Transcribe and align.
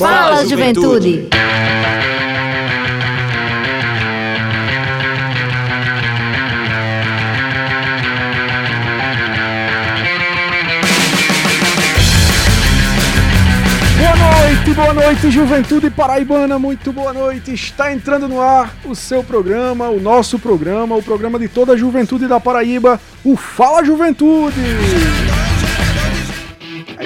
Fala, 0.00 0.46
juventude. 0.46 1.28
Boa 13.98 14.16
noite, 14.16 14.72
boa 14.72 14.94
noite, 14.94 15.30
juventude 15.30 15.90
paraibana, 15.90 16.58
muito 16.58 16.90
boa 16.94 17.12
noite. 17.12 17.52
Está 17.52 17.92
entrando 17.92 18.26
no 18.26 18.40
ar 18.40 18.74
o 18.86 18.94
seu 18.94 19.22
programa, 19.22 19.90
o 19.90 20.00
nosso 20.00 20.38
programa, 20.38 20.96
o 20.96 21.02
programa 21.02 21.38
de 21.38 21.46
toda 21.46 21.74
a 21.74 21.76
juventude 21.76 22.26
da 22.26 22.40
Paraíba, 22.40 22.98
o 23.22 23.36
Fala 23.36 23.84
Juventude. 23.84 25.29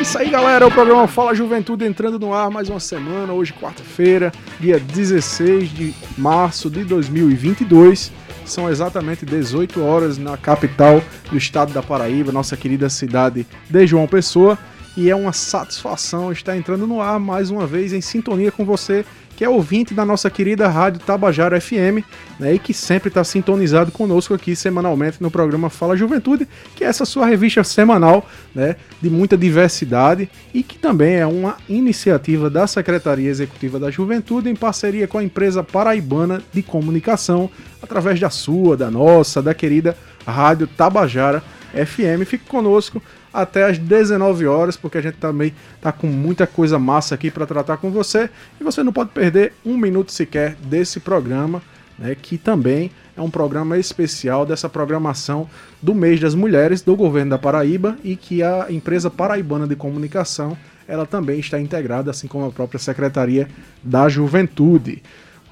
Isso 0.05 0.19
aí, 0.19 0.29
galera. 0.29 0.67
O 0.67 0.71
programa 0.71 1.09
Fala 1.09 1.35
Juventude 1.35 1.87
entrando 1.87 2.19
no 2.19 2.35
ar 2.35 2.51
mais 2.51 2.69
uma 2.69 2.79
semana. 2.79 3.33
Hoje, 3.33 3.55
quarta-feira, 3.55 4.31
dia 4.61 4.79
16 4.79 5.71
de 5.71 5.95
março 6.19 6.69
de 6.69 6.85
2022. 6.85 8.13
São 8.45 8.69
exatamente 8.69 9.25
18 9.25 9.83
horas 9.83 10.19
na 10.19 10.37
capital 10.37 11.03
do 11.31 11.39
estado 11.39 11.73
da 11.73 11.83
Paraíba, 11.83 12.31
nossa 12.31 12.55
querida 12.55 12.91
cidade 12.91 13.47
de 13.71 13.87
João 13.87 14.07
Pessoa. 14.07 14.59
E 14.95 15.09
é 15.09 15.17
uma 15.17 15.33
satisfação 15.33 16.31
estar 16.31 16.55
entrando 16.55 16.87
no 16.87 17.01
ar 17.01 17.19
mais 17.19 17.51
uma 17.51 17.67
vez 17.67 17.95
em 17.95 18.03
sintonia 18.03 18.53
com 18.53 18.63
você, 18.63 19.07
que 19.37 19.45
é 19.45 19.49
ouvinte 19.49 19.95
da 19.95 20.05
nossa 20.05 20.31
querida 20.31 20.69
rádio 20.69 21.01
Tabajara 21.01 21.61
FM, 21.61 22.05
né, 22.39 22.55
e 22.55 22.59
que 22.59 22.73
sempre 22.73 23.09
está 23.09 23.23
sintonizado 23.25 23.91
conosco 23.91 24.35
aqui 24.35 24.55
semanalmente 24.55 25.23
no 25.23 25.31
programa 25.31 25.71
Fala 25.71 25.97
Juventude, 25.97 26.49
que 26.75 26.85
é 26.85 26.87
essa 26.87 27.05
sua 27.05 27.27
revista 27.27 27.65
semanal 27.65 28.29
né, 28.55 28.77
de 29.01 29.11
muita 29.11 29.37
diversidade 29.37 30.29
e 30.53 30.63
que 30.63 30.79
também 30.79 31.17
é 31.17 31.27
uma 31.27 31.57
iniciativa 31.69 32.49
da 32.49 32.67
Secretaria 32.67 33.31
Executiva 33.31 33.79
da 33.79 33.91
Juventude 33.91 34.49
em 34.49 34.57
parceria 34.57 35.09
com 35.09 35.19
a 35.19 35.25
empresa 35.25 35.63
paraibana 35.63 36.43
de 36.53 36.63
comunicação, 36.63 37.51
através 37.83 38.19
da 38.19 38.31
sua, 38.31 38.77
da 38.77 38.91
nossa, 38.91 39.43
da 39.43 39.55
querida 39.55 39.97
rádio 40.27 40.67
Tabajara 40.67 41.43
FM. 41.75 42.27
Fique 42.27 42.47
conosco 42.47 43.03
até 43.35 43.65
às 43.65 43.77
19 43.77 44.47
horas, 44.47 44.77
porque 44.77 44.97
a 44.97 45.03
gente 45.03 45.17
também 45.17 45.53
tá 45.83 45.91
com 45.91 46.07
muita 46.07 46.47
coisa 46.47 46.79
massa 46.79 47.17
aqui 47.17 47.33
para 47.33 47.45
tratar 47.45 47.79
com 47.79 47.91
você 47.91 48.31
e 48.61 48.65
você 48.65 48.85
não 48.85 48.93
pode 48.93 49.11
perder 49.11 49.53
um 49.67 49.77
minuto 49.77 50.13
sequer 50.13 50.55
desse 50.63 51.01
programa, 51.01 51.61
né, 51.99 52.15
que 52.15 52.39
também 52.39 52.93
é 53.17 53.21
um 53.21 53.31
programa 53.31 53.77
especial 53.77 54.47
dessa 54.47 54.69
programação 54.69 55.49
do 55.83 55.95
mês 55.95 56.21
das 56.21 56.35
mulheres 56.35 56.81
do 56.81 56.95
governo 56.95 57.31
da 57.31 57.39
Paraíba 57.39 57.97
e 58.05 58.15
que 58.15 58.41
a 58.41 58.67
empresa 58.71 59.11
paraibana 59.11 59.67
de 59.67 59.75
comunicação 59.75 60.57
ela 60.87 61.07
também 61.07 61.41
está 61.41 61.61
integrada, 61.61 62.11
assim 62.11 62.29
como 62.29 62.47
a 62.47 62.51
própria 62.51 62.79
Secretaria 62.79 63.49
da 63.83 64.09
Juventude. 64.09 65.03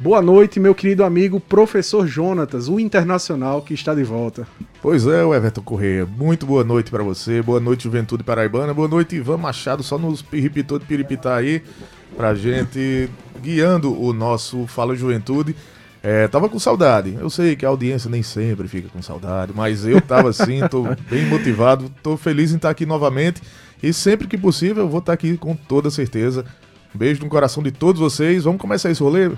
Boa 0.03 0.21
noite, 0.21 0.59
meu 0.59 0.75
querido 0.75 1.05
amigo 1.05 1.39
professor 1.39 2.09
Jonatas, 2.09 2.67
o 2.67 2.81
internacional 2.81 3.63
que 3.63 3.73
está 3.73 3.95
de 3.95 4.03
volta. 4.03 4.49
Pois 4.83 5.07
é, 5.07 5.23
Everton 5.23 5.63
Correia. 5.63 6.05
Muito 6.05 6.45
boa 6.45 6.65
noite 6.65 6.91
para 6.91 7.05
você, 7.05 7.41
boa 7.41 7.61
noite, 7.61 7.85
Juventude 7.85 8.25
Paraibana, 8.25 8.75
boa 8.75 8.89
noite, 8.89 9.15
Ivan 9.15 9.37
Machado, 9.37 9.81
só 9.85 9.97
nos 9.97 10.21
pirripitou 10.21 10.81
de 10.81 10.87
piripitá 10.87 11.37
aí, 11.37 11.63
pra 12.17 12.35
gente 12.35 13.09
guiando 13.41 13.97
o 13.97 14.13
nosso 14.13 14.67
Fala 14.67 14.97
Juventude. 14.97 15.55
É, 16.03 16.27
tava 16.27 16.49
com 16.49 16.59
saudade. 16.59 17.17
Eu 17.21 17.31
sei 17.31 17.55
que 17.55 17.65
a 17.65 17.69
audiência 17.69 18.11
nem 18.11 18.25
sempre 18.25 18.67
fica 18.67 18.89
com 18.89 19.01
saudade, 19.01 19.53
mas 19.55 19.87
eu 19.87 20.01
tava 20.01 20.31
assim, 20.31 20.67
tô 20.69 20.83
bem 21.09 21.27
motivado, 21.27 21.89
tô 22.03 22.17
feliz 22.17 22.51
em 22.51 22.57
estar 22.57 22.71
aqui 22.71 22.85
novamente 22.85 23.41
e 23.81 23.93
sempre 23.93 24.27
que 24.27 24.37
possível 24.37 24.83
eu 24.83 24.89
vou 24.89 24.99
estar 24.99 25.13
aqui 25.13 25.37
com 25.37 25.55
toda 25.55 25.93
certeza. 25.93 26.45
Beijo 26.93 27.23
no 27.23 27.29
coração 27.31 27.63
de 27.63 27.71
todos 27.71 28.01
vocês. 28.01 28.45
Vamos 28.45 28.61
começar 28.61 28.91
esse 28.91 29.01
rolê? 29.01 29.31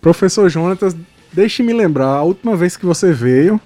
Professor 0.00 0.48
Jonatas, 0.48 0.96
deixe-me 1.32 1.72
lembrar, 1.72 2.06
a 2.08 2.22
última 2.22 2.56
vez 2.56 2.76
que 2.76 2.86
você 2.86 3.12
veio, 3.12 3.60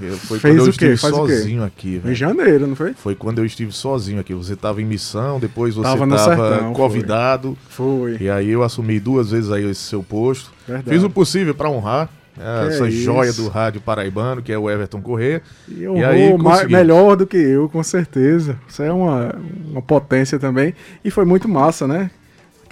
Eu- 0.00 0.16
Foi 0.16 0.38
Fez 0.40 0.54
quando 0.56 0.64
eu 0.66 0.70
estive 0.70 0.96
Faz 0.96 1.14
sozinho 1.14 1.62
aqui, 1.62 1.96
em 1.96 1.98
velho. 2.00 2.14
janeiro, 2.14 2.66
não 2.66 2.74
foi? 2.74 2.92
Foi 2.94 3.14
quando 3.14 3.38
eu 3.38 3.44
estive 3.44 3.70
sozinho 3.70 4.18
aqui. 4.18 4.34
Você 4.34 4.56
tava 4.56 4.82
em 4.82 4.84
missão, 4.84 5.38
depois 5.38 5.76
você 5.76 5.82
Tava 5.88 6.06
no 6.06 6.16
tava 6.16 6.36
sertão, 6.50 6.72
convidado. 6.72 7.56
Foi. 7.68 8.16
E 8.20 8.28
aí 8.28 8.50
eu 8.50 8.64
assumi 8.64 8.98
duas 8.98 9.30
vezes 9.30 9.52
aí 9.52 9.64
esse 9.70 9.82
seu 9.82 10.02
posto. 10.02 10.50
Verdade. 10.66 10.90
Fiz 10.90 11.04
o 11.04 11.10
possível 11.10 11.54
para 11.54 11.70
honrar 11.70 12.08
é, 12.36 12.62
Que 12.68 12.74
essa 12.74 12.88
isso. 12.88 13.02
joia 13.02 13.32
do 13.32 13.46
rádio 13.48 13.80
paraibano, 13.80 14.42
que 14.42 14.50
é 14.50 14.58
o 14.58 14.68
Everton 14.68 15.00
Corrêa. 15.00 15.40
E 15.68 15.82
eu 15.84 15.96
E 15.96 16.02
aí, 16.02 16.30
vou 16.30 16.38
ma- 16.38 16.50
conseguimos. 16.52 16.72
melhor 16.72 17.14
do 17.14 17.26
que 17.26 17.36
eu, 17.36 17.68
com 17.68 17.82
certeza. 17.84 18.58
Isso 18.68 18.82
é 18.82 18.90
uma, 18.92 19.32
uma 19.70 19.82
potência 19.82 20.36
também. 20.36 20.74
E 21.04 21.10
foi 21.12 21.24
muito 21.24 21.48
massa, 21.48 21.86
né? 21.86 22.10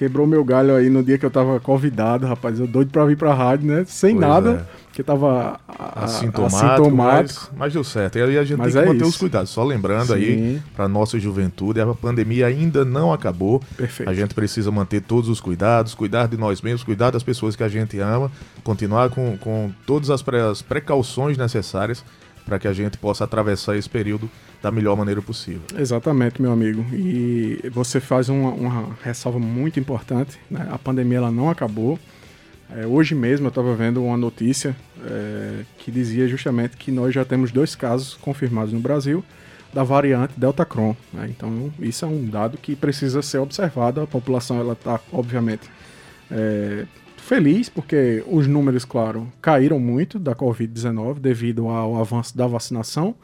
Quebrou 0.01 0.27
meu 0.27 0.43
galho 0.43 0.75
aí 0.75 0.89
no 0.89 1.03
dia 1.03 1.19
que 1.19 1.27
eu 1.27 1.31
tava 1.31 1.61
convidado, 1.61 2.27
rapaz. 2.27 2.59
Eu 2.59 2.67
doido 2.67 2.91
pra 2.91 3.05
vir 3.05 3.19
pra 3.19 3.35
rádio, 3.35 3.67
né? 3.71 3.85
Sem 3.87 4.15
Pois 4.17 4.27
nada, 4.27 4.51
é. 4.67 4.85
porque 4.87 5.03
tava 5.03 5.61
a- 5.69 6.05
Assintomático, 6.05 6.43
assintomático. 6.67 7.41
Mas, 7.53 7.59
mas 7.59 7.73
deu 7.75 7.85
certo. 7.85 8.17
E 8.19 8.23
aí 8.23 8.39
a 8.39 8.43
gente 8.43 8.57
Mas 8.57 8.73
tem 8.73 8.83
que 8.83 8.89
é 8.89 8.93
manter 8.93 9.03
isso. 9.05 9.11
os 9.11 9.17
cuidados. 9.19 9.51
Só 9.51 9.63
lembrando 9.63 10.15
aí, 10.15 10.25
Sim. 10.57 10.63
para 10.75 10.89
nossa 10.89 11.21
juventude, 11.21 11.83
a 11.83 11.87
pandemia 11.89 12.47
ainda 12.47 12.83
não 12.83 13.13
acabou. 13.13 13.61
Perfeito. 13.77 14.09
A 14.09 14.15
gente 14.15 14.33
precisa 14.35 14.71
manter 14.71 15.03
todos 15.03 15.29
os 15.29 15.39
cuidados, 15.39 15.95
cuidar 15.95 16.29
de 16.29 16.39
nós 16.39 16.63
mesmos, 16.63 16.83
cuidar 16.83 17.11
das 17.11 17.23
pessoas 17.23 17.55
que 17.55 17.63
a 17.63 17.69
gente 17.69 17.99
ama, 17.99 18.33
continuar 18.65 19.11
com, 19.11 19.37
com 19.37 19.71
todas 19.87 20.09
as, 20.09 20.23
pre- 20.23 20.41
as 20.41 20.63
precauções 20.63 21.37
necessárias 21.37 22.03
para 22.47 22.59
que 22.59 22.67
a 22.67 22.73
gente 22.73 22.97
possa 22.97 23.25
atravessar 23.25 23.77
esse 23.77 23.89
período 23.89 24.31
da 24.63 24.71
melhor 24.71 24.97
maneira 24.97 25.23
possível. 25.23 25.63
Exatamente, 25.77 26.41
meu 26.41 26.53
amigo. 26.53 26.85
E 26.93 27.61
você 27.71 27.99
faz 28.01 28.29
uma, 28.29 28.51
uma 28.51 28.97
ressalva 29.03 29.39
muito 29.39 29.81
importante. 29.81 30.39
Né? 30.51 30.67
A 30.71 30.79
pandemia 30.79 31.19
ela 31.19 31.31
não 31.31 31.49
acabou. 31.49 31.99
É, 32.77 32.87
hoje 32.87 33.15
mesmo 33.15 33.47
eu 33.47 33.49
estava 33.49 33.75
vendo 33.75 34.05
uma 34.05 34.17
notícia 34.17 34.77
é, 35.05 35.65
que 35.79 35.91
dizia 35.91 36.29
justamente 36.29 36.77
que 36.77 36.93
nós 36.93 37.13
já 37.13 37.25
temos 37.25 37.51
dois 37.51 37.75
casos 37.75 38.15
confirmados 38.15 38.73
no 38.73 38.81
Brasil 38.81 39.25
da 39.73 39.83
variante 39.83 40.35
Delta 40.37 40.65
Cron. 40.65 40.95
né? 41.13 41.27
Então 41.31 41.73
isso 41.81 42.05
é 42.05 42.09
um 42.09 42.27
dado 42.27 42.59
que 42.59 42.77
precisa 42.77 43.23
ser 43.23 43.39
observado. 43.39 44.01
A 44.01 44.07
população 44.07 44.61
ela 44.61 44.75
está 44.75 45.01
obviamente 45.13 45.69
é, 46.31 46.87
feliz 47.17 47.69
porque 47.69 48.23
os 48.27 48.47
números, 48.47 48.85
claro, 48.85 49.27
caíram 49.41 49.81
muito 49.81 50.19
da 50.19 50.35
Covid-19 50.35 51.19
devido 51.19 51.67
ao 51.69 51.97
avanço 52.01 52.37
da 52.37 52.47
vacinação 52.47 53.17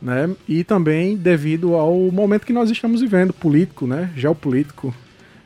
né? 0.00 0.30
E 0.48 0.64
também 0.64 1.16
devido 1.16 1.74
ao 1.74 1.94
momento 2.10 2.46
que 2.46 2.52
nós 2.52 2.70
estamos 2.70 3.00
vivendo, 3.00 3.32
político, 3.32 3.86
né? 3.86 4.10
Geopolítico, 4.16 4.94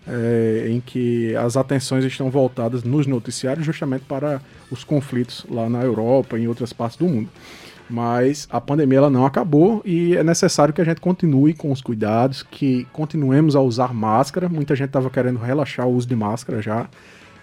é, 0.06 0.66
em 0.70 0.81
que 0.81 1.36
as 1.36 1.56
atenções 1.56 2.04
estão 2.04 2.31
voltadas 2.31 2.82
nos 2.82 3.06
noticiários 3.06 3.64
justamente 3.64 4.04
para 4.06 4.41
os 4.70 4.82
conflitos 4.82 5.47
lá 5.50 5.69
na 5.69 5.82
Europa 5.82 6.38
e 6.38 6.42
em 6.42 6.48
outras 6.48 6.72
partes 6.72 6.97
do 6.97 7.06
mundo. 7.06 7.28
Mas 7.91 8.47
a 8.50 8.60
pandemia 8.60 8.98
ela 8.98 9.10
não 9.10 9.25
acabou 9.25 9.81
e 9.84 10.14
é 10.14 10.22
necessário 10.22 10.75
que 10.75 10.80
a 10.80 10.84
gente 10.84 11.00
continue 11.00 11.54
com 11.54 11.72
os 11.72 11.80
cuidados, 11.80 12.42
que 12.42 12.86
continuemos 12.92 13.56
a 13.56 13.60
usar 13.60 13.94
máscara. 13.94 14.48
Muita 14.48 14.76
gente 14.76 14.88
estava 14.88 15.09
querendo 15.09 15.38
relaxar 15.38 15.86
o 15.86 15.94
uso 15.94 16.06
de 16.06 16.15
máscara 16.15 16.60
já. 16.60 16.88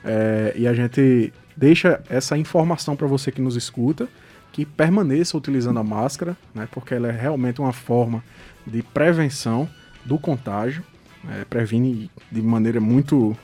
É, 0.03 0.53
e 0.55 0.67
a 0.67 0.73
gente 0.73 1.33
deixa 1.57 1.99
essa 2.07 2.37
informação 2.37 2.95
para 2.95 3.07
você 3.07 3.31
que 3.31 3.41
nos 3.41 3.55
escuta, 3.55 4.07
que 4.55 4.65
permaneça 4.65 5.35
utilizando 5.35 5.79
a 5.79 5.83
máscara, 5.83 6.37
né, 6.53 6.65
porque 6.71 6.93
ela 6.93 7.09
é 7.09 7.11
realmente 7.11 7.59
uma 7.59 7.73
forma 7.73 8.23
de 8.65 8.81
prevenção 8.81 9.67
do 10.05 10.17
contágio, 10.17 10.81
né, 11.21 11.45
previne 11.49 12.09
de 12.31 12.41
maneira 12.41 12.79
muito 12.79 13.35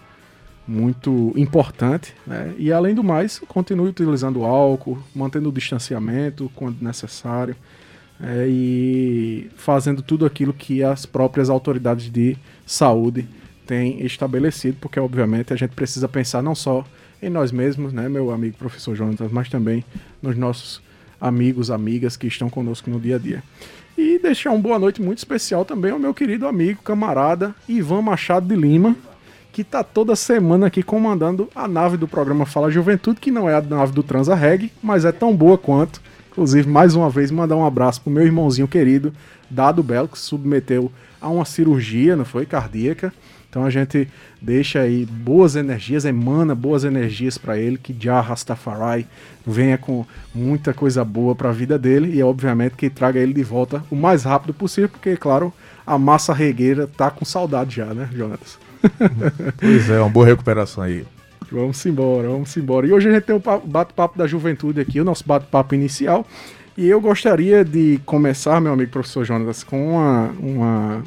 muito 0.65 1.33
importante, 1.35 2.15
né, 2.25 2.53
e 2.57 2.71
além 2.71 2.95
do 2.95 3.03
mais, 3.03 3.39
continue 3.39 3.89
utilizando 3.89 4.45
álcool, 4.45 5.03
mantendo 5.13 5.49
o 5.49 5.51
distanciamento 5.51 6.49
quando 6.55 6.81
necessário, 6.81 7.57
é, 8.21 8.47
e 8.47 9.49
fazendo 9.57 10.01
tudo 10.01 10.25
aquilo 10.25 10.53
que 10.53 10.81
as 10.81 11.05
próprias 11.05 11.49
autoridades 11.49 12.09
de 12.09 12.37
saúde 12.65 13.27
têm 13.67 14.01
estabelecido, 14.05 14.77
porque 14.79 14.97
obviamente 14.97 15.51
a 15.51 15.57
gente 15.57 15.71
precisa 15.71 16.07
pensar 16.07 16.41
não 16.41 16.55
só 16.55 16.85
em 17.21 17.29
nós 17.29 17.51
mesmos, 17.51 17.91
né, 17.91 18.07
meu 18.07 18.31
amigo 18.31 18.55
professor 18.55 18.95
Jonatas, 18.95 19.29
mas 19.29 19.49
também 19.49 19.83
nos 20.21 20.37
nossos 20.37 20.81
amigos, 21.21 21.69
amigas 21.69 22.17
que 22.17 22.25
estão 22.25 22.49
conosco 22.49 22.89
no 22.89 22.99
dia 22.99 23.15
a 23.15 23.19
dia. 23.19 23.43
E 23.95 24.17
deixar 24.17 24.49
uma 24.49 24.59
boa 24.59 24.79
noite 24.79 25.01
muito 25.01 25.19
especial 25.19 25.63
também 25.63 25.91
ao 25.91 25.99
meu 25.99 26.13
querido 26.13 26.47
amigo, 26.47 26.81
camarada 26.81 27.53
Ivan 27.69 28.01
Machado 28.01 28.47
de 28.47 28.55
Lima, 28.55 28.95
que 29.51 29.63
tá 29.63 29.83
toda 29.83 30.15
semana 30.15 30.67
aqui 30.67 30.81
comandando 30.81 31.47
a 31.53 31.67
nave 31.67 31.97
do 31.97 32.07
programa 32.07 32.45
Fala 32.45 32.71
Juventude, 32.71 33.19
que 33.19 33.29
não 33.29 33.47
é 33.47 33.53
a 33.53 33.61
nave 33.61 33.91
do 33.91 34.01
Transa 34.01 34.33
Reg, 34.33 34.71
mas 34.81 35.05
é 35.05 35.11
tão 35.11 35.35
boa 35.35 35.57
quanto. 35.57 36.01
Inclusive, 36.31 36.67
mais 36.67 36.95
uma 36.95 37.09
vez, 37.09 37.29
mandar 37.29 37.57
um 37.57 37.65
abraço 37.65 38.01
pro 38.01 38.11
meu 38.11 38.23
irmãozinho 38.23 38.67
querido, 38.67 39.13
Dado 39.49 39.83
Belo, 39.83 40.07
que 40.07 40.17
se 40.17 40.25
submeteu 40.25 40.89
a 41.19 41.29
uma 41.29 41.43
cirurgia, 41.43 42.15
não 42.15 42.23
foi? 42.23 42.45
Cardíaca. 42.45 43.13
Então 43.51 43.65
a 43.65 43.69
gente 43.69 44.07
deixa 44.41 44.79
aí 44.79 45.05
boas 45.05 45.57
energias, 45.57 46.05
emana 46.05 46.55
boas 46.55 46.85
energias 46.85 47.37
para 47.37 47.57
ele, 47.57 47.77
que 47.77 47.93
Jah 47.99 48.21
Rastafari 48.21 49.05
venha 49.45 49.77
com 49.77 50.05
muita 50.33 50.73
coisa 50.73 51.03
boa 51.03 51.35
para 51.35 51.49
a 51.49 51.51
vida 51.51 51.77
dele 51.77 52.15
e 52.15 52.23
obviamente 52.23 52.77
que 52.77 52.89
traga 52.89 53.19
ele 53.19 53.33
de 53.33 53.43
volta 53.43 53.83
o 53.91 53.95
mais 53.95 54.23
rápido 54.23 54.53
possível, 54.53 54.87
porque 54.87 55.17
claro, 55.17 55.51
a 55.85 55.97
massa 55.97 56.33
regueira 56.33 56.87
tá 56.87 57.11
com 57.11 57.25
saudade 57.25 57.75
já, 57.75 57.93
né, 57.93 58.09
Jonatas? 58.15 58.57
pois 59.59 59.89
é, 59.89 59.99
uma 59.99 60.09
boa 60.09 60.27
recuperação 60.27 60.85
aí. 60.85 61.05
Vamos 61.51 61.85
embora, 61.85 62.29
vamos 62.29 62.55
embora. 62.55 62.87
E 62.87 62.93
hoje 62.93 63.09
a 63.09 63.11
gente 63.11 63.25
tem 63.25 63.35
o 63.35 63.41
bate-papo 63.65 64.17
da 64.17 64.25
juventude 64.25 64.79
aqui, 64.79 65.01
o 65.01 65.03
nosso 65.03 65.25
bate-papo 65.27 65.75
inicial. 65.75 66.25
E 66.77 66.87
eu 66.87 67.01
gostaria 67.01 67.65
de 67.65 67.99
começar, 68.05 68.61
meu 68.61 68.71
amigo 68.71 68.91
professor 68.91 69.25
Jonas, 69.25 69.61
com 69.61 69.95
uma, 69.95 70.29
uma 70.39 71.03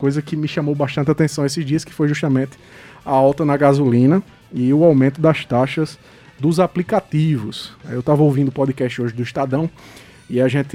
coisa 0.00 0.22
que 0.22 0.34
me 0.34 0.48
chamou 0.48 0.74
bastante 0.74 1.10
atenção 1.10 1.44
esses 1.44 1.62
dias, 1.62 1.84
que 1.84 1.92
foi 1.92 2.08
justamente 2.08 2.52
a 3.04 3.10
alta 3.10 3.44
na 3.44 3.54
gasolina 3.54 4.22
e 4.50 4.72
o 4.72 4.82
aumento 4.82 5.20
das 5.20 5.44
taxas 5.44 5.98
dos 6.38 6.58
aplicativos. 6.58 7.74
Eu 7.86 8.00
estava 8.00 8.22
ouvindo 8.22 8.48
o 8.48 8.52
podcast 8.52 9.02
hoje 9.02 9.12
do 9.12 9.22
Estadão 9.22 9.68
e 10.30 10.40
a 10.40 10.48
gente. 10.48 10.74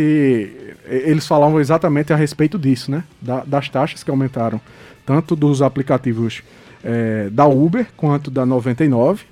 Eles 0.85 1.25
falavam 1.25 1.59
exatamente 1.59 2.13
a 2.13 2.15
respeito 2.15 2.59
disso, 2.59 2.91
né? 2.91 3.03
Da, 3.19 3.43
das 3.43 3.67
taxas 3.67 4.03
que 4.03 4.11
aumentaram, 4.11 4.61
tanto 5.03 5.35
dos 5.35 5.63
aplicativos 5.63 6.43
é, 6.83 7.27
da 7.31 7.47
Uber 7.47 7.87
quanto 7.97 8.29
da 8.29 8.45
99. 8.45 9.23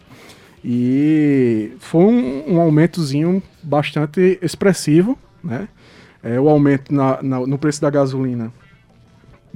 E 0.66 1.74
foi 1.78 2.04
um, 2.04 2.56
um 2.56 2.62
aumentozinho 2.62 3.44
bastante 3.62 4.40
expressivo, 4.42 5.20
né? 5.44 5.68
É, 6.24 6.40
o 6.40 6.50
aumento 6.50 6.92
na, 6.92 7.22
na, 7.22 7.40
no 7.42 7.60
preço 7.60 7.80
da 7.80 7.92
gasolina 7.92 8.52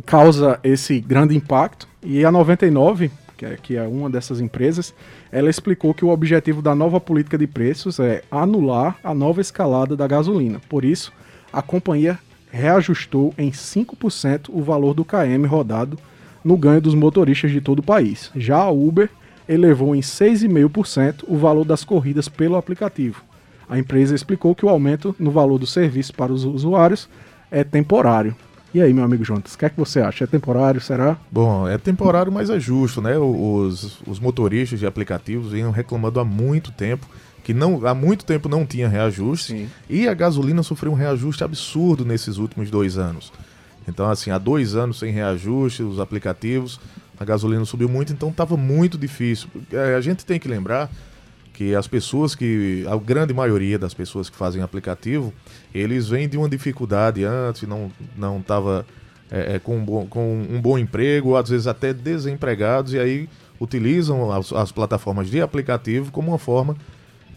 causa 0.05 0.59
esse 0.63 0.99
grande 0.99 1.35
impacto. 1.35 1.87
E 2.03 2.23
a 2.23 2.31
99, 2.31 3.11
que 3.37 3.45
é, 3.45 3.57
que 3.61 3.75
é 3.75 3.83
uma 3.83 4.09
dessas 4.09 4.39
empresas, 4.39 4.93
ela 5.31 5.49
explicou 5.49 5.93
que 5.93 6.05
o 6.05 6.09
objetivo 6.09 6.61
da 6.61 6.73
nova 6.73 6.99
política 6.99 7.37
de 7.37 7.47
preços 7.47 7.99
é 7.99 8.23
anular 8.31 8.97
a 9.03 9.13
nova 9.13 9.41
escalada 9.41 9.95
da 9.95 10.07
gasolina. 10.07 10.61
Por 10.69 10.85
isso, 10.85 11.11
a 11.51 11.61
companhia 11.61 12.19
reajustou 12.49 13.33
em 13.37 13.51
5% 13.51 14.49
o 14.49 14.61
valor 14.61 14.93
do 14.93 15.05
KM 15.05 15.45
rodado 15.45 15.97
no 16.43 16.57
ganho 16.57 16.81
dos 16.81 16.95
motoristas 16.95 17.51
de 17.51 17.59
todo 17.59 17.79
o 17.79 17.83
país. 17.83 18.31
Já 18.35 18.57
a 18.57 18.71
Uber 18.71 19.09
elevou 19.47 19.95
em 19.95 19.99
6,5% 19.99 21.23
o 21.27 21.37
valor 21.37 21.65
das 21.65 21.83
corridas 21.83 22.27
pelo 22.27 22.55
aplicativo. 22.55 23.23
A 23.69 23.77
empresa 23.77 24.15
explicou 24.15 24.55
que 24.55 24.65
o 24.65 24.69
aumento 24.69 25.15
no 25.19 25.29
valor 25.29 25.57
do 25.57 25.67
serviço 25.67 26.13
para 26.13 26.31
os 26.31 26.45
usuários 26.45 27.09
é 27.51 27.63
temporário. 27.63 28.35
E 28.73 28.81
aí, 28.81 28.93
meu 28.93 29.03
amigo 29.03 29.23
Juntas, 29.23 29.53
o 29.53 29.57
que 29.57 29.65
é 29.65 29.69
que 29.69 29.77
você 29.77 30.01
acha? 30.01 30.25
É 30.25 30.27
temporário, 30.27 30.81
será? 30.81 31.17
Bom, 31.31 31.67
é 31.67 31.77
temporário, 31.77 32.31
mas 32.31 32.49
é 32.49 32.59
justo, 32.59 33.01
né? 33.01 33.17
Os, 33.17 33.99
os 34.05 34.19
motoristas 34.19 34.79
de 34.79 34.85
aplicativos 34.85 35.51
vinham 35.51 35.71
reclamando 35.71 36.19
há 36.19 36.25
muito 36.25 36.71
tempo 36.71 37.07
que 37.47 37.53
não, 37.53 37.87
há 37.87 37.93
muito 37.93 38.25
tempo 38.25 38.49
não 38.49 38.65
tinha 38.65 38.89
reajuste 38.89 39.53
Sim. 39.53 39.69
e 39.89 40.05
a 40.05 40.13
gasolina 40.13 40.61
sofreu 40.63 40.91
um 40.91 40.95
reajuste 40.95 41.45
absurdo 41.45 42.03
nesses 42.03 42.35
últimos 42.35 42.69
dois 42.69 42.97
anos. 42.97 43.31
Então, 43.87 44.09
assim, 44.09 44.31
há 44.31 44.37
dois 44.37 44.75
anos 44.75 44.99
sem 44.99 45.13
reajuste, 45.13 45.81
os 45.81 45.97
aplicativos, 45.97 46.77
a 47.17 47.23
gasolina 47.23 47.63
subiu 47.63 47.87
muito, 47.87 48.11
então 48.11 48.29
estava 48.29 48.57
muito 48.57 48.97
difícil. 48.97 49.47
É, 49.71 49.95
a 49.95 50.01
gente 50.01 50.25
tem 50.25 50.37
que 50.37 50.47
lembrar 50.49 50.91
que 51.57 51.73
as 51.73 51.87
pessoas 51.87 52.35
que, 52.35 52.85
a 52.87 52.95
grande 52.97 53.33
maioria 53.33 53.79
das 53.79 53.91
pessoas 53.91 54.29
que 54.29 54.37
fazem 54.37 54.61
aplicativo, 54.61 55.33
eles 55.73 56.07
vêm 56.07 56.29
de 56.29 56.37
uma 56.37 56.47
dificuldade 56.47 57.23
antes, 57.23 57.63
não 57.63 57.91
não 58.15 58.37
estava 58.37 58.85
é, 59.31 59.55
é, 59.55 59.59
com, 59.59 59.77
um 59.77 59.83
bom, 59.83 60.05
com 60.05 60.45
um 60.47 60.61
bom 60.61 60.77
emprego, 60.77 61.35
às 61.35 61.49
vezes 61.49 61.65
até 61.65 61.91
desempregados, 61.91 62.93
e 62.93 62.99
aí 62.99 63.27
utilizam 63.59 64.31
as, 64.31 64.53
as 64.53 64.71
plataformas 64.71 65.31
de 65.31 65.41
aplicativo 65.41 66.11
como 66.11 66.27
uma 66.27 66.37
forma 66.37 66.77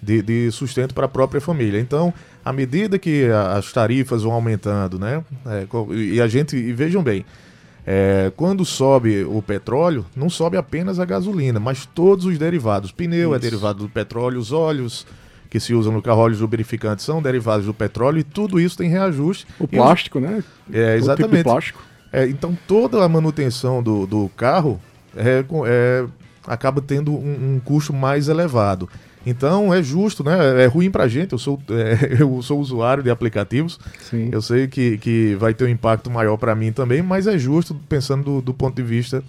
de, 0.02 0.20
de 0.20 0.50
sustento 0.50 0.93
para 0.93 1.06
a 1.06 1.08
própria 1.08 1.40
família. 1.40 1.81
Então, 1.81 2.12
à 2.44 2.52
medida 2.52 2.99
que 2.99 3.25
as 3.56 3.72
tarifas 3.72 4.22
vão 4.22 4.32
aumentando, 4.32 4.99
né? 4.99 5.25
É, 5.46 5.67
e 5.94 6.20
a 6.20 6.28
gente, 6.28 6.58
e 6.58 6.75
vejam 6.75 7.02
bem, 7.02 7.25
é, 7.87 8.32
quando 8.37 8.65
sobe 8.65 9.25
o 9.25 9.41
petróleo, 9.43 10.05
não 10.15 10.29
sobe 10.29 10.56
apenas 10.56 10.99
a 10.99 11.05
gasolina, 11.05 11.59
mas 11.59 11.87
todos 11.87 12.25
os 12.27 12.38
derivados. 12.38 12.93
Pneu 12.93 13.35
é 13.35 13.37
isso. 13.37 13.47
é 13.47 13.50
derivado 13.50 13.79
do 13.81 13.88
petróleo, 13.88 14.38
os 14.38 14.53
óleos 14.53 15.06
que 15.49 15.59
se 15.59 15.75
usam 15.75 15.93
no 15.93 16.00
carro, 16.00 16.21
óleos 16.21 16.41
lubrificantes 16.41 17.05
são 17.05 17.21
derivados 17.21 17.67
do 17.67 17.75
petróleo 17.75 18.19
e 18.21 18.23
tudo 18.23 18.61
isso 18.61 18.79
tem 18.79 18.88
reajuste. 18.88 19.47
O 19.59 19.67
plástico, 19.67 20.19
os... 20.19 20.25
né? 20.25 20.44
É, 20.73 20.97
exatamente. 20.97 21.38
Tipo 21.38 21.50
plástico. 21.50 21.82
É, 22.12 22.27
então 22.29 22.56
toda 22.67 23.05
a 23.05 23.09
manutenção 23.09 23.82
do, 23.82 24.06
do 24.06 24.31
carro 24.37 24.81
é, 25.17 25.44
é, 25.67 26.06
acaba 26.47 26.81
tendo 26.81 27.12
um, 27.12 27.55
um 27.55 27.61
custo 27.61 27.93
mais 27.93 28.29
elevado. 28.29 28.88
Então 29.26 29.72
é 29.72 29.82
justo, 29.82 30.25
né? 30.25 30.62
É 30.62 30.67
ruim 30.67 30.90
pra 30.90 31.08
gente. 31.08 31.32
Eu 31.32 31.38
sou, 31.38 31.61
é, 31.70 32.22
eu 32.22 32.40
sou 32.43 32.58
usuário 32.58 33.02
de 33.02 33.11
aplicativos. 33.11 33.78
Sim. 34.00 34.31
Eu 34.32 34.40
sei 34.40 34.67
que, 34.67 34.99
que 34.99 35.34
vai 35.37 35.55
ter 35.55 35.64
um 35.64 35.69
impacto 35.69 36.11
maior 36.11 36.37
para 36.37 36.55
mim 36.55 36.72
também, 36.72 37.02
mas 37.02 37.26
é 37.26 37.38
justo 37.38 37.75
pensando 37.88 38.25
do, 38.25 38.40
do 38.40 38.55
ponto 38.55 38.75
de 38.75 38.82
vista 38.82 39.22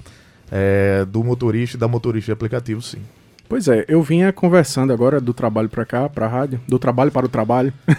é, 0.51 1.05
do 1.05 1.23
motorista 1.23 1.77
e 1.77 1.79
da 1.79 1.87
motorista 1.87 2.27
de 2.27 2.33
aplicativo, 2.33 2.81
sim. 2.81 2.99
Pois 3.51 3.67
é, 3.67 3.83
eu 3.89 4.01
vinha 4.01 4.31
conversando 4.31 4.93
agora 4.93 5.19
do 5.19 5.33
trabalho 5.33 5.67
para 5.67 5.83
cá, 5.83 6.07
para 6.07 6.25
a 6.25 6.29
rádio, 6.29 6.61
do 6.65 6.79
trabalho 6.79 7.11
para 7.11 7.25
o 7.25 7.29
trabalho. 7.29 7.73
É. 7.85 7.93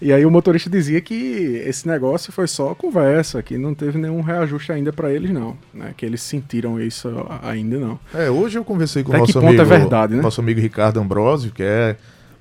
e 0.00 0.10
aí 0.14 0.24
o 0.24 0.30
motorista 0.30 0.70
dizia 0.70 0.98
que 1.02 1.62
esse 1.66 1.86
negócio 1.86 2.32
foi 2.32 2.46
só 2.46 2.74
conversa, 2.74 3.42
que 3.42 3.58
não 3.58 3.74
teve 3.74 3.98
nenhum 3.98 4.22
reajuste 4.22 4.72
ainda 4.72 4.94
para 4.94 5.12
eles 5.12 5.30
não, 5.30 5.58
né? 5.74 5.92
Que 5.94 6.06
eles 6.06 6.22
sentiram 6.22 6.80
isso 6.80 7.10
ainda 7.42 7.78
não. 7.78 8.00
É, 8.14 8.30
hoje 8.30 8.58
eu 8.58 8.64
conversei 8.64 9.02
com 9.02 9.12
o 9.12 9.18
nosso 9.18 9.38
amigo, 9.38 9.60
é 9.60 9.64
verdade, 9.66 10.14
né? 10.14 10.22
nosso 10.22 10.40
amigo 10.40 10.58
Ricardo 10.58 10.98
Ambrosio, 10.98 11.52
que 11.52 11.62
é 11.62 11.96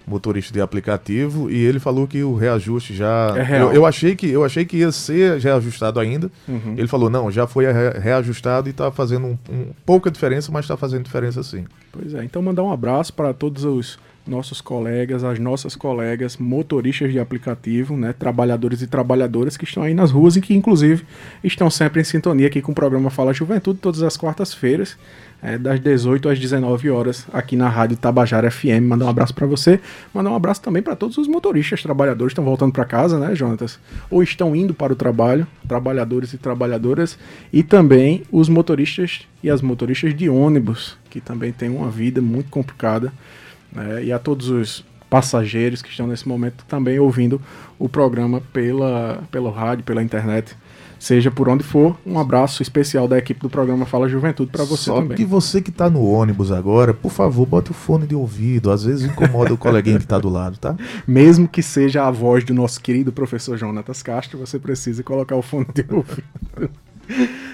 motorista 0.10 0.52
de 0.52 0.60
aplicativo, 0.60 1.50
e 1.50 1.64
ele 1.64 1.80
falou 1.80 2.08
que 2.08 2.24
o 2.24 2.36
reajuste 2.36 2.96
já. 2.96 3.36
É. 3.38 3.62
Eu, 3.62 3.74
eu 3.74 3.86
achei 3.86 4.16
que 4.16 4.30
eu 4.30 4.44
achei 4.44 4.66
que 4.66 4.78
ia 4.78 4.92
ser 4.92 5.40
reajustado 5.40 6.00
ainda. 6.00 6.32
Uhum. 6.48 6.76
Ele 6.78 6.88
falou, 6.88 7.10
não, 7.10 7.32
já 7.32 7.46
foi 7.46 7.66
reajustado 8.02 8.68
e 8.68 8.72
está 8.72 8.92
fazendo 8.92 9.28
um, 9.28 9.38
um, 9.50 9.66
pouca 9.86 10.10
diferença, 10.10 10.52
mas 10.52 10.66
está 10.66 10.76
fazendo 10.76 11.04
diferença 11.04 11.44
sim. 11.44 11.66
Pois 11.92 12.14
é, 12.14 12.24
então 12.24 12.42
mandar 12.42 12.64
um 12.64 12.72
abraço 12.72 13.14
para 13.14 13.34
todos 13.34 13.64
os 13.64 14.00
nossos 14.28 14.62
colegas, 14.62 15.24
as 15.24 15.40
nossas 15.40 15.76
colegas 15.76 16.38
motoristas 16.38 17.12
de 17.12 17.20
aplicativo, 17.20 17.98
né, 17.98 18.14
trabalhadores 18.14 18.82
e 18.82 18.88
trabalhadoras 18.88 19.58
que 19.58 19.64
estão 19.64 19.84
aí 19.84 19.94
nas 19.94 20.12
ruas 20.12 20.36
e 20.36 20.42
que 20.42 20.54
inclusive 20.54 21.04
estão 21.44 21.70
sempre 21.70 22.00
em 22.00 22.04
sintonia 22.04 22.48
aqui 22.48 22.62
com 22.62 22.72
o 22.72 22.76
programa 22.76 23.10
Fala 23.10 23.34
Juventude 23.34 23.80
todas 23.80 24.04
as 24.04 24.16
quartas-feiras 24.16 24.98
é, 25.42 25.58
das 25.58 25.80
18 25.80 26.30
às 26.30 26.40
19 26.40 26.90
horas 26.90 27.26
aqui 27.32 27.56
na 27.56 27.70
Rádio 27.70 27.98
Tabajara 27.98 28.50
FM. 28.52 28.84
Mandar 28.84 29.06
um 29.06 29.10
abraço 29.10 29.34
para 29.34 29.48
você, 29.48 29.80
mandar 30.14 30.32
um 30.32 30.36
abraço 30.36 30.62
também 30.62 30.82
para 30.82 30.96
todos 30.96 31.18
os 31.18 31.28
motoristas, 31.28 31.82
trabalhadores 31.82 32.32
estão 32.32 32.44
voltando 32.44 32.74
para 32.74 32.86
casa, 32.86 33.20
né, 33.20 33.36
Jonatas? 33.36 33.80
Ou 34.10 34.22
estão 34.22 34.56
indo 34.56 34.74
para 34.74 34.94
o 34.94 34.96
trabalho, 34.96 35.48
trabalhadores 35.68 36.34
e 36.34 36.38
trabalhadoras, 36.38 37.18
e 37.52 37.64
também 37.64 38.24
os 38.32 38.50
motoristas 38.50 39.28
e 39.42 39.50
as 39.50 39.62
motoristas 39.62 40.16
de 40.16 40.30
ônibus, 40.30 40.98
que 41.10 41.22
também 41.22 41.52
têm 41.52 41.70
uma 41.70 41.90
vida 41.90 42.22
muito 42.22 42.50
complicada, 42.50 43.12
né? 43.72 44.04
e 44.04 44.12
a 44.12 44.20
todos 44.20 44.50
os 44.50 44.86
passageiros 45.10 45.82
que 45.82 45.90
estão 45.90 46.06
nesse 46.06 46.28
momento 46.28 46.64
também 46.68 47.00
ouvindo 47.00 47.42
o 47.80 47.90
programa 47.90 48.42
pela, 48.54 49.24
pelo 49.32 49.50
rádio, 49.50 49.84
pela 49.84 50.04
internet 50.04 50.56
seja 51.00 51.32
por 51.32 51.48
onde 51.48 51.64
for. 51.64 51.98
Um 52.06 52.20
abraço 52.20 52.62
especial 52.62 53.08
da 53.08 53.18
equipe 53.18 53.40
do 53.40 53.50
programa 53.50 53.86
Fala 53.86 54.10
Juventude 54.10 54.52
para 54.52 54.66
você 54.66 54.84
Só 54.84 54.96
também. 54.96 55.18
que 55.18 55.26
você 55.26 55.62
que 55.62 55.70
está 55.70 55.90
no 55.90 56.04
ônibus 56.06 56.52
agora, 56.52 56.94
por 56.94 57.12
favor, 57.12 57.46
bote 57.46 57.72
o 57.72 57.74
fone 57.74 58.06
de 58.06 58.14
ouvido. 58.14 58.70
Às 58.70 58.84
vezes 58.84 59.10
incomoda 59.10 59.54
o 59.54 59.58
coleguinha 59.58 59.98
que 59.98 60.04
está 60.04 60.20
do 60.20 60.30
lado, 60.30 60.58
tá? 60.58 60.76
Mesmo 61.08 61.48
que 61.48 61.64
seja 61.64 62.06
a 62.06 62.12
voz 62.12 62.44
do 62.44 62.54
nosso 62.54 62.82
querido 62.82 63.12
professor 63.12 63.58
Jonatas 63.58 64.04
Castro, 64.04 64.38
você 64.38 64.60
precisa 64.60 65.02
colocar 65.02 65.36
o 65.36 65.42
fone 65.42 65.68
de 65.74 65.86
ouvido. 65.90 66.70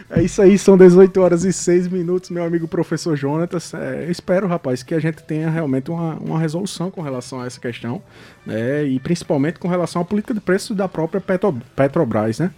É 0.09 0.21
isso 0.21 0.41
aí, 0.41 0.57
são 0.57 0.77
18 0.77 1.19
horas 1.19 1.43
e 1.45 1.53
6 1.53 1.87
minutos, 1.87 2.29
meu 2.29 2.43
amigo 2.43 2.67
professor 2.67 3.15
Jonatas. 3.15 3.73
É, 3.73 4.05
espero, 4.09 4.47
rapaz, 4.47 4.83
que 4.83 4.93
a 4.93 4.99
gente 4.99 5.23
tenha 5.23 5.49
realmente 5.49 5.89
uma, 5.89 6.15
uma 6.15 6.39
resolução 6.39 6.91
com 6.91 7.01
relação 7.01 7.41
a 7.41 7.47
essa 7.47 7.59
questão, 7.59 8.01
né? 8.45 8.83
E 8.83 8.99
principalmente 8.99 9.57
com 9.57 9.67
relação 9.67 10.01
à 10.01 10.05
política 10.05 10.33
de 10.33 10.41
preços 10.41 10.75
da 10.75 10.87
própria 10.87 11.21
Petro, 11.21 11.59
Petrobras, 11.75 12.39
né? 12.39 12.51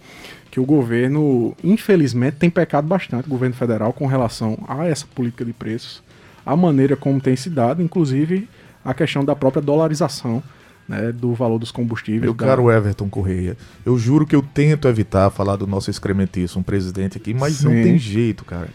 Que 0.50 0.58
o 0.58 0.64
governo, 0.64 1.54
infelizmente, 1.62 2.36
tem 2.36 2.50
pecado 2.50 2.86
bastante, 2.86 3.26
o 3.26 3.30
governo 3.30 3.54
federal, 3.54 3.92
com 3.92 4.06
relação 4.06 4.58
a 4.66 4.86
essa 4.86 5.06
política 5.06 5.44
de 5.44 5.52
preços, 5.52 6.02
a 6.44 6.56
maneira 6.56 6.96
como 6.96 7.20
tem 7.20 7.36
se 7.36 7.50
dado, 7.50 7.82
inclusive 7.82 8.48
a 8.84 8.94
questão 8.94 9.24
da 9.24 9.36
própria 9.36 9.60
dolarização 9.60 10.42
né, 10.88 11.12
do 11.12 11.34
valor 11.34 11.58
dos 11.58 11.70
combustíveis. 11.70 12.22
Meu 12.22 12.32
da... 12.32 12.46
caro 12.46 12.70
Everton 12.70 13.08
Correia, 13.08 13.56
eu 13.84 13.98
juro 13.98 14.26
que 14.26 14.34
eu 14.34 14.42
tento 14.42 14.88
evitar 14.88 15.30
falar 15.30 15.56
do 15.56 15.66
nosso 15.66 15.90
excrementíssimo 15.90 16.64
presidente 16.64 17.18
aqui, 17.18 17.34
mas 17.34 17.56
Sim. 17.56 17.64
não 17.64 17.72
tem 17.72 17.98
jeito, 17.98 18.44
cara. 18.44 18.68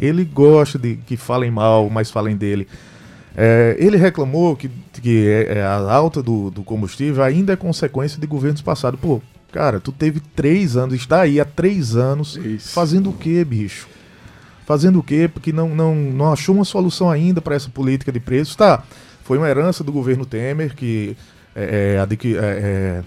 Ele 0.00 0.24
gosta 0.24 0.78
de 0.78 0.96
que 0.96 1.16
falem 1.16 1.50
mal, 1.50 1.90
mas 1.90 2.10
falem 2.10 2.36
dele. 2.36 2.66
É, 3.36 3.76
ele 3.78 3.96
reclamou 3.96 4.56
que, 4.56 4.70
que 5.02 5.28
é, 5.28 5.58
é 5.58 5.62
a 5.62 5.74
alta 5.74 6.22
do, 6.22 6.50
do 6.50 6.62
combustível 6.62 7.22
ainda 7.22 7.52
é 7.52 7.56
consequência 7.56 8.18
de 8.18 8.26
governos 8.26 8.62
passados. 8.62 8.98
Pô, 8.98 9.20
Cara, 9.52 9.80
tu 9.80 9.92
teve 9.92 10.20
três 10.20 10.76
anos, 10.76 10.94
está 10.94 11.22
aí 11.22 11.40
há 11.40 11.44
três 11.44 11.96
anos, 11.96 12.36
Isso. 12.36 12.70
fazendo 12.70 13.10
o 13.10 13.12
quê, 13.12 13.44
bicho? 13.44 13.88
Fazendo 14.66 14.98
o 14.98 15.02
quê? 15.02 15.30
Porque 15.32 15.52
não, 15.52 15.74
não, 15.74 15.94
não 15.94 16.32
achou 16.32 16.54
uma 16.54 16.64
solução 16.64 17.10
ainda 17.10 17.40
para 17.40 17.54
essa 17.54 17.70
política 17.70 18.12
de 18.12 18.20
preços. 18.20 18.54
Tá, 18.54 18.82
foi 19.24 19.38
uma 19.38 19.48
herança 19.48 19.82
do 19.82 19.90
governo 19.90 20.26
Temer 20.26 20.74
que 20.74 21.16
é, 21.56 21.96
é, 21.96 22.36
é, 22.36 23.04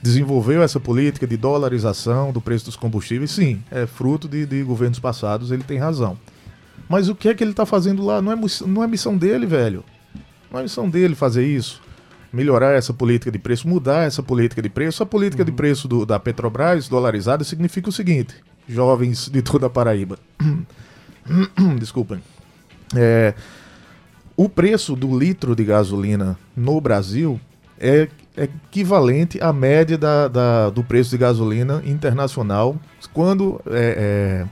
desenvolveu 0.00 0.62
essa 0.62 0.78
política 0.78 1.26
de 1.26 1.36
dolarização 1.36 2.30
do 2.30 2.40
preço 2.40 2.66
dos 2.66 2.76
combustíveis, 2.76 3.30
sim, 3.30 3.62
é 3.70 3.86
fruto 3.86 4.28
de, 4.28 4.46
de 4.46 4.62
governos 4.62 4.98
passados, 4.98 5.50
ele 5.50 5.62
tem 5.62 5.78
razão. 5.78 6.16
Mas 6.88 7.08
o 7.08 7.14
que 7.14 7.28
é 7.28 7.34
que 7.34 7.42
ele 7.42 7.50
está 7.50 7.64
fazendo 7.64 8.04
lá? 8.04 8.20
Não 8.20 8.30
é, 8.32 8.36
não 8.66 8.84
é 8.84 8.86
missão 8.86 9.16
dele, 9.16 9.46
velho. 9.46 9.82
Não 10.50 10.60
é 10.60 10.62
missão 10.62 10.88
dele 10.88 11.14
fazer 11.14 11.46
isso. 11.46 11.82
Melhorar 12.34 12.72
essa 12.72 12.92
política 12.92 13.30
de 13.30 13.38
preço, 13.38 13.68
mudar 13.68 14.02
essa 14.06 14.22
política 14.22 14.60
de 14.60 14.68
preço. 14.68 15.02
A 15.02 15.06
política 15.06 15.42
uhum. 15.42 15.46
de 15.46 15.52
preço 15.52 15.86
do, 15.86 16.04
da 16.04 16.18
Petrobras 16.18 16.88
dolarizada 16.88 17.44
significa 17.44 17.88
o 17.88 17.92
seguinte: 17.92 18.34
jovens 18.68 19.28
de 19.28 19.40
toda 19.40 19.66
a 19.66 19.70
Paraíba. 19.70 20.18
Desculpem. 21.78 22.20
É, 22.96 23.34
o 24.36 24.48
preço 24.48 24.96
do 24.96 25.16
litro 25.16 25.54
de 25.54 25.64
gasolina 25.64 26.36
no 26.56 26.80
Brasil 26.80 27.40
é, 27.78 28.08
é 28.36 28.44
equivalente 28.44 29.40
à 29.40 29.52
média 29.52 29.96
da, 29.96 30.26
da, 30.26 30.70
do 30.70 30.82
preço 30.82 31.10
de 31.10 31.18
gasolina 31.18 31.82
internacional 31.86 32.76
quando, 33.12 33.60
é, 33.66 34.44
é, 34.44 34.48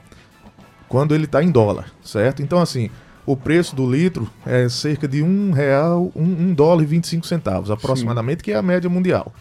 quando 0.88 1.14
ele 1.14 1.24
está 1.24 1.42
em 1.42 1.50
dólar, 1.50 1.92
certo? 2.00 2.42
Então, 2.42 2.60
assim, 2.60 2.90
o 3.24 3.36
preço 3.36 3.76
do 3.76 3.88
litro 3.88 4.28
é 4.44 4.68
cerca 4.68 5.06
de 5.06 5.22
um 5.22 5.52
real, 5.52 6.10
um, 6.14 6.22
um 6.22 6.54
dólar 6.54 6.82
e 6.82 6.86
25 6.86 7.26
centavos, 7.26 7.70
aproximadamente, 7.70 8.40
Sim. 8.40 8.44
que 8.44 8.52
é 8.52 8.56
a 8.56 8.62
média 8.62 8.90
mundial. 8.90 9.32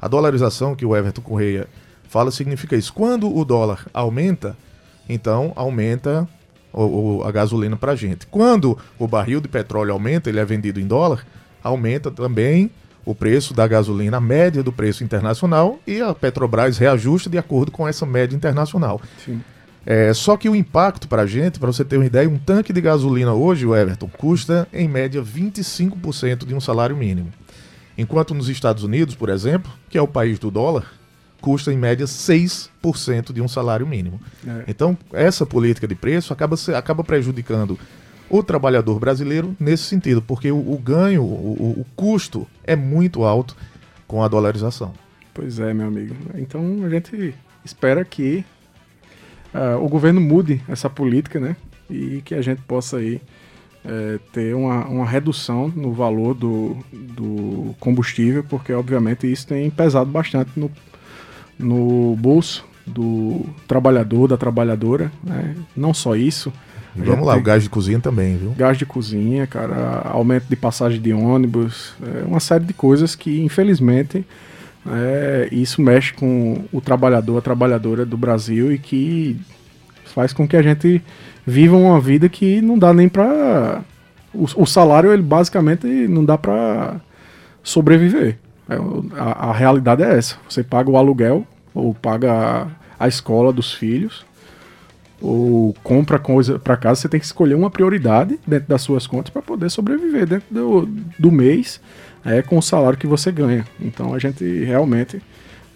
A 0.00 0.08
dolarização 0.08 0.74
que 0.74 0.84
o 0.84 0.96
Everton 0.96 1.22
Correia 1.22 1.68
fala 2.08 2.30
significa 2.30 2.76
isso. 2.76 2.92
Quando 2.92 3.34
o 3.34 3.44
dólar 3.44 3.86
aumenta, 3.92 4.56
então 5.08 5.52
aumenta 5.54 6.28
o, 6.72 6.82
o, 7.18 7.24
a 7.24 7.30
gasolina 7.30 7.76
para 7.76 7.92
a 7.92 7.96
gente. 7.96 8.26
Quando 8.26 8.78
o 8.98 9.06
barril 9.06 9.40
de 9.40 9.48
petróleo 9.48 9.92
aumenta, 9.92 10.28
ele 10.28 10.40
é 10.40 10.44
vendido 10.44 10.80
em 10.80 10.86
dólar, 10.86 11.26
aumenta 11.62 12.10
também 12.10 12.70
o 13.04 13.14
preço 13.14 13.54
da 13.54 13.66
gasolina, 13.68 14.16
a 14.16 14.20
média 14.20 14.62
do 14.62 14.72
preço 14.72 15.04
internacional, 15.04 15.78
e 15.86 16.00
a 16.00 16.12
Petrobras 16.12 16.76
reajusta 16.76 17.30
de 17.30 17.38
acordo 17.38 17.70
com 17.70 17.86
essa 17.86 18.04
média 18.04 18.34
internacional. 18.34 19.00
Sim. 19.24 19.40
É, 19.86 20.12
só 20.12 20.36
que 20.36 20.48
o 20.48 20.56
impacto 20.56 21.06
para 21.06 21.22
a 21.22 21.26
gente, 21.26 21.60
para 21.60 21.68
você 21.68 21.84
ter 21.84 21.96
uma 21.96 22.04
ideia, 22.04 22.28
um 22.28 22.38
tanque 22.38 22.72
de 22.72 22.80
gasolina 22.80 23.32
hoje, 23.32 23.64
o 23.64 23.74
Everton, 23.74 24.08
custa 24.08 24.66
em 24.72 24.88
média 24.88 25.22
25% 25.22 26.44
de 26.44 26.54
um 26.56 26.60
salário 26.60 26.96
mínimo. 26.96 27.32
Enquanto 27.96 28.34
nos 28.34 28.48
Estados 28.48 28.82
Unidos, 28.82 29.14
por 29.14 29.28
exemplo, 29.28 29.70
que 29.88 29.96
é 29.96 30.02
o 30.02 30.08
país 30.08 30.40
do 30.40 30.50
dólar, 30.50 30.92
custa 31.40 31.72
em 31.72 31.76
média 31.76 32.04
6% 32.04 33.32
de 33.32 33.40
um 33.40 33.46
salário 33.46 33.86
mínimo. 33.86 34.20
É. 34.44 34.64
Então, 34.66 34.98
essa 35.12 35.46
política 35.46 35.86
de 35.86 35.94
preço 35.94 36.32
acaba, 36.32 36.56
acaba 36.76 37.04
prejudicando 37.04 37.78
o 38.28 38.42
trabalhador 38.42 38.98
brasileiro 38.98 39.54
nesse 39.58 39.84
sentido, 39.84 40.20
porque 40.20 40.50
o, 40.50 40.58
o 40.58 40.76
ganho, 40.78 41.22
o, 41.22 41.80
o, 41.80 41.86
custo 41.94 42.44
é 42.64 42.74
muito 42.74 43.22
alto 43.22 43.56
com 44.08 44.22
a 44.22 44.26
dolarização. 44.26 44.92
Pois 45.32 45.60
é, 45.60 45.72
meu 45.72 45.86
amigo. 45.86 46.16
Então 46.34 46.82
a 46.84 46.88
gente 46.88 47.34
espera 47.64 48.04
que 48.04 48.44
uh, 49.56 49.84
o 49.84 49.88
governo 49.88 50.20
mude 50.20 50.60
essa 50.68 50.88
política, 50.90 51.40
né? 51.40 51.56
E 51.88 52.22
que 52.24 52.34
a 52.34 52.42
gente 52.42 52.60
possa 52.62 52.98
aí 52.98 53.20
é, 53.84 54.18
ter 54.32 54.54
uma, 54.54 54.84
uma 54.86 55.06
redução 55.06 55.72
no 55.74 55.92
valor 55.92 56.34
do, 56.34 56.76
do 56.92 57.74
combustível, 57.78 58.42
porque 58.42 58.72
obviamente 58.72 59.30
isso 59.30 59.46
tem 59.46 59.70
pesado 59.70 60.10
bastante 60.10 60.50
no, 60.56 60.70
no 61.56 62.16
bolso 62.16 62.64
do 62.84 63.46
trabalhador, 63.66 64.28
da 64.28 64.36
trabalhadora, 64.36 65.10
né? 65.22 65.54
Não 65.76 65.94
só 65.94 66.16
isso. 66.16 66.52
Vamos 66.94 67.26
lá, 67.26 67.36
o 67.36 67.42
gás 67.42 67.62
de 67.62 67.68
cozinha 67.68 68.00
também, 68.00 68.36
viu? 68.36 68.52
Gás 68.52 68.78
de 68.78 68.86
cozinha, 68.86 69.46
cara, 69.46 70.02
aumento 70.04 70.46
de 70.48 70.56
passagem 70.56 71.00
de 71.00 71.12
ônibus, 71.12 71.94
é 72.02 72.24
uma 72.24 72.40
série 72.40 72.64
de 72.64 72.72
coisas 72.72 73.14
que, 73.14 73.40
infelizmente, 73.42 74.24
é, 74.88 75.48
isso 75.50 75.80
mexe 75.80 76.12
com 76.12 76.64
o 76.72 76.80
trabalhador, 76.80 77.38
a 77.38 77.42
trabalhadora 77.42 78.04
do 78.04 78.16
Brasil 78.16 78.72
e 78.72 78.78
que 78.78 79.38
faz 80.04 80.32
com 80.32 80.46
que 80.46 80.56
a 80.56 80.62
gente 80.62 81.02
viva 81.46 81.76
uma 81.76 82.00
vida 82.00 82.28
que 82.28 82.60
não 82.60 82.78
dá 82.78 82.92
nem 82.92 83.08
pra. 83.08 83.82
O, 84.32 84.62
o 84.62 84.66
salário, 84.66 85.12
ele 85.12 85.22
basicamente 85.22 85.86
não 85.86 86.24
dá 86.24 86.36
pra 86.36 87.00
sobreviver. 87.62 88.38
É, 88.68 88.76
a, 89.18 89.50
a, 89.50 89.52
realidade 89.52 90.02
é 90.02 90.16
essa. 90.16 90.36
Você 90.48 90.62
paga 90.62 90.90
o 90.90 90.96
aluguel, 90.96 91.46
ou 91.74 91.94
paga 91.94 92.32
a, 92.32 92.66
a 93.04 93.08
escola 93.08 93.52
dos 93.52 93.72
filhos, 93.72 94.26
ou 95.20 95.74
compra 95.82 96.18
coisa 96.18 96.58
para 96.58 96.76
casa, 96.76 97.00
você 97.00 97.08
tem 97.08 97.20
que 97.20 97.26
escolher 97.26 97.54
uma 97.54 97.70
prioridade 97.70 98.38
dentro 98.46 98.68
das 98.68 98.82
suas 98.82 99.06
contas 99.06 99.30
para 99.30 99.42
poder 99.42 99.70
sobreviver 99.70 100.26
dentro 100.26 100.46
do, 100.50 100.88
do 101.18 101.32
mês 101.32 101.80
é, 102.26 102.42
com 102.42 102.58
o 102.58 102.62
salário 102.62 102.98
que 102.98 103.06
você 103.06 103.30
ganha. 103.30 103.64
Então 103.80 104.12
a 104.12 104.18
gente 104.18 104.44
realmente 104.64 105.22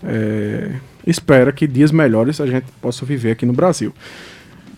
é, 0.03 0.73
espera 1.07 1.53
que 1.53 1.67
dias 1.67 1.93
melhores 1.93 2.41
a 2.41 2.47
gente 2.47 2.67
possa 2.83 3.07
viver 3.07 3.31
aqui 3.31 3.47
no 3.47 3.53
Brasil. 3.53 3.95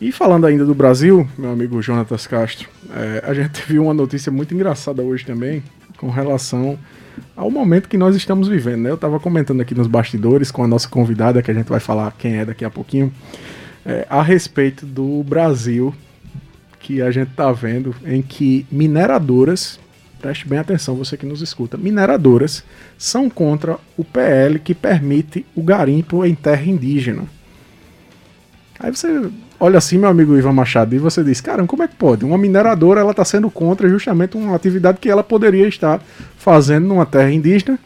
E 0.01 0.13
falando 0.13 0.47
ainda 0.47 0.65
do 0.65 0.75
Brasil, 0.75 1.27
meu 1.39 1.51
amigo 1.51 1.81
Jonatas 1.81 2.27
Castro, 2.27 2.69
é, 2.95 3.25
a 3.25 3.33
gente 3.33 3.63
viu 3.67 3.85
uma 3.85 3.95
notícia 3.95 4.31
muito 4.31 4.55
engraçada 4.55 5.03
hoje 5.03 5.25
também 5.25 5.63
com 5.97 6.11
relação 6.11 6.79
ao 7.37 7.51
momento 7.51 7.89
que 7.89 7.97
nós 7.97 8.15
estamos 8.17 8.49
vivendo. 8.49 8.81
Né? 8.83 8.91
Eu 8.91 8.97
estava 8.97 9.19
comentando 9.19 9.61
aqui 9.61 9.75
nos 9.75 9.87
bastidores 9.87 10.51
com 10.51 10.65
a 10.65 10.67
nossa 10.67 10.89
convidada, 10.89 11.41
que 11.41 11.51
a 11.51 11.55
gente 11.55 11.69
vai 11.69 11.81
falar 11.81 12.13
quem 12.19 12.37
é 12.37 12.45
daqui 12.45 12.65
a 12.65 12.71
pouquinho, 12.71 13.13
é, 13.87 14.07
a 14.11 14.23
respeito 14.23 14.85
do 14.85 15.23
Brasil 15.23 15.95
que 16.81 17.01
a 17.01 17.11
gente 17.13 17.31
está 17.31 17.53
vendo, 17.53 17.95
em 18.05 18.21
que 18.21 18.67
mineradoras, 18.71 19.79
preste 20.23 20.49
bem 20.49 20.61
atenção 20.61 20.95
você 20.95 21.17
que 21.17 21.27
nos 21.27 21.43
escuta, 21.43 21.77
mineradoras 21.77 22.63
são 22.97 23.29
contra 23.29 23.77
o 23.99 24.05
PL 24.05 24.61
que 24.61 24.73
permite 24.73 25.45
o 25.55 25.63
garimpo 25.63 26.25
em 26.25 26.35
terra 26.35 26.65
indígena. 26.65 27.25
Aí 28.79 28.91
você 28.91 29.29
olha 29.59 29.79
assim, 29.79 29.99
meu 29.99 30.09
amigo 30.09 30.37
Ivan 30.39 30.53
Machado, 30.53 30.95
e 30.95 30.99
você 30.99 31.23
diz, 31.23 31.41
cara, 31.41 31.65
como 31.67 31.83
é 31.83 31.89
que 31.89 31.97
pode? 31.97 32.25
Uma 32.25 32.39
mineradora 32.39 33.01
ela 33.01 33.11
está 33.11 33.25
sendo 33.25 33.51
contra 33.51 33.89
justamente 33.89 34.37
uma 34.37 34.55
atividade 34.55 34.99
que 34.99 35.11
ela 35.11 35.25
poderia 35.25 35.67
estar 35.67 36.01
fazendo 36.37 36.87
numa 36.87 37.05
terra 37.05 37.31
indígena 37.31 37.79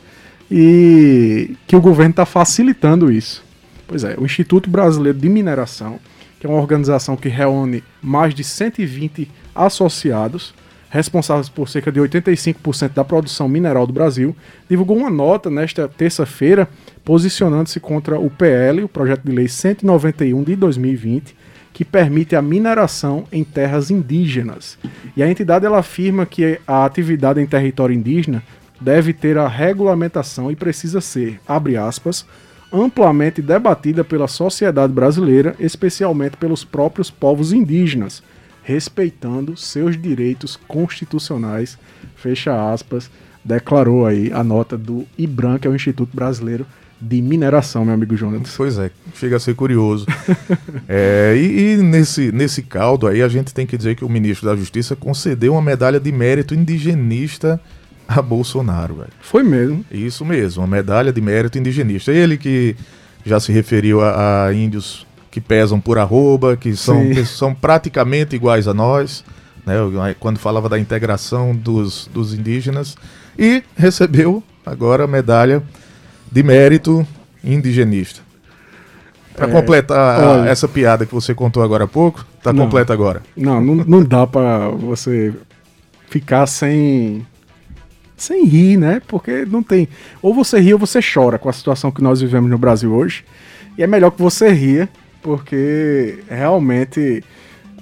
e 0.50 1.56
que 1.66 1.74
o 1.74 1.80
governo 1.80 2.10
está 2.10 2.26
facilitando 2.26 3.10
isso. 3.10 3.42
Pois 3.88 4.04
é, 4.04 4.14
o 4.18 4.24
Instituto 4.24 4.68
Brasileiro 4.68 5.18
de 5.18 5.28
Mineração, 5.28 5.98
que 6.38 6.46
é 6.46 6.50
uma 6.50 6.60
organização 6.60 7.16
que 7.16 7.28
reúne 7.28 7.82
mais 8.02 8.34
de 8.34 8.44
120 8.44 9.30
associados, 9.54 10.54
responsáveis 10.96 11.48
por 11.48 11.68
cerca 11.68 11.92
de 11.92 12.00
85% 12.00 12.94
da 12.94 13.04
produção 13.04 13.48
mineral 13.48 13.86
do 13.86 13.92
Brasil, 13.92 14.34
divulgou 14.68 14.96
uma 14.96 15.10
nota 15.10 15.50
nesta 15.50 15.86
terça-feira 15.86 16.68
posicionando-se 17.04 17.78
contra 17.78 18.18
o 18.18 18.28
PL, 18.28 18.82
o 18.82 18.88
projeto 18.88 19.22
de 19.24 19.32
lei 19.32 19.46
191 19.46 20.42
de 20.42 20.56
2020, 20.56 21.36
que 21.72 21.84
permite 21.84 22.34
a 22.34 22.42
mineração 22.42 23.24
em 23.30 23.44
terras 23.44 23.90
indígenas. 23.90 24.78
E 25.16 25.22
a 25.22 25.30
entidade 25.30 25.66
ela 25.66 25.78
afirma 25.78 26.24
que 26.24 26.58
a 26.66 26.84
atividade 26.84 27.40
em 27.40 27.46
território 27.46 27.94
indígena 27.94 28.42
deve 28.80 29.12
ter 29.12 29.38
a 29.38 29.46
regulamentação 29.46 30.50
e 30.50 30.56
precisa 30.56 31.00
ser, 31.00 31.38
abre 31.46 31.76
aspas, 31.76 32.26
amplamente 32.72 33.40
debatida 33.40 34.02
pela 34.02 34.26
sociedade 34.26 34.92
brasileira, 34.92 35.54
especialmente 35.58 36.36
pelos 36.36 36.64
próprios 36.64 37.10
povos 37.10 37.52
indígenas, 37.52 38.22
respeitando 38.66 39.56
seus 39.56 39.96
direitos 39.96 40.58
constitucionais, 40.66 41.78
fecha 42.16 42.72
aspas, 42.72 43.08
declarou 43.44 44.04
aí 44.04 44.32
a 44.32 44.42
nota 44.42 44.76
do 44.76 45.06
IBRAM, 45.16 45.56
que 45.56 45.68
é 45.68 45.70
o 45.70 45.74
Instituto 45.76 46.16
Brasileiro 46.16 46.66
de 47.00 47.22
mineração, 47.22 47.84
meu 47.84 47.94
amigo 47.94 48.16
Jonas. 48.16 48.52
Pois 48.56 48.76
é, 48.76 48.90
chega 49.14 49.36
a 49.36 49.40
ser 49.40 49.54
curioso. 49.54 50.04
é, 50.88 51.36
e, 51.36 51.74
e, 51.74 51.76
nesse, 51.76 52.32
nesse 52.32 52.60
caldo 52.60 53.06
aí, 53.06 53.22
a 53.22 53.28
gente 53.28 53.54
tem 53.54 53.66
que 53.66 53.76
dizer 53.76 53.94
que 53.94 54.04
o 54.04 54.08
ministro 54.08 54.48
da 54.48 54.56
Justiça 54.56 54.96
concedeu 54.96 55.52
uma 55.52 55.62
medalha 55.62 56.00
de 56.00 56.10
mérito 56.10 56.52
indigenista 56.52 57.60
a 58.08 58.20
Bolsonaro. 58.20 58.96
Velho. 58.96 59.12
Foi 59.20 59.44
mesmo. 59.44 59.84
Isso 59.92 60.24
mesmo, 60.24 60.62
uma 60.62 60.66
medalha 60.66 61.12
de 61.12 61.20
mérito 61.20 61.56
indigenista. 61.56 62.10
Ele 62.10 62.36
que 62.36 62.74
já 63.24 63.38
se 63.38 63.52
referiu 63.52 64.00
a, 64.00 64.46
a 64.46 64.52
índios 64.52 65.06
que 65.36 65.40
pesam 65.42 65.78
por 65.78 65.98
arroba, 65.98 66.56
que 66.56 66.74
são, 66.74 67.10
que 67.10 67.22
são 67.26 67.54
praticamente 67.54 68.34
iguais 68.34 68.66
a 68.66 68.72
nós, 68.72 69.22
né, 69.66 69.76
quando 70.18 70.38
falava 70.38 70.66
da 70.66 70.78
integração 70.78 71.54
dos, 71.54 72.08
dos 72.10 72.32
indígenas, 72.32 72.96
e 73.38 73.62
recebeu 73.76 74.42
agora 74.64 75.04
a 75.04 75.06
medalha 75.06 75.62
de 76.32 76.42
mérito 76.42 77.06
indigenista. 77.44 78.22
Para 79.34 79.46
é, 79.46 79.52
completar 79.52 80.24
olha, 80.24 80.48
essa 80.48 80.66
piada 80.66 81.04
que 81.04 81.12
você 81.12 81.34
contou 81.34 81.62
agora 81.62 81.84
há 81.84 81.86
pouco, 81.86 82.24
tá 82.42 82.50
não, 82.50 82.64
completa 82.64 82.94
agora. 82.94 83.22
Não, 83.36 83.60
não, 83.60 83.74
não 83.74 84.02
dá 84.02 84.26
para 84.26 84.70
você 84.70 85.34
ficar 86.08 86.46
sem 86.46 87.26
sem 88.16 88.46
rir, 88.46 88.78
né? 88.78 89.02
Porque 89.06 89.44
não 89.44 89.62
tem. 89.62 89.86
Ou 90.22 90.32
você 90.32 90.58
ri 90.58 90.72
ou 90.72 90.78
você 90.78 91.00
chora 91.02 91.38
com 91.38 91.50
a 91.50 91.52
situação 91.52 91.90
que 91.90 92.02
nós 92.02 92.22
vivemos 92.22 92.50
no 92.50 92.56
Brasil 92.56 92.90
hoje. 92.90 93.22
E 93.76 93.82
é 93.82 93.86
melhor 93.86 94.10
que 94.10 94.22
você 94.22 94.48
ria, 94.48 94.88
porque 95.26 96.20
realmente 96.30 97.24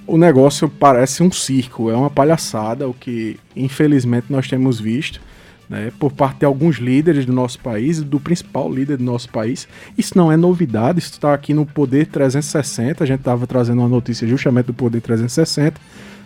o 0.06 0.16
negócio 0.16 0.66
parece 0.66 1.22
um 1.22 1.30
circo, 1.30 1.90
é 1.90 1.94
uma 1.94 2.08
palhaçada, 2.08 2.88
o 2.88 2.94
que 2.94 3.38
infelizmente 3.54 4.28
nós 4.30 4.48
temos 4.48 4.80
visto 4.80 5.20
né, 5.68 5.92
por 6.00 6.10
parte 6.10 6.38
de 6.38 6.46
alguns 6.46 6.76
líderes 6.76 7.26
do 7.26 7.34
nosso 7.34 7.58
país, 7.58 8.02
do 8.02 8.18
principal 8.18 8.72
líder 8.72 8.96
do 8.96 9.04
nosso 9.04 9.28
país. 9.28 9.68
Isso 9.96 10.16
não 10.16 10.32
é 10.32 10.38
novidade, 10.38 11.00
isso 11.00 11.10
está 11.10 11.34
aqui 11.34 11.52
no 11.52 11.66
Poder 11.66 12.06
360. 12.06 13.04
A 13.04 13.06
gente 13.06 13.18
estava 13.18 13.46
trazendo 13.46 13.80
uma 13.80 13.88
notícia 13.88 14.26
justamente 14.26 14.66
do 14.66 14.74
Poder 14.74 15.02
360, 15.02 15.78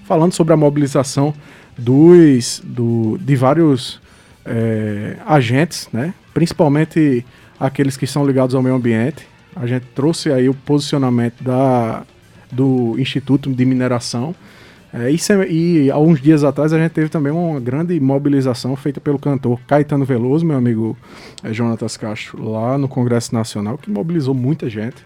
falando 0.04 0.32
sobre 0.32 0.54
a 0.54 0.56
mobilização 0.56 1.34
dos, 1.76 2.62
do, 2.64 3.18
de 3.20 3.34
vários 3.34 4.00
é, 4.46 5.16
agentes, 5.26 5.88
né, 5.92 6.14
principalmente 6.32 7.26
aqueles 7.58 7.96
que 7.96 8.06
são 8.06 8.24
ligados 8.24 8.54
ao 8.54 8.62
meio 8.62 8.76
ambiente. 8.76 9.26
A 9.60 9.66
gente 9.66 9.86
trouxe 9.94 10.32
aí 10.32 10.48
o 10.48 10.54
posicionamento 10.54 11.42
da, 11.42 12.04
do 12.50 12.94
Instituto 12.98 13.52
de 13.52 13.64
Mineração 13.64 14.34
é, 14.92 15.10
e, 15.10 15.84
e 15.84 15.90
há 15.90 15.98
uns 15.98 16.20
dias 16.20 16.44
atrás 16.44 16.72
a 16.72 16.78
gente 16.78 16.92
teve 16.92 17.08
também 17.08 17.30
uma 17.30 17.60
grande 17.60 17.98
mobilização 18.00 18.74
feita 18.74 19.00
pelo 19.00 19.18
cantor 19.18 19.60
Caetano 19.66 20.04
Veloso, 20.04 20.46
meu 20.46 20.56
amigo 20.56 20.96
é, 21.42 21.52
Jonatas 21.52 21.96
Castro, 21.96 22.50
lá 22.50 22.78
no 22.78 22.88
Congresso 22.88 23.34
Nacional, 23.34 23.76
que 23.76 23.90
mobilizou 23.90 24.34
muita 24.34 24.68
gente. 24.70 24.96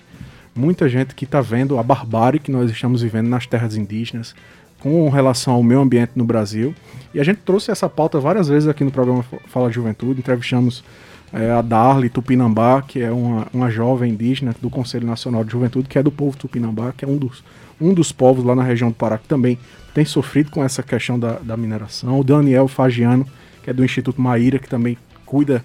Muita 0.54 0.86
gente 0.88 1.14
que 1.14 1.24
está 1.24 1.40
vendo 1.40 1.78
a 1.78 1.82
barbárie 1.82 2.38
que 2.38 2.52
nós 2.52 2.70
estamos 2.70 3.02
vivendo 3.02 3.26
nas 3.26 3.46
terras 3.46 3.74
indígenas 3.74 4.34
com 4.78 5.08
relação 5.08 5.54
ao 5.54 5.62
meio 5.62 5.80
ambiente 5.80 6.12
no 6.14 6.24
Brasil. 6.24 6.74
E 7.14 7.20
a 7.20 7.24
gente 7.24 7.38
trouxe 7.38 7.70
essa 7.70 7.88
pauta 7.88 8.20
várias 8.20 8.48
vezes 8.48 8.68
aqui 8.68 8.84
no 8.84 8.90
programa 8.90 9.24
Fala 9.46 9.70
Juventude. 9.70 10.20
Entrevistamos 10.20 10.84
é, 11.32 11.50
a 11.50 11.62
Darly 11.62 12.08
Tupinambá, 12.08 12.82
que 12.82 13.00
é 13.00 13.10
uma, 13.10 13.46
uma 13.52 13.70
jovem 13.70 14.12
indígena 14.12 14.54
do 14.60 14.68
Conselho 14.68 15.06
Nacional 15.06 15.44
de 15.44 15.52
Juventude, 15.52 15.88
que 15.88 15.98
é 15.98 16.02
do 16.02 16.12
povo 16.12 16.36
Tupinambá, 16.36 16.92
que 16.92 17.04
é 17.04 17.08
um 17.08 17.16
dos 17.16 17.42
um 17.82 17.92
dos 17.92 18.12
povos 18.12 18.44
lá 18.44 18.54
na 18.54 18.62
região 18.62 18.90
do 18.90 18.94
Pará 18.94 19.18
que 19.18 19.26
também 19.26 19.58
tem 19.92 20.04
sofrido 20.04 20.50
com 20.50 20.64
essa 20.64 20.82
questão 20.82 21.18
da, 21.18 21.38
da 21.40 21.56
mineração. 21.56 22.18
O 22.18 22.24
Daniel 22.24 22.68
Fagiano, 22.68 23.26
que 23.62 23.70
é 23.70 23.72
do 23.72 23.84
Instituto 23.84 24.20
Maíra, 24.20 24.58
que 24.58 24.68
também 24.68 24.96
cuida 25.26 25.64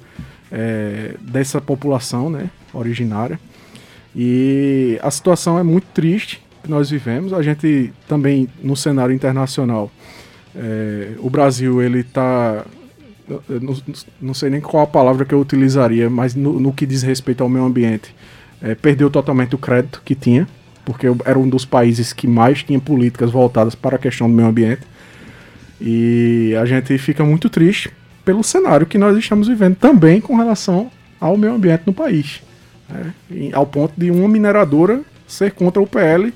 é, 0.52 1.16
dessa 1.22 1.62
população 1.62 2.30
né, 2.30 2.50
originária. 2.74 3.40
E 4.16 5.00
a 5.02 5.12
situação 5.12 5.60
é 5.60 5.64
muito 5.64 5.86
triste 5.94 6.44
que 6.64 6.70
nós 6.70 6.90
vivemos. 6.90 7.32
A 7.34 7.42
gente 7.42 7.94
também, 8.08 8.50
no 8.62 8.76
cenário 8.76 9.14
internacional, 9.14 9.92
é, 10.56 11.12
o 11.20 11.30
Brasil 11.30 11.82
ele 11.82 12.00
está 12.00 12.66
não, 13.28 13.78
não, 14.22 14.34
sei 14.34 14.50
nem 14.50 14.62
qual 14.62 14.84
a 14.84 14.88
palavra 14.88 15.26
que 15.26 15.34
eu 15.34 15.40
utilizaria, 15.40 16.10
mas 16.10 16.34
no, 16.34 16.60
no 16.60 16.72
que 16.72 16.86
diz 16.86 17.04
respeito 17.04 17.44
ao 17.44 17.50
meio 17.50 17.66
ambiente, 17.66 18.16
é, 18.62 18.74
perdeu 18.74 19.10
totalmente 19.10 19.54
o 19.56 19.58
crédito 19.58 20.02
que 20.04 20.16
tinha 20.16 20.48
porque 20.88 21.06
era 21.26 21.38
um 21.38 21.50
dos 21.50 21.66
países 21.66 22.14
que 22.14 22.26
mais 22.26 22.64
tinha 22.64 22.80
políticas 22.80 23.30
voltadas 23.30 23.76
para 23.76 23.98
a 23.98 24.00
questão 24.00 24.30
do 24.30 24.34
meio 24.34 24.48
ambiente. 24.48 24.84
E 25.82 26.56
a 26.58 26.64
gente 26.64 26.98
fica 26.98 27.26
muito 27.26 27.50
triste 27.50 27.92
pelo 28.24 28.42
cenário 28.42 28.86
que 28.86 28.98
nós 28.98 29.18
estamos 29.18 29.50
vivendo 29.50 29.76
também 29.76 30.22
com 30.22 30.38
relação 30.38 30.90
ao 31.20 31.36
meio 31.36 31.56
ambiente 31.56 31.84
no 31.86 31.94
país. 31.94 32.42
Né? 32.88 33.14
ao 33.52 33.66
ponto 33.66 33.94
de 33.98 34.10
uma 34.10 34.30
mineradora 34.30 35.02
ser 35.28 35.52
contra 35.52 35.82
o 35.82 35.86
PL 35.86 36.34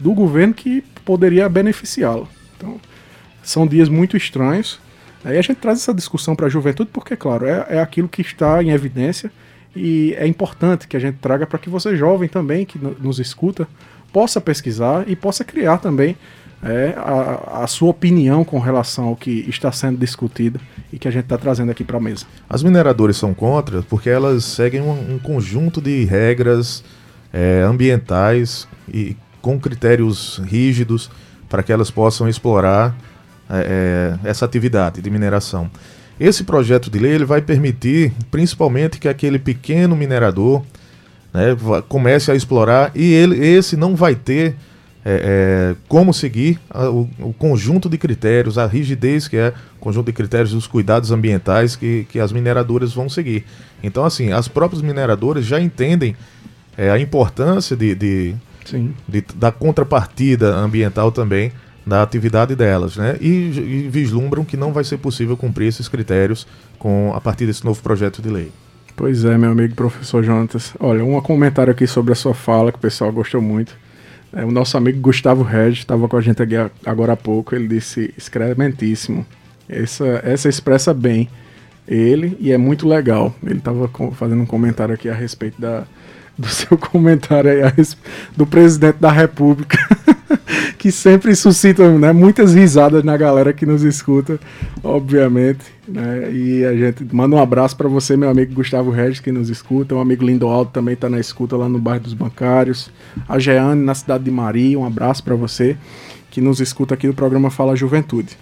do 0.00 0.12
governo 0.12 0.52
que 0.52 0.82
poderia 1.04 1.48
beneficiá-la. 1.48 2.26
Então, 2.56 2.80
são 3.40 3.68
dias 3.68 3.88
muito 3.88 4.16
estranhos. 4.16 4.80
Aí 5.24 5.38
a 5.38 5.42
gente 5.42 5.58
traz 5.58 5.78
essa 5.78 5.94
discussão 5.94 6.34
para 6.34 6.46
a 6.46 6.50
juventude 6.50 6.90
porque, 6.92 7.16
claro, 7.16 7.46
é, 7.46 7.66
é 7.68 7.80
aquilo 7.80 8.08
que 8.08 8.22
está 8.22 8.62
em 8.62 8.70
evidência 8.70 9.30
e 9.74 10.14
é 10.18 10.26
importante 10.26 10.86
que 10.86 10.96
a 10.96 11.00
gente 11.00 11.18
traga 11.18 11.46
para 11.46 11.58
que 11.58 11.70
você 11.70 11.96
jovem 11.96 12.28
também 12.28 12.66
que 12.66 12.78
nos 12.78 13.18
escuta 13.18 13.66
possa 14.12 14.40
pesquisar 14.40 15.08
e 15.08 15.16
possa 15.16 15.44
criar 15.44 15.78
também 15.78 16.16
é, 16.62 16.94
a, 16.96 17.62
a, 17.64 17.66
sua 17.66 17.90
opinião 17.90 18.44
com 18.44 18.58
relação 18.58 19.06
ao 19.06 19.16
que 19.16 19.44
está 19.48 19.72
sendo 19.72 19.98
discutido 19.98 20.60
e 20.92 20.98
que 20.98 21.08
a 21.08 21.10
gente 21.10 21.24
está 21.24 21.36
trazendo 21.36 21.70
aqui 21.70 21.82
para 21.82 21.96
a 21.96 22.00
mesa. 22.00 22.24
As 22.48 22.62
mineradoras 22.62 23.16
são 23.16 23.34
contra 23.34 23.82
porque 23.82 24.08
elas 24.08 24.44
seguem 24.44 24.80
um, 24.80 25.14
um 25.14 25.18
conjunto 25.18 25.80
de 25.80 26.04
regras 26.04 26.84
é, 27.32 27.62
ambientais 27.62 28.68
e 28.92 29.16
com 29.40 29.58
critérios 29.58 30.40
rígidos 30.44 31.10
para 31.48 31.62
que 31.62 31.72
elas 31.72 31.90
possam 31.90 32.28
explorar 32.28 32.94
é, 33.48 34.18
é 34.24 34.28
essa 34.28 34.44
atividade 34.44 35.00
de 35.00 35.10
mineração. 35.10 35.70
Esse 36.18 36.44
projeto 36.44 36.90
de 36.90 36.98
lei 36.98 37.12
ele 37.12 37.24
vai 37.24 37.40
permitir, 37.40 38.12
principalmente, 38.30 38.98
que 38.98 39.08
aquele 39.08 39.38
pequeno 39.38 39.96
minerador 39.96 40.62
né, 41.32 41.56
comece 41.88 42.30
a 42.30 42.34
explorar 42.34 42.92
e 42.94 43.12
ele, 43.12 43.44
esse 43.44 43.76
não 43.76 43.96
vai 43.96 44.14
ter 44.14 44.54
é, 45.04 45.74
é, 45.74 45.76
como 45.88 46.14
seguir 46.14 46.60
a, 46.70 46.88
o, 46.88 47.08
o, 47.18 47.32
conjunto 47.32 47.88
de 47.88 47.98
critérios, 47.98 48.56
a 48.56 48.66
rigidez 48.66 49.26
que 49.26 49.36
é 49.36 49.52
o 49.76 49.80
conjunto 49.80 50.06
de 50.06 50.12
critérios 50.12 50.52
dos 50.52 50.66
cuidados 50.66 51.10
ambientais 51.10 51.74
que, 51.74 52.06
que 52.08 52.20
as 52.20 52.30
mineradoras 52.30 52.92
vão 52.92 53.08
seguir. 53.08 53.44
Então, 53.82 54.04
assim, 54.04 54.30
as 54.30 54.46
próprias 54.46 54.80
mineradoras 54.80 55.44
já 55.44 55.60
entendem 55.60 56.14
é, 56.76 56.90
a 56.90 56.98
importância 57.00 57.76
de, 57.76 57.94
de, 57.96 58.36
de, 59.08 59.24
da 59.34 59.50
contrapartida 59.50 60.54
ambiental 60.54 61.10
também 61.10 61.50
da 61.86 62.02
atividade 62.02 62.54
delas, 62.54 62.96
né? 62.96 63.16
E, 63.20 63.26
e 63.26 63.88
vislumbram 63.90 64.44
que 64.44 64.56
não 64.56 64.72
vai 64.72 64.84
ser 64.84 64.98
possível 64.98 65.36
cumprir 65.36 65.66
esses 65.66 65.88
critérios 65.88 66.46
com 66.78 67.12
a 67.14 67.20
partir 67.20 67.46
desse 67.46 67.64
novo 67.64 67.82
projeto 67.82 68.22
de 68.22 68.28
lei. 68.28 68.52
Pois 68.94 69.24
é, 69.24 69.36
meu 69.36 69.50
amigo 69.50 69.74
professor 69.74 70.22
Jonatas. 70.22 70.74
Olha, 70.78 71.04
um 71.04 71.20
comentário 71.20 71.72
aqui 71.72 71.86
sobre 71.86 72.12
a 72.12 72.16
sua 72.16 72.34
fala, 72.34 72.70
que 72.70 72.78
o 72.78 72.80
pessoal 72.80 73.10
gostou 73.10 73.40
muito. 73.40 73.76
É, 74.32 74.44
o 74.44 74.50
nosso 74.50 74.76
amigo 74.76 75.00
Gustavo 75.00 75.42
Regis 75.42 75.80
estava 75.80 76.08
com 76.08 76.16
a 76.16 76.20
gente 76.20 76.42
aqui 76.42 76.54
agora 76.84 77.14
há 77.14 77.16
pouco. 77.16 77.54
Ele 77.54 77.68
disse 77.68 78.14
excrementíssimo. 78.16 79.26
Essa, 79.68 80.20
essa 80.24 80.48
expressa 80.48 80.92
bem 80.92 81.28
ele 81.86 82.36
e 82.40 82.52
é 82.52 82.58
muito 82.58 82.86
legal. 82.86 83.34
Ele 83.44 83.58
estava 83.58 83.90
fazendo 84.12 84.42
um 84.42 84.46
comentário 84.46 84.94
aqui 84.94 85.08
a 85.08 85.14
respeito 85.14 85.60
da, 85.60 85.84
do 86.38 86.48
seu 86.48 86.78
comentário 86.78 87.50
aí 87.50 87.72
do 88.36 88.46
presidente 88.46 88.98
da 88.98 89.10
República. 89.10 89.78
que 90.78 90.90
sempre 90.90 91.34
suscitam 91.34 91.98
né, 91.98 92.12
muitas 92.12 92.54
risadas 92.54 93.04
na 93.04 93.16
galera 93.16 93.52
que 93.52 93.66
nos 93.66 93.82
escuta, 93.82 94.38
obviamente. 94.82 95.64
Né? 95.86 96.32
E 96.32 96.64
a 96.64 96.74
gente 96.74 97.06
manda 97.14 97.36
um 97.36 97.40
abraço 97.40 97.76
para 97.76 97.88
você, 97.88 98.16
meu 98.16 98.30
amigo 98.30 98.54
Gustavo 98.54 98.90
Regis, 98.90 99.20
que 99.20 99.32
nos 99.32 99.50
escuta. 99.50 99.94
O 99.94 100.00
amigo 100.00 100.24
Lindo 100.24 100.46
Alto 100.46 100.72
também 100.72 100.94
está 100.94 101.08
na 101.08 101.18
escuta 101.18 101.56
lá 101.56 101.68
no 101.68 101.78
bairro 101.78 102.04
dos 102.04 102.14
Bancários. 102.14 102.90
A 103.28 103.38
Jeane, 103.38 103.82
na 103.82 103.94
cidade 103.94 104.24
de 104.24 104.30
Maria, 104.30 104.78
um 104.78 104.86
abraço 104.86 105.22
para 105.22 105.34
você, 105.34 105.76
que 106.30 106.40
nos 106.40 106.60
escuta 106.60 106.94
aqui 106.94 107.06
do 107.06 107.14
programa 107.14 107.50
Fala 107.50 107.76
Juventude. 107.76 108.36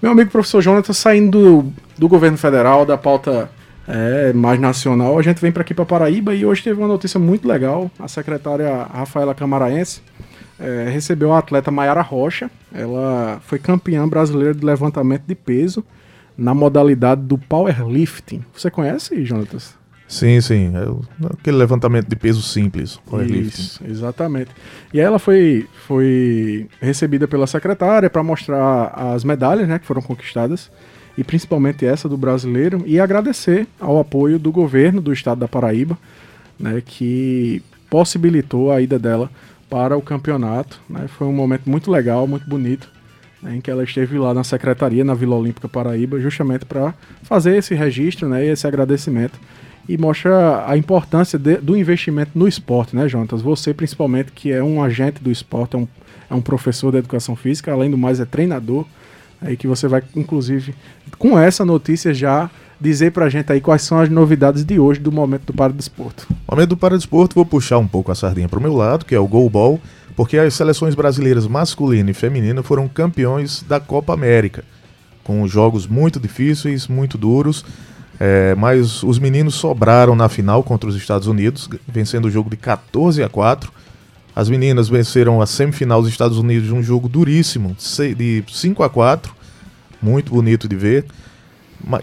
Meu 0.00 0.12
amigo 0.12 0.30
professor 0.30 0.62
Jonathan, 0.62 0.92
saindo 0.92 1.30
do, 1.62 1.72
do 1.98 2.08
governo 2.08 2.38
federal, 2.38 2.86
da 2.86 2.96
pauta 2.96 3.50
é, 3.88 4.32
mais 4.32 4.60
nacional, 4.60 5.18
a 5.18 5.22
gente 5.22 5.40
vem 5.40 5.50
para 5.50 5.62
aqui 5.62 5.74
para 5.74 5.84
Paraíba 5.84 6.34
e 6.34 6.44
hoje 6.46 6.62
teve 6.62 6.78
uma 6.78 6.86
notícia 6.86 7.18
muito 7.18 7.48
legal. 7.48 7.90
A 7.98 8.06
secretária 8.06 8.86
Rafaela 8.92 9.34
Camaraense 9.34 10.00
é, 10.58 10.88
recebeu 10.90 11.32
a 11.32 11.38
atleta 11.38 11.70
Mayara 11.70 12.02
Rocha. 12.02 12.50
Ela 12.72 13.40
foi 13.44 13.58
campeã 13.58 14.06
brasileira 14.08 14.54
de 14.54 14.64
levantamento 14.64 15.22
de 15.26 15.34
peso 15.34 15.84
na 16.36 16.54
modalidade 16.54 17.22
do 17.22 17.36
powerlifting. 17.36 18.44
Você 18.54 18.70
conhece, 18.70 19.24
Jonatas? 19.24 19.76
Sim, 20.08 20.40
sim. 20.40 20.72
É 20.74 21.32
aquele 21.34 21.58
levantamento 21.58 22.08
de 22.08 22.16
peso 22.16 22.40
simples. 22.40 22.98
Isso, 23.28 23.84
exatamente. 23.86 24.50
E 24.92 24.98
ela 24.98 25.18
foi, 25.18 25.66
foi 25.86 26.66
recebida 26.80 27.28
pela 27.28 27.46
secretária 27.46 28.08
para 28.08 28.22
mostrar 28.22 28.86
as 28.94 29.22
medalhas 29.22 29.68
né, 29.68 29.78
que 29.78 29.86
foram 29.86 30.00
conquistadas, 30.00 30.70
e 31.16 31.22
principalmente 31.22 31.84
essa 31.84 32.08
do 32.08 32.16
brasileiro, 32.16 32.82
e 32.86 32.98
agradecer 32.98 33.66
ao 33.78 33.98
apoio 33.98 34.38
do 34.38 34.50
governo 34.50 35.02
do 35.02 35.12
estado 35.12 35.40
da 35.40 35.48
Paraíba, 35.48 35.98
né, 36.58 36.82
que 36.84 37.62
possibilitou 37.90 38.72
a 38.72 38.80
ida 38.80 38.98
dela 38.98 39.30
para 39.68 39.96
o 39.96 40.02
campeonato. 40.02 40.80
Né? 40.88 41.06
Foi 41.08 41.26
um 41.26 41.32
momento 41.32 41.68
muito 41.68 41.90
legal, 41.90 42.26
muito 42.26 42.48
bonito, 42.48 42.88
né? 43.42 43.56
em 43.56 43.60
que 43.60 43.70
ela 43.70 43.84
esteve 43.84 44.18
lá 44.18 44.32
na 44.34 44.44
secretaria, 44.44 45.04
na 45.04 45.14
Vila 45.14 45.36
Olímpica 45.36 45.68
Paraíba, 45.68 46.20
justamente 46.20 46.64
para 46.64 46.94
fazer 47.22 47.56
esse 47.56 47.74
registro 47.74 48.28
né? 48.28 48.44
e 48.44 48.48
esse 48.48 48.66
agradecimento. 48.66 49.38
E 49.88 49.96
mostra 49.96 50.70
a 50.70 50.76
importância 50.76 51.38
de, 51.38 51.56
do 51.56 51.76
investimento 51.76 52.32
no 52.34 52.46
esporte, 52.46 52.94
né, 52.94 53.08
Jonatas? 53.08 53.40
Você, 53.40 53.72
principalmente, 53.72 54.32
que 54.32 54.52
é 54.52 54.62
um 54.62 54.82
agente 54.82 55.22
do 55.22 55.30
esporte, 55.30 55.76
é 55.76 55.78
um, 55.78 55.88
é 56.30 56.34
um 56.34 56.42
professor 56.42 56.92
de 56.92 56.98
educação 56.98 57.34
física, 57.34 57.72
além 57.72 57.90
do 57.90 57.96
mais, 57.96 58.20
é 58.20 58.26
treinador. 58.26 58.84
Aí 59.40 59.56
que 59.56 59.66
você 59.66 59.88
vai, 59.88 60.02
inclusive, 60.14 60.74
com 61.18 61.38
essa 61.38 61.64
notícia 61.64 62.12
já 62.12 62.50
dizer 62.80 63.12
pra 63.12 63.28
gente 63.28 63.52
aí 63.52 63.60
quais 63.60 63.82
são 63.82 63.98
as 63.98 64.08
novidades 64.08 64.64
de 64.64 64.78
hoje 64.78 65.00
do 65.00 65.10
Momento 65.10 65.46
do 65.46 65.52
Paradesporto. 65.52 66.26
Momento 66.48 66.70
do 66.70 66.76
Paradesporto, 66.76 67.34
vou 67.34 67.44
puxar 67.44 67.78
um 67.78 67.88
pouco 67.88 68.12
a 68.12 68.14
sardinha 68.14 68.48
pro 68.48 68.60
meu 68.60 68.74
lado, 68.74 69.04
que 69.04 69.14
é 69.14 69.18
o 69.18 69.26
Goalball, 69.26 69.80
porque 70.14 70.36
as 70.38 70.54
seleções 70.54 70.94
brasileiras 70.94 71.46
masculina 71.46 72.10
e 72.10 72.14
feminina 72.14 72.62
foram 72.62 72.88
campeões 72.88 73.62
da 73.62 73.80
Copa 73.80 74.12
América, 74.12 74.64
com 75.24 75.46
jogos 75.46 75.86
muito 75.86 76.18
difíceis, 76.20 76.88
muito 76.88 77.18
duros, 77.18 77.64
é, 78.20 78.54
mas 78.54 79.02
os 79.02 79.18
meninos 79.18 79.54
sobraram 79.54 80.16
na 80.16 80.28
final 80.28 80.62
contra 80.62 80.88
os 80.88 80.96
Estados 80.96 81.28
Unidos, 81.28 81.68
vencendo 81.86 82.24
o 82.24 82.30
jogo 82.30 82.50
de 82.50 82.56
14 82.56 83.22
a 83.22 83.28
4. 83.28 83.72
As 84.34 84.48
meninas 84.48 84.88
venceram 84.88 85.40
a 85.40 85.46
semifinal 85.46 86.00
dos 86.00 86.10
Estados 86.10 86.38
Unidos 86.38 86.70
um 86.70 86.82
jogo 86.82 87.08
duríssimo, 87.08 87.76
de 88.16 88.44
5 88.48 88.82
a 88.82 88.90
4, 88.90 89.32
muito 90.00 90.32
bonito 90.32 90.68
de 90.68 90.76
ver. 90.76 91.06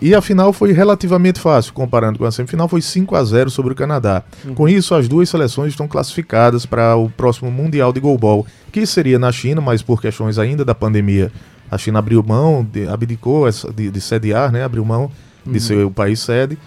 E 0.02 0.16
a 0.16 0.22
final 0.22 0.54
foi 0.54 0.72
relativamente 0.72 1.40
fácil, 1.40 1.74
comparando 1.74 2.18
com 2.18 2.26
a 2.26 2.32
semifinal, 2.32 2.68
foi 2.68 2.82
5 2.82 3.16
a 3.16 3.24
0 3.24 3.50
sobre 3.50 3.74
o 3.74 3.76
Canadá. 3.76 4.24
Uhum. 4.44 4.56
Com 4.56 4.70
isso, 4.70 4.96
as 4.96 5.08
duas 5.08 5.30
seleções 5.30 5.70
estão 5.74 5.88
classificadas 5.88 6.66
para 6.66 6.96
o 6.96 7.10
próximo 7.10 7.52
Mundial 7.52 7.92
de 7.92 8.00
Goalball, 8.00 8.46
que 8.72 8.86
seria 8.86 9.20
na 9.20 9.32
China, 9.32 9.62
mas 9.62 9.82
por 9.82 10.02
questões 10.02 10.40
ainda 10.40 10.64
da 10.64 10.74
pandemia, 10.74 11.32
a 11.70 11.78
China 11.78 12.00
abriu 12.00 12.24
mão, 12.24 12.66
de, 12.70 12.88
abdicou 12.88 13.46
de, 13.76 13.92
de 13.92 14.02
sediar, 14.02 14.52
né? 14.52 14.64
abriu 14.64 14.86
mão 14.86 15.12
uhum. 15.46 15.54
de 15.54 15.60
ser 15.60 15.86
o 15.86 15.92
país 15.92 16.20
sede. 16.20 16.58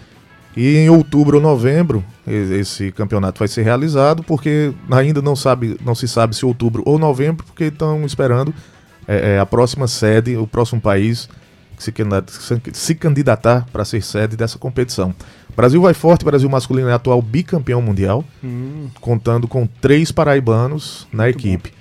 E 0.57 0.77
em 0.77 0.91
outubro 0.91 1.37
ou 1.37 1.43
novembro 1.43 2.05
esse 2.27 2.91
campeonato 2.91 3.39
vai 3.39 3.47
ser 3.47 3.63
realizado, 3.63 4.23
porque 4.25 4.73
ainda 4.91 5.23
não, 5.23 5.37
sabe, 5.37 5.79
não 5.85 5.95
se 5.95 6.09
sabe 6.09 6.35
se 6.35 6.45
outubro 6.45 6.83
ou 6.85 6.99
novembro, 6.99 7.45
porque 7.47 7.65
estão 7.65 8.05
esperando 8.05 8.53
é, 9.07 9.35
é, 9.35 9.39
a 9.39 9.47
próxima 9.47 9.87
sede, 9.87 10.37
o 10.37 10.47
próximo 10.47 10.81
país 10.81 11.29
se, 11.79 12.95
candidatar 12.95 13.67
para 13.73 13.85
ser 13.85 14.03
sede 14.03 14.37
dessa 14.37 14.59
competição. 14.59 15.15
Brasil 15.57 15.81
vai 15.81 15.95
forte, 15.95 16.25
Brasil 16.25 16.49
masculino 16.49 16.89
é 16.89 16.93
atual 16.93 17.21
bicampeão 17.21 17.83
mundial, 17.83 18.25
hum. 18.43 18.89
contando 19.01 19.49
com 19.49 19.67
três 19.67 20.13
paraibanos 20.13 21.07
na 21.13 21.25
Muito 21.25 21.39
equipe. 21.39 21.73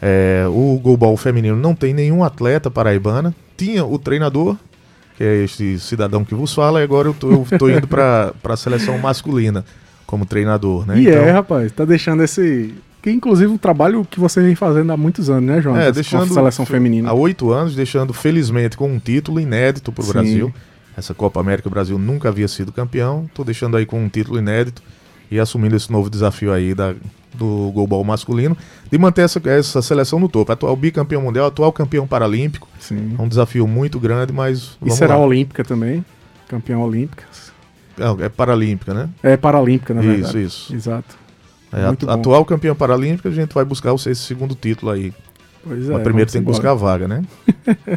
É, 0.00 0.44
o 0.48 0.78
goalball 0.78 1.16
feminino 1.16 1.56
não 1.56 1.74
tem 1.74 1.92
nenhum 1.92 2.22
atleta 2.22 2.70
paraibana, 2.70 3.34
tinha 3.56 3.84
o 3.84 3.98
treinador, 3.98 4.56
que 5.16 5.24
é 5.24 5.42
este 5.42 5.78
cidadão 5.78 6.24
que 6.24 6.34
vos 6.34 6.54
fala, 6.54 6.80
e 6.80 6.84
agora 6.84 7.08
eu 7.08 7.14
tô, 7.14 7.30
eu 7.30 7.58
tô 7.58 7.68
indo 7.68 7.88
para 7.88 8.32
a 8.44 8.56
seleção 8.56 8.98
masculina 8.98 9.64
como 10.06 10.24
treinador, 10.24 10.86
né? 10.86 10.98
E 10.98 11.06
é, 11.06 11.10
então... 11.10 11.22
é, 11.22 11.30
rapaz, 11.30 11.70
tá 11.72 11.84
deixando 11.84 12.22
esse. 12.22 12.74
Inclusive 13.10 13.50
um 13.50 13.58
trabalho 13.58 14.06
que 14.08 14.18
você 14.18 14.40
vem 14.40 14.54
fazendo 14.54 14.92
há 14.92 14.96
muitos 14.96 15.30
anos, 15.30 15.44
né, 15.44 15.60
João? 15.60 15.76
É, 15.76 15.90
deixando. 15.90 16.24
A 16.24 16.34
seleção 16.34 16.66
feminina. 16.66 17.10
Há 17.10 17.12
oito 17.12 17.50
anos, 17.52 17.74
deixando 17.74 18.12
felizmente 18.12 18.76
com 18.76 18.90
um 18.90 18.98
título 18.98 19.40
inédito 19.40 19.92
para 19.92 20.04
o 20.04 20.06
Brasil. 20.06 20.52
Essa 20.96 21.14
Copa 21.14 21.38
América 21.38 21.68
o 21.68 21.70
Brasil 21.70 21.96
nunca 21.98 22.28
havia 22.28 22.48
sido 22.48 22.72
campeão. 22.72 23.30
Tô 23.32 23.44
deixando 23.44 23.76
aí 23.76 23.86
com 23.86 24.02
um 24.02 24.08
título 24.08 24.38
inédito 24.38 24.82
e 25.30 25.38
assumindo 25.38 25.76
esse 25.76 25.92
novo 25.92 26.10
desafio 26.10 26.52
aí 26.52 26.74
da, 26.74 26.94
do 27.34 27.70
goalball 27.72 28.02
masculino, 28.02 28.56
de 28.90 28.98
manter 28.98 29.22
essa, 29.22 29.40
essa 29.48 29.80
seleção 29.80 30.18
no 30.18 30.28
topo. 30.28 30.50
Atual 30.50 30.74
bicampeão 30.74 31.22
mundial, 31.22 31.46
atual 31.46 31.72
campeão 31.72 32.06
paralímpico. 32.06 32.68
Sim. 32.80 33.14
É 33.18 33.22
um 33.22 33.28
desafio 33.28 33.66
muito 33.66 34.00
grande, 34.00 34.32
mas. 34.32 34.76
E 34.84 34.90
será 34.90 35.16
lá. 35.16 35.24
olímpica 35.24 35.64
também? 35.64 36.04
Campeão 36.48 36.82
olímpica. 36.82 37.24
É, 37.98 38.24
é 38.24 38.28
paralímpica, 38.28 38.94
né? 38.94 39.08
É 39.22 39.36
paralímpica, 39.36 39.94
na 39.94 40.00
verdade. 40.00 40.28
Isso, 40.28 40.38
isso. 40.38 40.74
Exato. 40.74 41.16
É, 41.72 42.10
atual 42.10 42.44
campeão 42.44 42.74
paralímpico, 42.74 43.28
a 43.28 43.30
gente 43.30 43.52
vai 43.52 43.64
buscar 43.64 43.92
o 43.92 43.96
esse 43.96 44.16
segundo 44.16 44.54
título 44.54 44.90
aí. 44.90 45.12
Pois 45.62 45.88
é. 45.88 45.92
Mas 45.92 46.02
primeiro 46.02 46.30
tem 46.30 46.40
que 46.40 46.46
buscar 46.46 46.70
a 46.70 46.74
vaga, 46.74 47.06
né? 47.06 47.22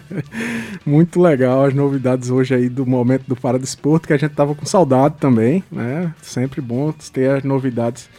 Muito 0.86 1.22
legal 1.22 1.66
as 1.66 1.74
novidades 1.74 2.30
hoje 2.30 2.54
aí 2.54 2.68
do 2.68 2.86
momento 2.86 3.24
do 3.28 3.36
Paradesporto, 3.36 4.08
que 4.08 4.14
a 4.14 4.18
gente 4.18 4.34
tava 4.34 4.54
com 4.54 4.66
saudade 4.66 5.16
também, 5.20 5.64
né? 5.72 6.14
Sempre 6.22 6.60
bom 6.60 6.94
ter 7.14 7.30
as 7.30 7.44
novidades 7.44 8.10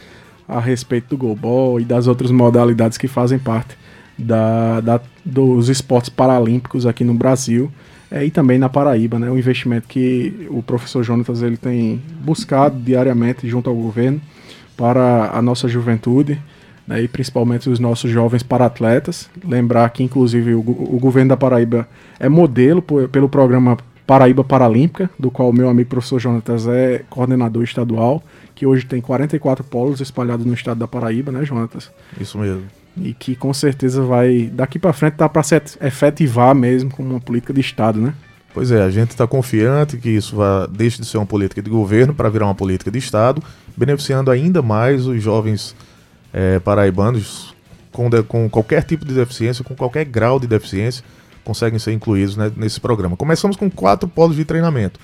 a 0.47 0.59
respeito 0.59 1.09
do 1.09 1.17
goalball 1.17 1.79
e 1.79 1.85
das 1.85 2.07
outras 2.07 2.31
modalidades 2.31 2.97
que 2.97 3.07
fazem 3.07 3.37
parte 3.37 3.77
da, 4.17 4.81
da 4.81 5.01
dos 5.23 5.69
esportes 5.69 6.09
paralímpicos 6.09 6.85
aqui 6.85 7.03
no 7.03 7.13
Brasil 7.13 7.71
é, 8.11 8.25
e 8.25 8.31
também 8.31 8.57
na 8.57 8.69
Paraíba, 8.69 9.19
né? 9.19 9.29
O 9.29 9.37
investimento 9.37 9.87
que 9.87 10.47
o 10.49 10.61
professor 10.63 11.03
Jonatas 11.03 11.41
ele 11.41 11.57
tem 11.57 12.01
buscado 12.21 12.79
diariamente 12.79 13.47
junto 13.47 13.69
ao 13.69 13.75
governo 13.75 14.21
para 14.75 15.31
a 15.33 15.41
nossa 15.41 15.67
juventude 15.67 16.39
né, 16.87 17.01
e 17.01 17.07
principalmente 17.07 17.69
os 17.69 17.79
nossos 17.79 18.11
jovens 18.11 18.43
para-atletas. 18.43 19.29
Lembrar 19.43 19.89
que, 19.89 20.03
inclusive, 20.03 20.53
o, 20.53 20.59
o, 20.59 20.99
governo 20.99 21.29
da 21.29 21.37
Paraíba 21.37 21.87
é 22.19 22.27
modelo 22.27 22.81
por, 22.81 23.07
pelo 23.09 23.29
programa 23.29 23.77
Paraíba 24.05 24.43
Paralímpica, 24.43 25.09
do 25.17 25.31
qual 25.31 25.49
o 25.49 25.53
meu 25.53 25.69
amigo 25.69 25.89
professor 25.89 26.19
Jonatas 26.19 26.67
é 26.67 27.03
coordenador 27.09 27.63
estadual 27.63 28.21
que 28.53 28.65
hoje 28.65 28.85
tem 28.85 29.01
44 29.01 29.63
polos 29.63 29.99
espalhados 29.99 30.45
no 30.45 30.53
estado 30.53 30.77
da 30.77 30.87
Paraíba, 30.87 31.31
né, 31.31 31.43
Jonatas? 31.43 31.91
Isso 32.19 32.37
mesmo. 32.37 32.63
E 32.95 33.13
que 33.13 33.35
com 33.35 33.51
certeza 33.53 34.03
vai, 34.03 34.51
daqui 34.53 34.77
para 34.77 34.93
frente, 34.93 35.13
tá 35.13 35.27
para 35.27 35.41
se 35.41 35.55
efetivar 35.81 36.53
mesmo 36.53 36.91
como 36.91 37.09
uma 37.09 37.19
política 37.19 37.51
de 37.51 37.61
Estado, 37.61 37.99
né? 37.99 38.13
Pois 38.53 38.71
é, 38.71 38.83
a 38.83 38.89
gente 38.89 39.09
está 39.11 39.25
confiante 39.25 39.97
que 39.97 40.09
isso 40.09 40.35
vai, 40.35 40.67
deixe 40.67 41.01
de 41.01 41.07
ser 41.07 41.17
uma 41.17 41.25
política 41.25 41.61
de 41.61 41.69
governo 41.69 42.13
para 42.13 42.29
virar 42.29 42.45
uma 42.45 42.55
política 42.55 42.91
de 42.91 42.99
Estado, 42.99 43.41
beneficiando 43.75 44.29
ainda 44.29 44.61
mais 44.61 45.07
os 45.07 45.21
jovens 45.21 45.75
é, 46.31 46.59
paraibanos 46.59 47.55
com, 47.91 48.09
de, 48.09 48.21
com 48.23 48.47
qualquer 48.49 48.83
tipo 48.83 49.05
de 49.05 49.13
deficiência, 49.13 49.63
com 49.63 49.75
qualquer 49.75 50.05
grau 50.05 50.39
de 50.39 50.45
deficiência, 50.45 51.03
conseguem 51.43 51.79
ser 51.79 51.93
incluídos 51.93 52.37
né, 52.37 52.51
nesse 52.55 52.79
programa. 52.79 53.17
Começamos 53.17 53.57
com 53.57 53.69
quatro 53.69 54.07
polos 54.07 54.35
de 54.35 54.45
treinamento 54.45 54.99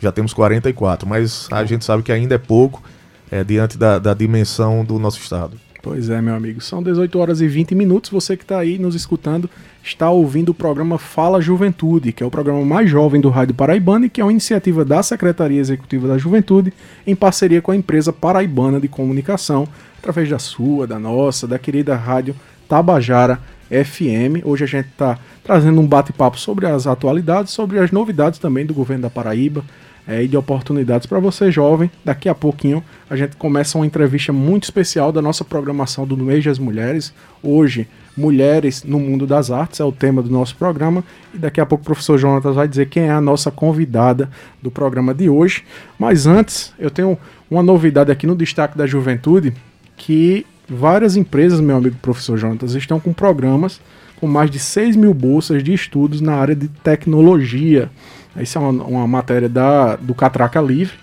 já 0.00 0.12
temos 0.12 0.32
44, 0.32 1.08
mas 1.08 1.48
a 1.50 1.64
gente 1.64 1.84
sabe 1.84 2.02
que 2.02 2.12
ainda 2.12 2.34
é 2.34 2.38
pouco 2.38 2.82
é, 3.30 3.42
diante 3.42 3.76
da, 3.76 3.98
da 3.98 4.14
dimensão 4.14 4.84
do 4.84 4.98
nosso 4.98 5.18
estado. 5.20 5.58
Pois 5.80 6.10
é, 6.10 6.20
meu 6.20 6.34
amigo. 6.34 6.60
São 6.60 6.82
18 6.82 7.18
horas 7.18 7.40
e 7.40 7.46
20 7.46 7.74
minutos. 7.74 8.10
Você 8.10 8.36
que 8.36 8.42
está 8.42 8.58
aí 8.58 8.78
nos 8.78 8.94
escutando 8.94 9.48
está 9.82 10.10
ouvindo 10.10 10.50
o 10.50 10.54
programa 10.54 10.98
Fala 10.98 11.40
Juventude, 11.40 12.12
que 12.12 12.22
é 12.22 12.26
o 12.26 12.30
programa 12.30 12.64
mais 12.64 12.90
jovem 12.90 13.20
do 13.20 13.28
Rádio 13.28 13.54
Paraibana 13.54 14.06
e 14.06 14.10
que 14.10 14.20
é 14.20 14.24
uma 14.24 14.32
iniciativa 14.32 14.84
da 14.84 15.02
Secretaria 15.02 15.60
Executiva 15.60 16.08
da 16.08 16.18
Juventude 16.18 16.72
em 17.06 17.14
parceria 17.14 17.62
com 17.62 17.70
a 17.70 17.76
empresa 17.76 18.12
Paraibana 18.12 18.80
de 18.80 18.88
Comunicação, 18.88 19.68
através 19.98 20.28
da 20.28 20.38
sua, 20.38 20.86
da 20.86 20.98
nossa, 20.98 21.46
da 21.46 21.58
querida 21.58 21.94
Rádio 21.94 22.34
Tabajara 22.68 23.40
FM. 23.70 24.44
Hoje 24.44 24.64
a 24.64 24.66
gente 24.66 24.88
está 24.88 25.18
trazendo 25.44 25.80
um 25.80 25.86
bate-papo 25.86 26.38
sobre 26.38 26.66
as 26.66 26.86
atualidades, 26.86 27.52
sobre 27.52 27.78
as 27.78 27.90
novidades 27.90 28.38
também 28.38 28.66
do 28.66 28.74
governo 28.74 29.02
da 29.02 29.10
Paraíba, 29.10 29.64
é, 30.08 30.22
e 30.22 30.26
de 30.26 30.38
oportunidades 30.38 31.06
para 31.06 31.20
você 31.20 31.52
jovem. 31.52 31.90
Daqui 32.02 32.30
a 32.30 32.34
pouquinho 32.34 32.82
a 33.10 33.14
gente 33.14 33.36
começa 33.36 33.76
uma 33.76 33.86
entrevista 33.86 34.32
muito 34.32 34.64
especial 34.64 35.12
da 35.12 35.20
nossa 35.20 35.44
programação 35.44 36.06
do 36.06 36.16
Mês 36.16 36.42
das 36.42 36.58
Mulheres. 36.58 37.12
Hoje, 37.42 37.86
Mulheres 38.16 38.82
no 38.82 38.98
Mundo 38.98 39.26
das 39.26 39.50
Artes 39.50 39.78
é 39.78 39.84
o 39.84 39.92
tema 39.92 40.22
do 40.22 40.30
nosso 40.30 40.56
programa. 40.56 41.04
E 41.34 41.38
daqui 41.38 41.60
a 41.60 41.66
pouco 41.66 41.82
o 41.82 41.84
professor 41.84 42.16
Jonatas 42.16 42.54
vai 42.54 42.66
dizer 42.66 42.88
quem 42.88 43.04
é 43.04 43.10
a 43.10 43.20
nossa 43.20 43.50
convidada 43.50 44.30
do 44.62 44.70
programa 44.70 45.12
de 45.12 45.28
hoje. 45.28 45.62
Mas 45.98 46.26
antes, 46.26 46.72
eu 46.78 46.90
tenho 46.90 47.18
uma 47.50 47.62
novidade 47.62 48.10
aqui 48.10 48.26
no 48.26 48.34
Destaque 48.34 48.78
da 48.78 48.86
Juventude, 48.86 49.52
que 49.94 50.46
várias 50.66 51.16
empresas, 51.16 51.60
meu 51.60 51.76
amigo 51.76 51.96
professor 52.00 52.38
Jonatas, 52.38 52.74
estão 52.74 52.98
com 52.98 53.12
programas 53.12 53.78
com 54.18 54.26
mais 54.26 54.50
de 54.50 54.58
6 54.58 54.96
mil 54.96 55.14
bolsas 55.14 55.62
de 55.62 55.72
estudos 55.72 56.20
na 56.20 56.34
área 56.34 56.54
de 56.54 56.66
tecnologia. 56.66 57.88
Isso 58.36 58.58
é 58.58 58.60
uma, 58.60 58.84
uma 58.84 59.06
matéria 59.06 59.48
da, 59.48 59.96
do 59.96 60.14
Catraca 60.14 60.60
Livre 60.60 60.96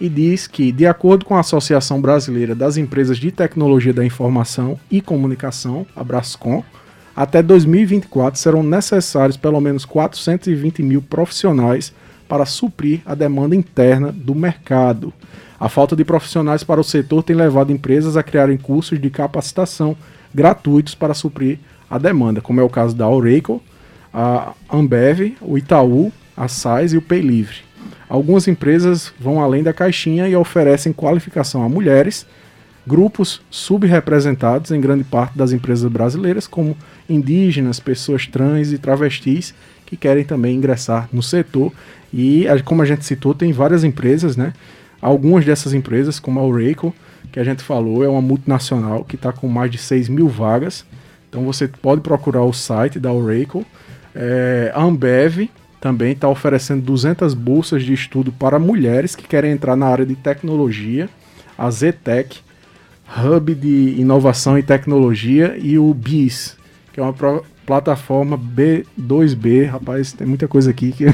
e 0.00 0.08
diz 0.08 0.46
que, 0.46 0.72
de 0.72 0.86
acordo 0.86 1.24
com 1.24 1.36
a 1.36 1.40
Associação 1.40 2.00
Brasileira 2.00 2.54
das 2.54 2.76
Empresas 2.76 3.18
de 3.18 3.30
Tecnologia 3.30 3.92
da 3.92 4.04
Informação 4.04 4.78
e 4.90 5.00
Comunicação, 5.00 5.86
a 5.94 6.02
Brascom, 6.02 6.64
até 7.14 7.42
2024 7.42 8.40
serão 8.40 8.62
necessários 8.62 9.36
pelo 9.36 9.60
menos 9.60 9.84
420 9.84 10.82
mil 10.82 11.02
profissionais 11.02 11.92
para 12.28 12.46
suprir 12.46 13.00
a 13.04 13.14
demanda 13.14 13.54
interna 13.54 14.10
do 14.10 14.34
mercado. 14.34 15.12
A 15.60 15.68
falta 15.68 15.94
de 15.94 16.04
profissionais 16.04 16.64
para 16.64 16.80
o 16.80 16.84
setor 16.84 17.22
tem 17.22 17.36
levado 17.36 17.70
empresas 17.70 18.16
a 18.16 18.22
criarem 18.22 18.56
cursos 18.56 18.98
de 18.98 19.10
capacitação 19.10 19.96
gratuitos 20.34 20.94
para 20.94 21.14
suprir 21.14 21.58
a 21.88 21.98
demanda, 21.98 22.40
como 22.40 22.58
é 22.58 22.62
o 22.62 22.68
caso 22.68 22.96
da 22.96 23.08
Oracle, 23.08 23.60
a 24.12 24.52
Ambev, 24.68 25.36
o 25.40 25.56
Itaú 25.56 26.12
a 26.36 26.48
SAIS 26.48 26.92
e 26.92 26.96
o 26.96 27.02
Pay 27.02 27.20
Livre. 27.20 27.56
Algumas 28.08 28.46
empresas 28.46 29.12
vão 29.18 29.40
além 29.40 29.62
da 29.62 29.72
caixinha 29.72 30.28
e 30.28 30.36
oferecem 30.36 30.92
qualificação 30.92 31.62
a 31.62 31.68
mulheres, 31.68 32.26
grupos 32.86 33.40
subrepresentados 33.50 34.70
em 34.70 34.80
grande 34.80 35.04
parte 35.04 35.36
das 35.36 35.52
empresas 35.52 35.90
brasileiras, 35.90 36.46
como 36.46 36.76
indígenas, 37.08 37.80
pessoas 37.80 38.26
trans 38.26 38.72
e 38.72 38.78
travestis, 38.78 39.54
que 39.86 39.96
querem 39.96 40.24
também 40.24 40.56
ingressar 40.56 41.08
no 41.12 41.22
setor. 41.22 41.72
E, 42.12 42.46
como 42.64 42.82
a 42.82 42.84
gente 42.84 43.04
citou, 43.04 43.34
tem 43.34 43.52
várias 43.52 43.84
empresas, 43.84 44.36
né? 44.36 44.52
Algumas 45.00 45.44
dessas 45.44 45.72
empresas, 45.74 46.20
como 46.20 46.38
a 46.38 46.44
Oracle, 46.44 46.92
que 47.32 47.40
a 47.40 47.44
gente 47.44 47.62
falou, 47.62 48.04
é 48.04 48.08
uma 48.08 48.22
multinacional 48.22 49.04
que 49.04 49.16
está 49.16 49.32
com 49.32 49.48
mais 49.48 49.70
de 49.70 49.78
6 49.78 50.08
mil 50.08 50.28
vagas. 50.28 50.84
Então 51.28 51.44
você 51.44 51.66
pode 51.66 52.02
procurar 52.02 52.44
o 52.44 52.52
site 52.52 53.00
da 53.00 53.12
Oracle. 53.12 53.66
É, 54.14 54.70
a 54.74 54.82
Ambev, 54.82 55.48
também 55.82 56.12
está 56.12 56.28
oferecendo 56.28 56.80
200 56.82 57.34
bolsas 57.34 57.82
de 57.82 57.92
estudo 57.92 58.30
para 58.30 58.56
mulheres 58.56 59.16
que 59.16 59.26
querem 59.26 59.50
entrar 59.50 59.74
na 59.74 59.86
área 59.86 60.06
de 60.06 60.14
tecnologia, 60.14 61.10
a 61.58 61.68
Zetec, 61.72 62.38
Hub 63.18 63.52
de 63.52 63.96
Inovação 63.98 64.56
e 64.56 64.62
Tecnologia 64.62 65.56
e 65.58 65.76
o 65.80 65.92
BIS, 65.92 66.56
que 66.92 67.00
é 67.00 67.02
uma 67.02 67.12
plataforma 67.66 68.38
B2B, 68.38 69.68
rapaz, 69.68 70.12
tem 70.12 70.24
muita 70.24 70.46
coisa 70.46 70.70
aqui 70.70 70.92
que 70.92 71.06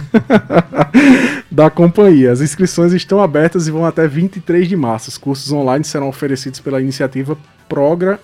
da 1.51 1.71
companhia. 1.71 2.31
As 2.31 2.43
inscrições 2.43 2.93
estão 2.93 3.23
abertas 3.23 3.67
e 3.69 3.71
vão 3.71 3.87
até 3.87 4.07
23 4.07 4.69
de 4.69 4.77
março. 4.77 5.09
Os 5.09 5.17
cursos 5.17 5.51
online 5.51 5.83
serão 5.83 6.11
oferecidos 6.11 6.61
pela 6.61 6.79
iniciativa 6.79 7.39
Progra 7.71 8.21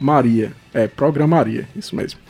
Maria, 0.00 0.52
é, 0.72 0.86
Programaria, 0.86 1.66
isso 1.76 1.94
mesmo, 1.94 2.20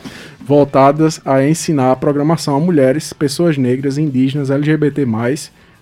voltadas 0.40 1.20
a 1.24 1.44
ensinar 1.44 1.92
a 1.92 1.96
programação 1.96 2.56
a 2.56 2.60
mulheres, 2.60 3.12
pessoas 3.12 3.56
negras, 3.56 3.98
indígenas, 3.98 4.50
LGBT+, 4.50 5.06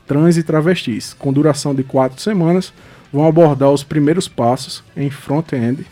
trans 0.06 0.36
e 0.36 0.42
travestis, 0.42 1.14
com 1.14 1.32
duração 1.32 1.74
de 1.74 1.82
quatro 1.82 2.20
semanas, 2.20 2.72
vão 3.12 3.26
abordar 3.26 3.70
os 3.70 3.84
primeiros 3.84 4.28
passos 4.28 4.82
em 4.96 5.10
front-end. 5.10 5.84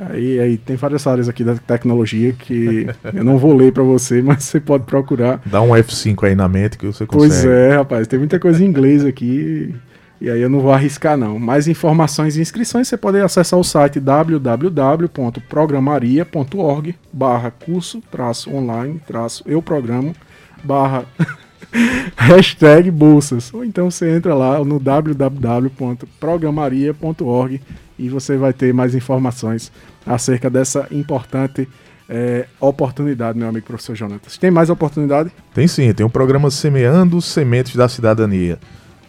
Aí, 0.00 0.40
aí 0.40 0.56
tem 0.56 0.74
várias 0.74 1.06
áreas 1.06 1.28
aqui 1.28 1.44
da 1.44 1.54
tecnologia 1.54 2.32
que 2.32 2.86
eu 3.14 3.24
não 3.24 3.38
vou 3.38 3.54
ler 3.54 3.72
para 3.72 3.82
você, 3.82 4.20
mas 4.20 4.44
você 4.44 4.58
pode 4.58 4.84
procurar. 4.84 5.40
Dá 5.46 5.62
um 5.62 5.70
F5 5.70 6.26
aí 6.26 6.34
na 6.34 6.48
mente 6.48 6.76
que 6.76 6.86
você 6.86 7.06
consegue. 7.06 7.30
Pois 7.30 7.44
é, 7.44 7.76
rapaz, 7.76 8.08
tem 8.08 8.18
muita 8.18 8.38
coisa 8.38 8.62
em 8.62 8.66
inglês 8.66 9.04
aqui. 9.04 9.74
E 10.22 10.30
aí 10.30 10.40
eu 10.40 10.48
não 10.48 10.60
vou 10.60 10.72
arriscar 10.72 11.16
não. 11.16 11.36
Mais 11.36 11.66
informações 11.66 12.36
e 12.36 12.40
inscrições 12.40 12.86
você 12.86 12.96
pode 12.96 13.20
acessar 13.20 13.58
o 13.58 13.64
site 13.64 13.98
www.programaria.org 13.98 16.94
barra 17.12 17.50
curso 17.50 18.00
traço 18.08 18.54
online 18.54 19.00
traço 19.04 19.42
eu 19.44 19.60
programo 19.60 20.14
barra 20.62 21.04
hashtag 22.14 22.88
bolsas. 22.88 23.52
Ou 23.52 23.64
então 23.64 23.90
você 23.90 24.14
entra 24.14 24.32
lá 24.32 24.64
no 24.64 24.78
www.programaria.org 24.78 27.60
e 27.98 28.08
você 28.08 28.36
vai 28.36 28.52
ter 28.52 28.72
mais 28.72 28.94
informações 28.94 29.72
acerca 30.06 30.48
dessa 30.48 30.86
importante 30.92 31.68
é, 32.08 32.46
oportunidade, 32.60 33.36
meu 33.36 33.48
amigo 33.48 33.66
professor 33.66 33.96
Jonatas. 33.96 34.38
Tem 34.38 34.52
mais 34.52 34.70
oportunidade? 34.70 35.32
Tem 35.52 35.66
sim, 35.66 35.92
tem 35.92 36.06
um 36.06 36.10
programa 36.10 36.48
Semeando 36.48 37.20
Sementes 37.20 37.74
da 37.74 37.88
Cidadania 37.88 38.60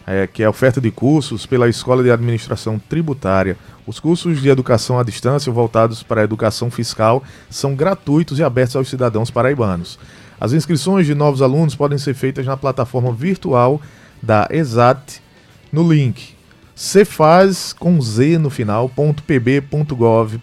é, 0.06 0.26
que 0.26 0.42
é 0.42 0.46
a 0.46 0.50
oferta 0.50 0.80
de 0.80 0.90
cursos 0.90 1.46
pela 1.46 1.68
Escola 1.68 2.02
de 2.02 2.10
Administração 2.10 2.78
Tributária. 2.78 3.56
Os 3.86 4.00
cursos 4.00 4.40
de 4.40 4.48
educação 4.48 4.98
à 4.98 5.02
distância 5.02 5.52
voltados 5.52 6.02
para 6.02 6.20
a 6.20 6.24
educação 6.24 6.70
fiscal 6.70 7.22
são 7.50 7.74
gratuitos 7.74 8.38
e 8.38 8.42
abertos 8.42 8.76
aos 8.76 8.88
cidadãos 8.88 9.30
paraibanos. 9.30 9.98
As 10.40 10.52
inscrições 10.52 11.06
de 11.06 11.14
novos 11.14 11.42
alunos 11.42 11.74
podem 11.74 11.98
ser 11.98 12.14
feitas 12.14 12.44
na 12.46 12.56
plataforma 12.56 13.12
virtual 13.12 13.80
da 14.22 14.48
ESAT 14.50 15.22
no 15.72 15.90
link 15.90 16.34
cefaz 16.74 17.72
com 17.72 18.00
z 18.00 18.36
no 18.36 18.50
final 18.50 18.90
.pb.gov.br 19.26 20.38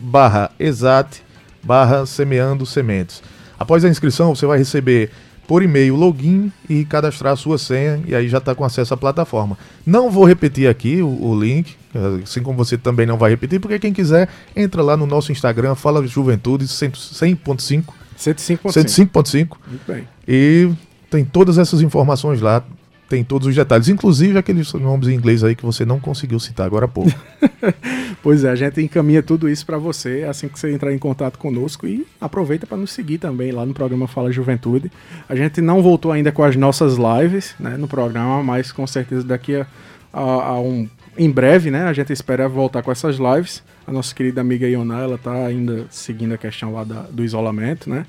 barra 0.00 0.50
exat 0.58 1.22
barra 1.62 2.04
semeando 2.04 2.66
sementes. 2.66 3.22
Após 3.58 3.84
a 3.84 3.88
inscrição, 3.88 4.34
você 4.34 4.46
vai 4.46 4.58
receber 4.58 5.10
por 5.46 5.62
e-mail 5.62 5.94
login 5.96 6.52
e 6.68 6.84
cadastrar 6.84 7.32
a 7.32 7.36
sua 7.36 7.58
senha 7.58 8.02
e 8.06 8.14
aí 8.14 8.28
já 8.28 8.38
está 8.38 8.54
com 8.54 8.64
acesso 8.64 8.94
à 8.94 8.96
plataforma. 8.96 9.58
Não 9.86 10.10
vou 10.10 10.24
repetir 10.24 10.68
aqui 10.68 11.02
o, 11.02 11.08
o, 11.08 11.38
link, 11.38 11.76
assim 12.22 12.42
como 12.42 12.56
você 12.56 12.78
também 12.78 13.06
não 13.06 13.16
vai 13.16 13.30
repetir, 13.30 13.60
porque 13.60 13.78
quem 13.78 13.92
quiser 13.92 14.28
entra 14.54 14.82
lá 14.82 14.96
no 14.96 15.06
nosso 15.06 15.32
Instagram, 15.32 15.74
fala 15.74 16.06
Juventude 16.06 16.66
100.5. 16.66 17.84
105.5. 18.18 18.58
105.5. 18.66 19.56
Muito 19.68 19.86
bem. 19.86 20.08
E 20.26 20.70
tem 21.10 21.24
todas 21.24 21.58
essas 21.58 21.82
informações 21.82 22.40
lá 22.40 22.64
tem 23.08 23.22
todos 23.22 23.46
os 23.46 23.54
detalhes, 23.54 23.88
inclusive 23.88 24.38
aqueles 24.38 24.72
nomes 24.72 25.08
em 25.08 25.14
inglês 25.14 25.44
aí 25.44 25.54
que 25.54 25.64
você 25.64 25.84
não 25.84 26.00
conseguiu 26.00 26.40
citar 26.40 26.66
agora 26.66 26.86
há 26.86 26.88
pouco. 26.88 27.12
pois 28.24 28.42
é, 28.42 28.48
a 28.48 28.54
gente 28.54 28.80
encaminha 28.80 29.22
tudo 29.22 29.50
isso 29.50 29.66
para 29.66 29.76
você 29.76 30.24
assim 30.26 30.48
que 30.48 30.58
você 30.58 30.72
entrar 30.72 30.94
em 30.94 30.98
contato 30.98 31.38
conosco 31.38 31.86
e 31.86 32.06
aproveita 32.18 32.66
para 32.66 32.78
nos 32.78 32.90
seguir 32.90 33.18
também 33.18 33.52
lá 33.52 33.66
no 33.66 33.74
programa 33.74 34.08
Fala 34.08 34.32
Juventude. 34.32 34.90
A 35.28 35.36
gente 35.36 35.60
não 35.60 35.82
voltou 35.82 36.10
ainda 36.10 36.32
com 36.32 36.42
as 36.42 36.56
nossas 36.56 36.96
lives 36.96 37.54
né, 37.60 37.76
no 37.76 37.86
programa, 37.86 38.42
mas 38.42 38.72
com 38.72 38.86
certeza 38.86 39.26
daqui 39.26 39.56
a, 39.56 39.66
a, 40.10 40.22
a 40.22 40.58
um 40.58 40.88
em 41.18 41.30
breve, 41.30 41.70
né? 41.70 41.84
A 41.84 41.92
gente 41.92 42.14
espera 42.14 42.48
voltar 42.48 42.82
com 42.82 42.90
essas 42.90 43.16
lives. 43.16 43.62
A 43.86 43.92
nossa 43.92 44.14
querida 44.14 44.40
amiga 44.40 44.66
Iona, 44.66 45.02
ela 45.02 45.18
tá 45.18 45.44
ainda 45.44 45.84
seguindo 45.90 46.32
a 46.32 46.38
questão 46.38 46.72
lá 46.72 46.82
da, 46.82 47.02
do 47.02 47.22
isolamento, 47.22 47.90
né? 47.90 48.06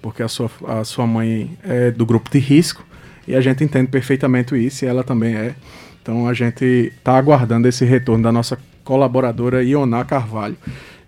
Porque 0.00 0.22
a 0.22 0.28
sua, 0.28 0.50
a 0.66 0.84
sua 0.84 1.06
mãe 1.06 1.58
é 1.62 1.90
do 1.90 2.06
grupo 2.06 2.30
de 2.30 2.38
risco. 2.38 2.82
E 3.28 3.36
a 3.36 3.42
gente 3.42 3.62
entende 3.62 3.88
perfeitamente 3.88 4.56
isso 4.56 4.86
e 4.86 4.88
ela 4.88 5.04
também 5.04 5.34
é. 5.34 5.54
Então 6.02 6.26
a 6.26 6.32
gente 6.32 6.64
está 6.96 7.18
aguardando 7.18 7.68
esse 7.68 7.84
retorno 7.84 8.24
da 8.24 8.32
nossa 8.32 8.58
colaboradora 8.90 9.62
Ioná 9.62 10.04
Carvalho. 10.04 10.56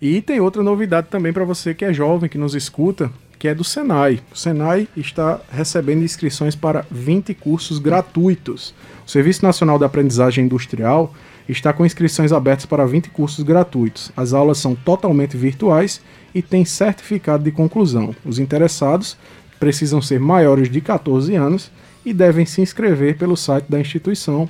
E 0.01 0.23
tem 0.23 0.39
outra 0.39 0.63
novidade 0.63 1.09
também 1.11 1.33
para 1.33 1.45
você 1.45 1.75
que 1.75 1.85
é 1.85 1.93
jovem, 1.93 2.31
que 2.31 2.39
nos 2.39 2.55
escuta, 2.55 3.11
que 3.41 3.49
é 3.49 3.55
do 3.57 3.65
Senai. 3.65 4.21
O 4.33 4.39
Senai 4.39 4.87
está 4.97 5.41
recebendo 5.51 6.05
inscrições 6.05 6.55
para 6.55 6.87
20 6.89 7.35
cursos 7.35 7.81
gratuitos. 7.81 8.73
O 9.05 9.11
Serviço 9.11 9.45
Nacional 9.45 9.81
da 9.81 9.87
Aprendizagem 9.87 10.45
Industrial 10.45 11.13
está 11.49 11.73
com 11.73 11.85
inscrições 11.85 12.31
abertas 12.31 12.67
para 12.67 12.87
20 12.87 13.11
cursos 13.11 13.43
gratuitos. 13.43 14.13
As 14.17 14.33
aulas 14.33 14.59
são 14.59 14.77
totalmente 14.77 15.37
virtuais 15.37 16.01
e 16.33 16.41
tem 16.41 16.65
certificado 16.65 17.43
de 17.43 17.51
conclusão. 17.51 18.15
Os 18.25 18.39
interessados 18.39 19.17
precisam 19.59 20.01
ser 20.01 20.21
maiores 20.21 20.71
de 20.71 20.81
14 20.81 21.35
anos 21.35 21.69
e 22.07 22.13
devem 22.13 22.47
se 22.47 22.61
inscrever 22.61 23.19
pelo 23.19 23.37
site 23.37 23.65
da 23.69 23.81
instituição 23.81 24.49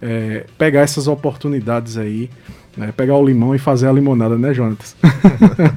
é, 0.00 0.46
pegar 0.58 0.80
essas 0.80 1.06
oportunidades 1.06 1.96
aí 1.96 2.28
é, 2.80 2.90
pegar 2.92 3.16
o 3.16 3.24
limão 3.24 3.54
e 3.54 3.58
fazer 3.58 3.86
a 3.86 3.92
limonada, 3.92 4.38
né, 4.38 4.54
Jonatas? 4.54 4.96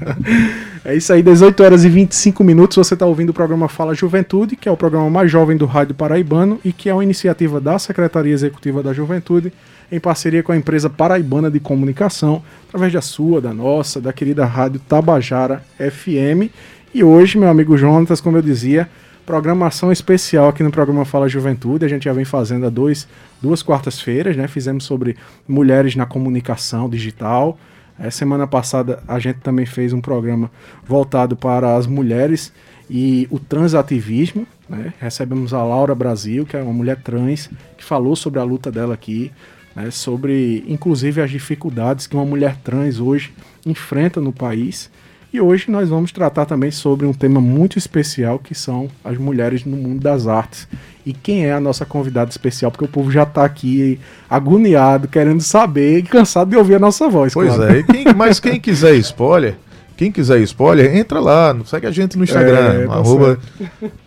é 0.86 0.96
isso 0.96 1.12
aí, 1.12 1.22
18 1.22 1.64
horas 1.64 1.84
e 1.84 1.90
25 1.90 2.44
minutos. 2.44 2.78
Você 2.78 2.94
está 2.94 3.06
ouvindo 3.06 3.30
o 3.30 3.34
programa 3.34 3.68
Fala 3.68 3.94
Juventude, 3.94 4.56
que 4.56 4.70
é 4.70 4.72
o 4.72 4.78
programa 4.78 5.10
mais 5.10 5.30
jovem 5.30 5.58
do 5.58 5.66
Rádio 5.66 5.94
Paraibano 5.94 6.60
e 6.64 6.72
que 6.72 6.90
é 6.90 6.94
uma 6.94 7.04
iniciativa 7.04 7.60
da 7.60 7.78
Secretaria 7.78 8.34
Executiva 8.34 8.82
da 8.82 8.94
Juventude, 8.94 9.52
em 9.92 10.00
parceria 10.00 10.42
com 10.42 10.52
a 10.52 10.58
empresa 10.58 10.90
Paraibana 10.90 11.52
de 11.52 11.60
Comunicação, 11.60 12.42
através 12.68 12.94
da 12.94 13.02
sua, 13.02 13.42
da 13.42 13.54
nossa, 13.54 14.00
da 14.00 14.14
querida 14.14 14.46
Rádio 14.46 14.80
Tabajara 14.88 15.64
FM. 15.78 16.50
E 16.94 17.04
hoje, 17.04 17.38
meu 17.38 17.50
amigo 17.50 17.78
Jonatas, 17.78 18.22
como 18.22 18.38
eu 18.38 18.42
dizia, 18.42 18.90
programação 19.26 19.92
especial 19.92 20.48
aqui 20.48 20.62
no 20.62 20.72
programa 20.72 21.04
Fala 21.04 21.28
Juventude. 21.28 21.84
A 21.84 21.88
gente 21.88 22.06
já 22.06 22.14
vem 22.14 22.26
fazendo 22.26 22.68
há 22.68 22.70
dois, 22.70 23.08
duas 23.42 23.64
quartas-feiras, 23.64 24.38
né? 24.38 24.48
Fizemos 24.48 24.84
sobre 24.84 25.18
mulheres 25.48 25.96
na 25.96 26.06
comunicação 26.06 26.88
digital. 26.88 27.58
É, 27.98 28.10
semana 28.12 28.46
passada 28.46 29.02
a 29.08 29.18
gente 29.20 29.40
também 29.40 29.66
fez 29.66 29.94
um 29.94 30.02
programa 30.02 30.52
voltado 30.86 31.36
para 31.36 31.76
as 31.76 31.88
mulheres 31.88 32.54
e 32.90 33.28
o 33.32 33.40
transativismo. 33.40 34.46
Né? 34.70 34.94
Recebemos 35.00 35.54
a 35.54 35.64
Laura 35.64 35.96
Brasil, 35.96 36.46
que 36.46 36.56
é 36.56 36.62
uma 36.62 36.74
mulher 36.74 36.98
trans, 36.98 37.50
que 37.78 37.84
falou 37.84 38.16
sobre 38.16 38.40
a 38.40 38.44
luta 38.44 38.72
dela 38.72 38.94
aqui, 38.94 39.32
né? 39.76 39.90
sobre 39.92 40.64
inclusive 40.68 41.22
as 41.22 41.32
dificuldades 41.32 42.06
que 42.06 42.16
uma 42.16 42.26
mulher 42.26 42.58
trans 42.58 43.00
hoje 43.00 43.34
enfrenta 43.66 44.22
no 44.22 44.34
país. 44.34 44.92
E 45.36 45.42
hoje 45.42 45.70
nós 45.70 45.90
vamos 45.90 46.14
tratar 46.14 46.46
também 46.46 46.72
sobre 46.72 47.06
um 47.06 47.12
tema 47.12 47.42
muito 47.42 47.78
especial 47.78 48.40
que 48.40 48.56
são 48.56 48.88
as 49.04 49.18
mulheres 49.18 49.66
no 49.66 49.76
mundo 49.76 50.00
das 50.00 50.28
artes. 50.28 50.66
E 51.06 51.12
quem 51.12 51.46
é 51.46 51.52
a 51.52 51.60
nossa 51.60 51.86
convidada 51.86 52.30
especial? 52.30 52.72
Porque 52.72 52.86
o 52.86 52.88
povo 52.88 53.12
já 53.12 53.24
está 53.24 53.44
aqui 53.44 54.00
agoniado, 54.30 55.10
querendo 55.10 55.42
saber 55.42 55.98
e 55.98 56.04
cansado 56.04 56.52
de 56.52 56.56
ouvir 56.56 56.76
a 56.76 56.80
nossa 56.80 57.10
voz. 57.10 57.34
Pois 57.34 57.54
claro. 57.54 57.70
é, 57.70 57.84
quem, 57.84 58.06
mas 58.16 58.40
quem 58.40 58.62
quiser 58.62 58.96
spoiler, 58.96 59.58
quem 59.98 60.10
quiser 60.10 60.40
spoiler, 60.40 60.96
entra 60.96 61.20
lá, 61.20 61.54
segue 61.66 61.86
a 61.86 61.92
gente 61.92 62.18
no 62.18 62.24
Instagram, 62.24 62.84
é, 62.84 62.88
tá 62.88 62.94
arroba 62.94 63.38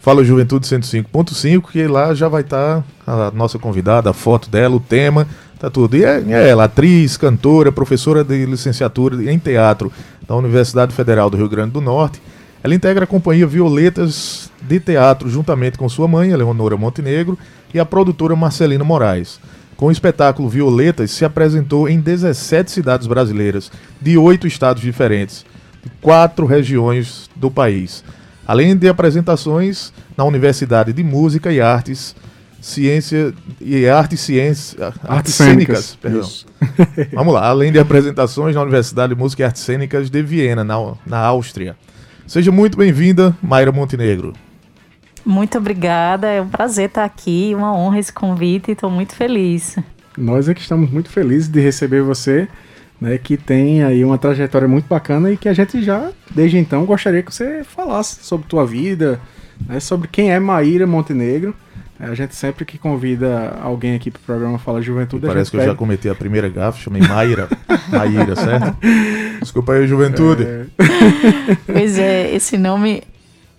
Fala 0.01 0.25
Juventude 0.25 0.67
105.5, 0.67 1.71
que 1.71 1.87
lá 1.87 2.15
já 2.15 2.27
vai 2.27 2.41
estar 2.41 2.83
tá 3.05 3.29
a 3.29 3.31
nossa 3.33 3.59
convidada, 3.59 4.09
a 4.09 4.15
foto 4.15 4.49
dela, 4.49 4.77
o 4.77 4.81
tema, 4.81 5.29
tá 5.59 5.69
tudo. 5.69 5.95
E 5.95 6.05
é, 6.05 6.25
é 6.27 6.49
ela, 6.49 6.65
atriz, 6.65 7.19
cantora, 7.19 7.71
professora 7.71 8.25
de 8.25 8.47
licenciatura 8.47 9.31
em 9.31 9.39
teatro 9.39 9.93
da 10.29 10.37
Universidade 10.37 10.95
Federal 10.95 11.31
do 11.31 11.39
Rio 11.39 11.49
Grande 11.49 11.73
do 11.73 11.81
Norte. 11.81 12.21
Ela 12.63 12.75
integra 12.75 13.05
a 13.05 13.07
companhia 13.07 13.47
Violetas 13.47 14.53
de 14.61 14.79
Teatro 14.79 15.31
juntamente 15.31 15.79
com 15.79 15.89
sua 15.89 16.07
mãe, 16.07 16.35
Leonora 16.37 16.77
Montenegro, 16.77 17.39
e 17.73 17.81
a 17.81 17.87
produtora 17.87 18.37
Marcelina 18.37 18.85
Moraes. 18.85 19.41
Com 19.75 19.87
o 19.87 19.93
espetáculo 19.93 20.49
Violetas, 20.49 21.13
se 21.13 21.25
apresentou 21.25 21.89
em 21.89 21.99
17 21.99 22.71
cidades 22.71 23.07
brasileiras, 23.07 23.71
de 24.03 24.19
oito 24.19 24.47
estados 24.47 24.83
diferentes, 24.83 25.47
de 25.83 25.91
quatro 26.03 26.45
regiões 26.45 27.31
do 27.35 27.51
país. 27.51 28.05
Além 28.47 28.77
de 28.77 28.89
apresentações 28.89 29.93
na 30.17 30.25
Universidade 30.25 30.93
de 30.93 31.03
Música 31.03 31.53
e 31.53 31.61
Artes 31.61 32.15
ciência 32.61 33.33
e 33.61 33.89
arte 33.89 34.15
e 34.15 34.19
ciência, 34.19 34.87
artes, 34.87 35.05
artes 35.05 35.35
cênicas, 35.35 35.99
cênicas 36.03 36.47
perdão. 36.57 37.09
Vamos 37.15 37.35
lá, 37.35 37.47
além 37.47 37.73
de 37.73 37.79
apresentações 37.79 38.55
na 38.55 38.63
Universidade 38.63 39.15
de 39.15 39.19
Música 39.19 39.43
e 39.43 39.47
Artes 39.47 39.63
Cênicas 39.63 40.11
de 40.11 40.23
Viena, 40.23 40.65
na, 40.65 40.77
na 41.07 41.19
Áustria. 41.19 41.77
Seja 42.27 42.53
muito 42.53 42.77
bem-vinda, 42.77 43.37
Mayra 43.43 43.73
Montenegro. 43.73 44.33
Muito 45.25 45.59
obrigada, 45.59 46.27
é 46.27 46.41
um 46.41 46.49
prazer 46.49 46.89
estar 46.89 47.05
aqui, 47.05 47.53
uma 47.55 47.75
honra 47.75 47.99
esse 47.99 48.13
convite, 48.13 48.73
estou 48.73 48.91
muito 48.91 49.15
feliz. 49.15 49.77
Nós 50.17 50.49
é 50.49 50.55
que 50.55 50.61
estamos 50.61 50.91
muito 50.91 51.11
felizes 51.11 51.49
de 51.49 51.61
receber 51.61 52.03
você, 52.03 52.49
né, 53.01 53.19
que 53.19 53.37
tem 53.37 53.83
aí 53.85 54.05
uma 54.05 54.19
trajetória 54.19 54.67
muito 54.67 54.87
bacana 54.87 55.31
e 55.31 55.37
que 55.37 55.49
a 55.49 55.53
gente 55.53 55.83
já, 55.83 56.11
desde 56.35 56.59
então, 56.59 56.85
gostaria 56.85 57.23
que 57.23 57.33
você 57.33 57.63
falasse 57.63 58.25
sobre 58.25 58.49
tua 58.49 58.67
vida, 58.67 59.21
né, 59.67 59.79
sobre 59.81 60.09
quem 60.09 60.33
é 60.33 60.41
Maíra 60.41 60.87
Montenegro. 60.87 61.55
A 62.01 62.15
gente 62.15 62.35
sempre 62.35 62.65
que 62.65 62.79
convida 62.79 63.59
alguém 63.61 63.97
aqui 63.97 64.11
pro 64.11 64.21
programa 64.23 64.59
Fala 64.59 64.81
Juventude. 64.81 65.27
Parece 65.27 65.51
que 65.51 65.57
pede... 65.57 65.69
eu 65.69 65.73
já 65.73 65.79
cometi 65.79 66.09
a 66.09 66.15
primeira 66.15 66.49
gafa, 66.49 66.79
chamei 66.79 67.03
Maíra. 67.03 67.49
Maíra, 67.91 68.37
certo? 68.37 68.77
Desculpa 69.41 69.73
aí, 69.73 69.87
Juventude. 69.87 70.45
É... 70.45 70.67
pois 71.67 71.99
é, 71.99 72.33
esse 72.35 72.57
nome 72.57 73.03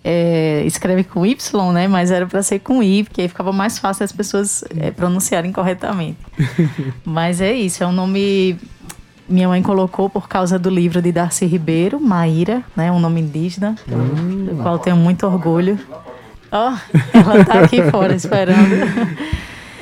é, 0.02 0.62
escreve 0.64 1.04
com 1.04 1.24
Y, 1.26 1.72
né? 1.72 1.86
Mas 1.86 2.10
era 2.10 2.26
para 2.26 2.42
ser 2.42 2.60
com 2.60 2.82
I, 2.82 3.04
porque 3.04 3.22
aí 3.22 3.28
ficava 3.28 3.52
mais 3.52 3.78
fácil 3.78 4.04
as 4.04 4.12
pessoas 4.12 4.64
é, 4.78 4.90
pronunciarem 4.90 5.52
corretamente. 5.52 6.18
Mas 7.04 7.40
é 7.40 7.52
isso, 7.52 7.84
é 7.84 7.86
um 7.86 7.92
nome. 7.92 8.58
Minha 9.28 9.48
mãe 9.48 9.62
colocou 9.62 10.10
por 10.10 10.28
causa 10.28 10.58
do 10.58 10.68
livro 10.68 11.00
de 11.00 11.12
Darcy 11.12 11.46
Ribeiro, 11.46 12.00
Maíra, 12.00 12.64
né? 12.74 12.90
Um 12.90 12.98
nome 12.98 13.20
indígena, 13.20 13.76
hum, 13.88 14.46
do 14.46 14.62
qual 14.62 14.78
tenho 14.78 14.96
muito 14.96 15.24
orgulho. 15.24 15.78
Ó, 16.52 16.72
oh, 16.72 16.98
ela 17.16 17.44
tá 17.44 17.60
aqui 17.60 17.82
fora 17.90 18.14
esperando. 18.14 18.74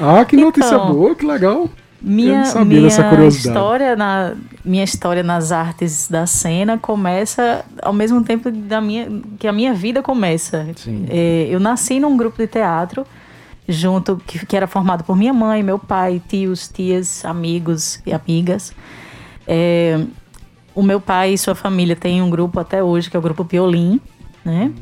Ah, 0.01 0.25
que 0.25 0.37
notícia 0.37 0.75
então, 0.75 0.93
boa, 0.93 1.15
que 1.15 1.27
legal. 1.27 1.69
Minha, 2.01 2.45
minha 2.65 2.87
história 3.27 3.97
na 3.97 4.35
minha 4.65 4.85
história 4.85 5.23
nas 5.23 5.51
artes 5.51 6.07
da 6.09 6.27
cena 6.27 6.79
começa 6.79 7.65
ao 7.83 7.93
mesmo 7.93 8.23
tempo 8.23 8.53
da 8.53 8.81
minha 8.81 9.09
que 9.39 9.49
a 9.49 9.53
minha 9.53 9.75
vida 9.75 10.01
começa. 10.01 10.67
É, 11.09 11.49
eu 11.51 11.59
nasci 11.59 11.99
num 11.99 12.17
grupo 12.17 12.37
de 12.39 12.47
teatro 12.47 13.05
junto 13.69 14.17
que, 14.27 14.47
que, 14.47 14.57
era 14.57 14.67
formado 14.67 15.05
por 15.05 15.17
minha 15.17 15.33
mãe, 15.33 15.63
meu 15.63 15.79
pai, 15.79 16.23
tios, 16.27 16.69
tias, 16.69 17.25
amigos 17.25 18.01
e 18.07 18.13
amigas. 18.13 18.73
É, 19.47 20.01
o 20.75 20.83
meu 20.83 21.01
pai 21.01 21.33
e 21.33 21.39
sua 21.39 21.55
família 21.55 21.97
têm 21.97 22.23
um 22.23 22.31
grupo 22.31 22.61
até 22.61 22.83
hoje 22.83 23.11
que 23.11 23.17
é 23.17 23.19
o 23.19 23.23
grupo 23.23 23.45
Piolim, 23.45 24.01
né? 24.45 24.73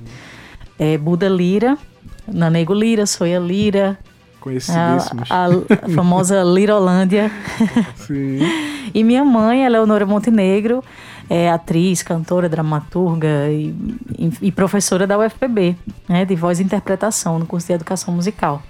É, 0.79 0.99
Buda 0.99 1.29
Lira, 1.29 1.79
Nanego 2.27 2.75
Lira, 2.75 3.07
Soia 3.07 3.39
Lira, 3.39 3.99
Conhecidíssimos. 4.47 5.29
A, 5.29 5.47
a 5.47 5.89
famosa 5.91 6.43
Lirolândia. 6.45 7.33
Sim. 7.97 8.39
e 8.95 9.03
minha 9.03 9.25
mãe, 9.25 9.67
a 9.67 9.69
Leonora 9.69 10.07
Montenegro, 10.07 10.85
é 11.29 11.51
atriz, 11.51 12.01
cantora, 12.01 12.49
dramaturga 12.49 13.51
e, 13.51 13.75
e, 14.17 14.31
e 14.43 14.53
professora 14.53 15.05
da 15.05 15.19
UFPB, 15.19 15.77
né, 16.09 16.25
de 16.25 16.37
voz 16.37 16.61
e 16.61 16.63
interpretação 16.63 17.41
no 17.41 17.47
curso 17.47 17.67
de 17.67 17.73
educação 17.73 18.15
musical. 18.15 18.63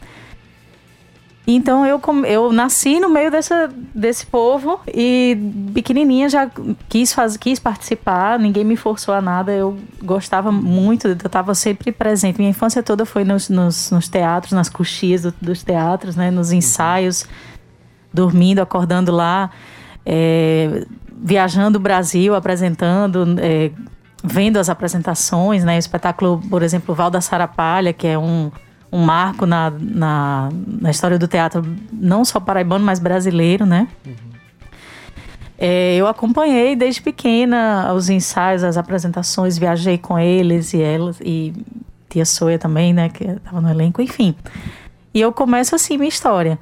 Então 1.47 1.87
eu, 1.87 2.01
eu 2.27 2.53
nasci 2.53 2.99
no 2.99 3.09
meio 3.09 3.31
dessa, 3.31 3.71
desse 3.95 4.27
povo 4.27 4.81
e 4.93 5.39
pequenininha 5.73 6.29
já 6.29 6.51
quis, 6.89 7.13
faz, 7.13 7.37
quis 7.37 7.61
participar, 7.61 8.37
ninguém 8.37 8.65
me 8.65 8.75
forçou 8.75 9.15
a 9.15 9.21
nada, 9.23 9.53
eu 9.53 9.79
gostava 10.03 10.51
muito, 10.51 11.07
eu 11.07 11.13
estava 11.15 11.55
sempre 11.55 11.93
presente. 11.93 12.39
Minha 12.39 12.51
infância 12.51 12.83
toda 12.83 13.07
foi 13.07 13.23
nos, 13.23 13.49
nos, 13.49 13.93
nos 13.93 14.09
teatros, 14.09 14.53
nas 14.53 14.69
coxias 14.69 15.23
do, 15.23 15.35
dos 15.41 15.63
teatros, 15.63 16.17
né, 16.17 16.33
nos 16.33 16.51
ensaios, 16.51 17.25
dormindo, 18.13 18.59
acordando 18.59 19.13
lá, 19.13 19.49
é, 20.05 20.85
viajando 21.17 21.79
o 21.79 21.81
Brasil, 21.81 22.35
apresentando, 22.35 23.37
é, 23.39 23.71
vendo 24.25 24.57
as 24.57 24.69
apresentações, 24.69 25.63
né, 25.63 25.77
o 25.77 25.79
espetáculo, 25.79 26.43
por 26.51 26.65
exemplo, 26.65 26.93
Val 26.93 27.09
da 27.09 27.21
Sarapalha, 27.21 27.93
que 27.93 28.09
é 28.09 28.19
um 28.19 28.51
um 28.97 29.05
marco 29.05 29.45
na, 29.45 29.71
na, 29.79 30.49
na, 30.67 30.91
história 30.91 31.19
do 31.19 31.29
teatro, 31.29 31.63
não 31.93 32.25
só 32.25 32.41
paraibano, 32.41 32.83
mas 32.83 32.99
brasileiro, 32.99 33.67
né? 33.67 33.87
Uhum. 34.07 34.15
É, 35.59 35.97
eu 35.97 36.07
acompanhei 36.07 36.75
desde 36.75 37.03
pequena 37.03 37.93
os 37.93 38.09
ensaios, 38.09 38.65
as 38.65 38.79
apresentações, 38.79 39.59
viajei 39.59 39.99
com 39.99 40.19
eles 40.19 40.73
e 40.73 40.81
elas, 40.81 41.21
e 41.21 41.53
tia 42.09 42.25
Soia 42.25 42.59
também, 42.59 42.95
né, 42.95 43.11
que 43.11 43.25
estava 43.25 43.61
no 43.61 43.69
elenco, 43.69 44.01
enfim. 44.01 44.35
E 45.13 45.21
eu 45.21 45.31
começo 45.31 45.75
assim 45.75 45.99
minha 45.99 46.09
história. 46.09 46.59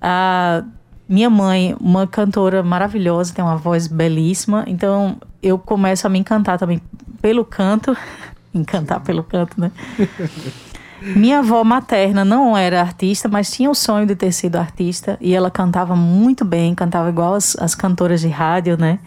A 0.00 0.62
minha 1.08 1.30
mãe, 1.30 1.76
uma 1.80 2.06
cantora 2.06 2.62
maravilhosa, 2.62 3.34
tem 3.34 3.44
uma 3.44 3.56
voz 3.56 3.88
belíssima, 3.88 4.64
então 4.68 5.16
eu 5.42 5.58
começo 5.58 6.06
a 6.06 6.10
me 6.10 6.20
encantar 6.20 6.58
também 6.58 6.80
pelo 7.20 7.44
canto, 7.44 7.96
encantar 8.54 9.00
pelo 9.00 9.24
canto, 9.24 9.60
né? 9.60 9.72
Minha 11.00 11.38
avó 11.38 11.62
materna 11.62 12.24
não 12.24 12.56
era 12.56 12.80
artista, 12.80 13.28
mas 13.28 13.50
tinha 13.50 13.70
o 13.70 13.74
sonho 13.74 14.06
de 14.06 14.16
ter 14.16 14.32
sido 14.32 14.56
artista 14.56 15.16
e 15.20 15.34
ela 15.34 15.50
cantava 15.50 15.94
muito 15.94 16.44
bem, 16.44 16.74
cantava 16.74 17.08
igual 17.08 17.34
as, 17.34 17.56
as 17.58 17.74
cantoras 17.74 18.20
de 18.20 18.28
rádio, 18.28 18.76
né? 18.76 18.98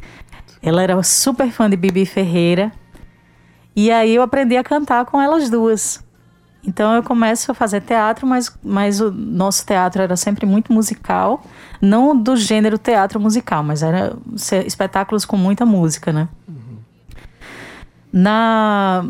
Ela 0.62 0.82
era 0.84 1.02
super 1.04 1.50
fã 1.52 1.70
de 1.70 1.76
Bibi 1.76 2.06
Ferreira. 2.06 2.72
E 3.76 3.92
aí 3.92 4.16
eu 4.16 4.22
aprendi 4.22 4.56
a 4.56 4.64
cantar 4.64 5.06
com 5.06 5.22
elas 5.22 5.50
duas. 5.50 6.04
Então 6.64 6.94
eu 6.94 7.02
começo 7.02 7.52
a 7.52 7.56
fazer 7.56 7.82
teatro, 7.82 8.28
mas, 8.28 8.56
mas 8.64 9.02
o 9.02 9.12
nosso 9.12 9.66
teatro 9.66 10.02
era 10.02 10.16
sempre 10.16 10.46
muito 10.46 10.72
musical. 10.72 11.44
Não 11.82 12.16
do 12.16 12.36
gênero 12.38 12.78
teatro 12.78 13.20
musical, 13.20 13.64
mas 13.64 13.82
era 13.82 14.16
espetáculos 14.66 15.26
com 15.26 15.36
muita 15.36 15.66
música, 15.66 16.14
né? 16.14 16.30
Uhum. 16.48 16.78
Na 18.14 19.04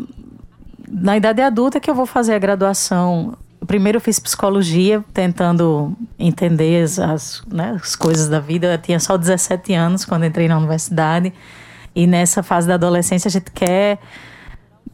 na 0.92 1.16
idade 1.16 1.40
adulta 1.40 1.80
que 1.80 1.88
eu 1.88 1.94
vou 1.94 2.04
fazer 2.04 2.34
a 2.34 2.38
graduação. 2.38 3.34
Primeiro 3.66 3.96
eu 3.96 4.00
fiz 4.00 4.20
psicologia, 4.20 5.02
tentando 5.14 5.96
entender 6.18 6.84
as, 6.84 7.42
né, 7.50 7.78
as 7.80 7.96
coisas 7.96 8.28
da 8.28 8.38
vida. 8.38 8.74
Eu 8.74 8.78
tinha 8.78 9.00
só 9.00 9.16
17 9.16 9.72
anos 9.72 10.04
quando 10.04 10.26
entrei 10.26 10.48
na 10.48 10.58
universidade. 10.58 11.32
E 11.94 12.06
nessa 12.06 12.42
fase 12.42 12.68
da 12.68 12.74
adolescência 12.74 13.28
a 13.28 13.30
gente 13.30 13.50
quer 13.50 13.98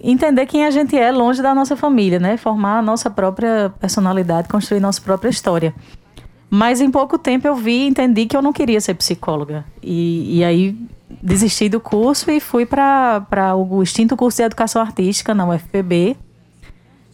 entender 0.01 0.47
quem 0.47 0.65
a 0.65 0.71
gente 0.71 0.97
é 0.97 1.11
longe 1.11 1.43
da 1.43 1.53
nossa 1.53 1.77
família, 1.77 2.21
né? 2.21 2.37
Formar 2.37 2.79
a 2.79 2.83
nossa 2.83 3.11
própria 3.11 3.73
personalidade, 3.81 4.49
construir 4.49 4.79
nossa 4.79 5.01
própria 5.01 5.31
história. 5.31 5.75
Mas 6.49 6.81
em 6.81 6.91
pouco 6.91 7.19
tempo 7.19 7.47
eu 7.47 7.57
vi 7.57 7.85
e 7.85 7.89
entendi 7.89 8.27
que 8.27 8.37
eu 8.37 8.43
não 8.43 8.53
queria 8.53 8.81
ser 8.81 8.95
psicóloga. 8.95 9.65
E, 9.83 10.39
e 10.39 10.45
aí 10.45 10.77
desisti 11.23 11.69
do 11.69 11.81
curso 11.81 12.31
e 12.31 12.41
fui 12.41 12.67
para 12.67 13.55
o 13.57 13.83
extinto 13.83 14.17
curso 14.17 14.39
de 14.39 14.45
Educação 14.45 14.83
Artística 14.83 15.35
na 15.35 15.47
UFPB. 15.49 16.17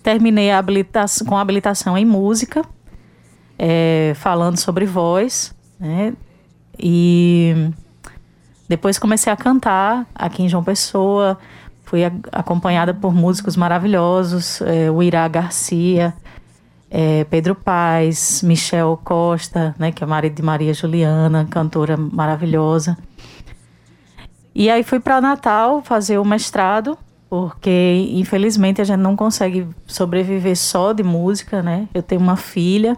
Terminei 0.02 0.50
a 0.50 0.58
habilitação, 0.58 1.26
com 1.26 1.36
a 1.36 1.40
habilitação 1.40 1.96
em 1.96 2.04
música, 2.04 2.62
é, 3.58 4.12
falando 4.16 4.58
sobre 4.58 4.84
voz, 4.84 5.54
né? 5.78 6.12
E 6.78 7.70
depois 8.68 8.98
comecei 8.98 9.32
a 9.32 9.36
cantar 9.36 10.06
aqui 10.14 10.42
em 10.42 10.48
João 10.48 10.64
Pessoa. 10.64 11.38
Fui 11.84 12.04
a, 12.04 12.12
acompanhada 12.32 12.92
por 12.92 13.14
músicos 13.14 13.56
maravilhosos, 13.56 14.60
é, 14.62 14.90
o 14.90 15.02
Irá 15.02 15.26
Garcia, 15.28 16.12
é, 16.90 17.24
Pedro 17.24 17.54
Paz, 17.54 18.42
Michel 18.42 19.00
Costa, 19.02 19.74
né, 19.78 19.90
que 19.90 20.02
é 20.04 20.06
marido 20.06 20.34
de 20.34 20.42
Maria 20.42 20.74
Juliana, 20.74 21.46
cantora 21.50 21.96
maravilhosa. 21.96 22.96
E 24.54 24.70
aí 24.70 24.82
fui 24.82 25.00
para 25.00 25.20
Natal 25.20 25.82
fazer 25.82 26.18
o 26.18 26.24
mestrado, 26.24 26.96
porque 27.28 28.08
infelizmente 28.12 28.80
a 28.80 28.84
gente 28.84 29.00
não 29.00 29.16
consegue 29.16 29.66
sobreviver 29.86 30.56
só 30.56 30.92
de 30.92 31.02
música, 31.02 31.62
né? 31.62 31.88
Eu 31.92 32.02
tenho 32.02 32.20
uma 32.20 32.36
filha, 32.36 32.96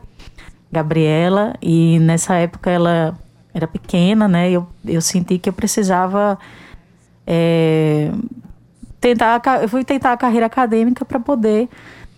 Gabriela, 0.71 1.55
e 1.63 1.99
nessa 2.01 2.35
época 2.35 2.71
ela 2.71 3.19
era 3.55 3.67
pequena, 3.67 4.29
né? 4.29 4.51
Eu, 4.51 4.67
eu 4.85 5.01
senti 5.01 5.39
que 5.39 5.49
eu 5.49 5.53
precisava 5.53 6.39
é, 7.27 8.13
tentar, 9.01 9.41
eu 9.63 9.69
fui 9.69 9.83
tentar 9.83 10.13
a 10.13 10.17
carreira 10.17 10.45
acadêmica 10.45 11.05
para 11.05 11.19
poder 11.19 11.69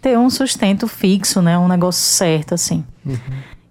ter 0.00 0.18
um 0.18 0.28
sustento 0.30 0.88
fixo, 0.88 1.40
né? 1.40 1.56
Um 1.56 1.68
negócio 1.68 2.02
certo, 2.02 2.54
assim. 2.54 2.84
Uhum. 3.06 3.18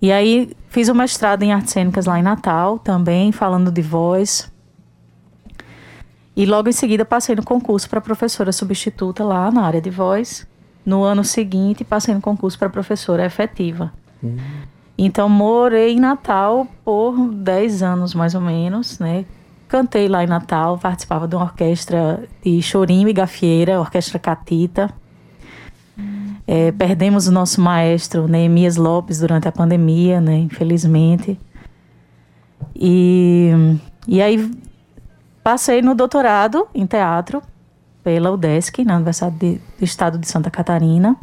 E 0.02 0.12
aí 0.12 0.52
fiz 0.70 0.88
o 0.90 0.96
mestrado 0.96 1.44
em 1.44 1.52
artes 1.52 1.74
cênicas 1.74 2.06
lá 2.06 2.20
em 2.20 2.24
Natal, 2.24 2.80
também 2.80 3.32
falando 3.32 3.72
de 3.72 3.82
voz. 3.82 4.50
E 6.38 6.46
logo 6.46 6.70
em 6.70 6.72
seguida 6.72 7.04
passei 7.04 7.36
no 7.36 7.44
concurso 7.44 7.90
para 7.90 8.00
professora 8.00 8.52
substituta 8.52 9.24
lá 9.24 9.50
na 9.50 9.64
área 9.64 9.82
de 9.82 9.90
voz. 9.90 10.46
No 10.86 11.04
ano 11.04 11.24
seguinte, 11.24 11.84
passei 11.84 12.14
no 12.14 12.22
concurso 12.22 12.60
para 12.60 12.70
professora 12.70 13.26
efetiva. 13.26 13.92
Uhum. 14.22 14.38
Então, 14.96 15.28
morei 15.28 15.94
em 15.94 16.00
Natal 16.00 16.68
por 16.86 17.34
10 17.34 17.82
anos, 17.82 18.14
mais 18.14 18.36
ou 18.36 18.42
menos, 18.42 19.00
né? 19.00 19.26
Cantei 19.68 20.08
lá 20.08 20.24
em 20.24 20.28
Natal, 20.28 20.78
participava 20.78 21.28
de 21.28 21.36
uma 21.36 21.44
orquestra 21.44 22.24
de 22.44 22.62
chorinho 22.62 23.10
e 23.10 23.14
gafieira, 23.14 23.80
orquestra 23.80 24.20
Catita. 24.20 24.94
É, 26.46 26.72
perdemos 26.72 27.28
o 27.28 27.32
nosso 27.32 27.60
maestro 27.60 28.28
Neemias 28.28 28.78
Lopes 28.78 29.20
durante 29.20 29.48
a 29.48 29.52
pandemia, 29.52 30.22
né? 30.22 30.38
Infelizmente. 30.38 31.40
E, 32.76 33.52
e 34.08 34.22
aí 34.22 34.50
Passei 35.48 35.82
no 35.82 35.96
doutorado 35.96 36.68
em 36.76 36.86
teatro 36.86 37.42
pela 38.04 38.30
UDESC, 38.32 38.84
na 38.84 38.98
Universidade 38.98 39.38
de, 39.38 39.62
do 39.80 39.86
Estado 39.86 40.18
de 40.18 40.28
Santa 40.28 40.52
Catarina. 40.52 41.16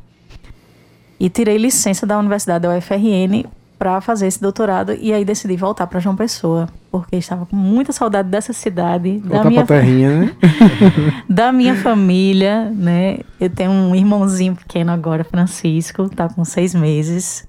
E 1.20 1.28
tirei 1.28 1.58
licença 1.58 2.06
da 2.06 2.18
Universidade 2.18 2.62
da 2.62 2.74
UFRN 2.74 3.44
para 3.78 4.00
fazer 4.00 4.26
esse 4.26 4.40
doutorado 4.40 4.94
e 4.98 5.12
aí 5.12 5.26
decidi 5.26 5.58
voltar 5.58 5.86
para 5.88 6.00
João 6.00 6.16
Pessoa, 6.16 6.70
porque 6.90 7.16
estava 7.16 7.44
com 7.44 7.54
muita 7.54 7.92
saudade 7.92 8.30
dessa 8.30 8.54
cidade, 8.54 9.18
Voltar 9.18 9.42
da 9.42 9.50
minha 9.50 9.66
terrinha, 9.66 10.20
né? 10.20 10.36
da 11.28 11.52
minha 11.52 11.76
família, 11.76 12.70
né? 12.70 13.18
Eu 13.38 13.50
tenho 13.50 13.72
um 13.72 13.94
irmãozinho 13.94 14.56
pequeno 14.56 14.90
agora, 14.90 15.22
Francisco, 15.22 16.08
tá 16.08 16.30
com 16.30 16.46
seis 16.46 16.74
meses, 16.74 17.46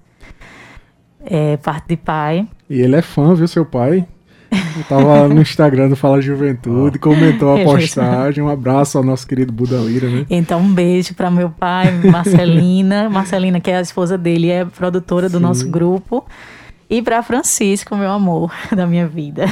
é 1.21 1.55
parte 1.55 1.87
de 1.87 1.95
pai. 1.95 2.45
E 2.69 2.81
ele 2.81 2.97
é 2.97 3.01
fã, 3.01 3.33
viu, 3.33 3.47
seu 3.47 3.65
pai? 3.65 4.05
Eu 4.77 4.83
tava 4.87 5.27
no 5.27 5.41
Instagram 5.41 5.89
do 5.89 5.95
Fala 5.95 6.21
Juventude, 6.21 6.99
comentou 6.99 7.53
a 7.53 7.59
Ele 7.59 7.65
postagem. 7.65 8.43
Um 8.43 8.49
abraço 8.49 8.97
ao 8.97 9.03
nosso 9.03 9.27
querido 9.27 9.51
Buda 9.51 9.77
Lira, 9.77 10.09
né? 10.09 10.25
Então, 10.29 10.59
um 10.59 10.73
beijo 10.73 11.13
para 11.13 11.29
meu 11.29 11.49
pai, 11.49 11.91
Marcelina. 11.91 13.07
Marcelina, 13.09 13.59
que 13.59 13.71
é 13.71 13.77
a 13.77 13.81
esposa 13.81 14.17
dele, 14.17 14.49
é 14.49 14.65
produtora 14.65 15.29
do 15.29 15.37
Sim. 15.37 15.43
nosso 15.43 15.69
grupo. 15.69 16.25
E 16.89 17.01
para 17.01 17.23
Francisco, 17.23 17.95
meu 17.95 18.11
amor 18.11 18.51
da 18.75 18.85
minha 18.85 19.07
vida. 19.07 19.45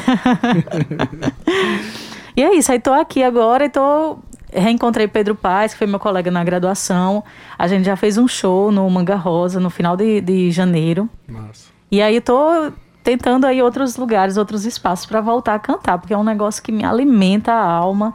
e 2.36 2.44
é 2.44 2.56
isso, 2.56 2.72
aí 2.72 2.80
tô 2.80 2.94
aqui 2.94 3.24
agora 3.24 3.66
e 3.66 3.70
tô. 3.70 4.18
Reencontrei 4.56 5.08
Pedro 5.08 5.34
Paz, 5.34 5.74
que 5.74 5.80
foi 5.80 5.88
meu 5.88 5.98
colega 5.98 6.30
na 6.30 6.44
graduação. 6.44 7.24
A 7.58 7.68
gente 7.68 7.86
já 7.86 7.96
fez 7.96 8.20
um 8.20 8.28
show 8.28 8.72
no 8.72 8.88
Manga 8.88 9.16
Rosa 9.16 9.60
no 9.60 9.72
final 9.72 9.98
de, 9.98 10.22
de 10.22 10.52
janeiro. 10.52 11.10
Massa. 11.28 11.74
E 11.92 12.00
aí 12.00 12.22
tô 12.22 12.72
tentando 13.04 13.46
aí 13.46 13.62
outros 13.62 13.98
lugares, 13.98 14.38
outros 14.38 14.66
espaços 14.66 15.06
para 15.06 15.20
voltar 15.22 15.56
a 15.56 15.60
cantar, 15.60 15.98
porque 15.98 16.14
é 16.14 16.18
um 16.18 16.24
negócio 16.24 16.64
que 16.64 16.72
me 16.72 16.84
alimenta 16.86 17.52
a 17.52 17.64
alma 17.64 18.14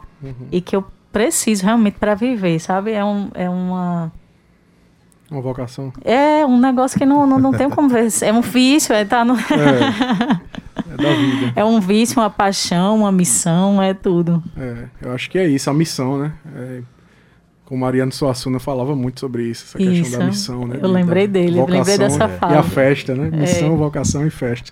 e 0.51 0.59
que 0.61 0.75
eu 0.75 0.83
preciso 1.11 1.63
realmente 1.65 1.95
para 1.99 2.15
viver, 2.15 2.59
sabe? 2.59 2.91
É, 2.91 3.03
um, 3.03 3.29
é 3.33 3.49
uma 3.49 4.11
Uma 5.31 5.41
vocação. 5.41 5.93
é 6.03 6.45
um 6.45 6.59
negócio 6.59 6.97
que 6.97 7.05
não, 7.05 7.25
não, 7.27 7.39
não 7.39 7.51
tem 7.51 7.69
como 7.69 7.87
ver. 7.87 8.07
É 8.21 8.33
um 8.33 8.41
vício, 8.41 8.93
é, 8.93 9.05
tá 9.05 9.23
no... 9.23 9.35
É, 9.35 10.93
é 10.93 10.97
da 10.97 11.13
vida. 11.13 11.53
é 11.59 11.63
um 11.65 11.79
vício, 11.79 12.19
uma 12.19 12.29
paixão, 12.29 12.97
uma 12.97 13.11
missão, 13.11 13.81
é 13.81 13.93
tudo. 13.93 14.43
É, 14.57 14.85
eu 15.01 15.13
acho 15.13 15.29
que 15.29 15.37
é 15.37 15.47
isso, 15.47 15.69
a 15.69 15.73
missão, 15.73 16.17
né? 16.19 16.33
É, 16.55 16.81
como 17.65 17.81
Mariano 17.81 18.11
Suassuna 18.11 18.59
falava 18.59 18.95
muito 18.95 19.19
sobre 19.19 19.43
isso, 19.43 19.63
essa 19.65 19.77
questão 19.77 20.01
Isso. 20.01 20.17
da 20.17 20.25
missão, 20.25 20.67
né? 20.67 20.79
Eu 20.81 20.89
lembrei 20.89 21.27
Da 21.27 21.33
dele, 21.33 21.57
lembrei 21.59 21.79
vocação 21.81 21.97
dessa 21.99 22.19
E 22.23 22.23
a 22.23 22.29
fala. 22.29 22.63
festa, 22.63 23.13
né? 23.13 23.29
Missão, 23.29 23.73
É. 23.73 23.77
vocação 23.77 24.25
e 24.25 24.29
festa. 24.31 24.71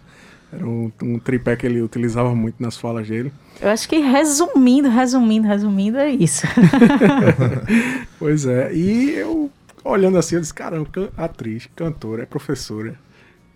Era 0.52 0.66
um, 0.66 0.92
um 1.04 1.20
tripé 1.20 1.56
que 1.58 1.66
ele 1.66 1.82
utilizava 1.82 2.34
muito 2.34 2.56
nas 2.64 2.78
falas 2.78 3.08
dele. 3.08 3.32
Eu 3.62 3.70
acho 3.70 3.88
que 3.90 3.98
resumindo, 4.00 4.88
resumindo, 4.90 5.48
resumindo, 5.48 5.98
é 5.98 6.10
isso. 6.10 6.48
Pois 8.20 8.46
é, 8.46 8.74
e 8.74 9.12
eu 9.12 9.52
olhando 9.84 10.18
assim, 10.18 10.36
eu 10.36 10.42
disse, 10.42 10.54
caramba, 10.54 10.88
can- 10.92 11.10
atriz, 11.18 11.68
cantora, 11.76 12.24
é 12.24 12.26
professora. 12.26 12.96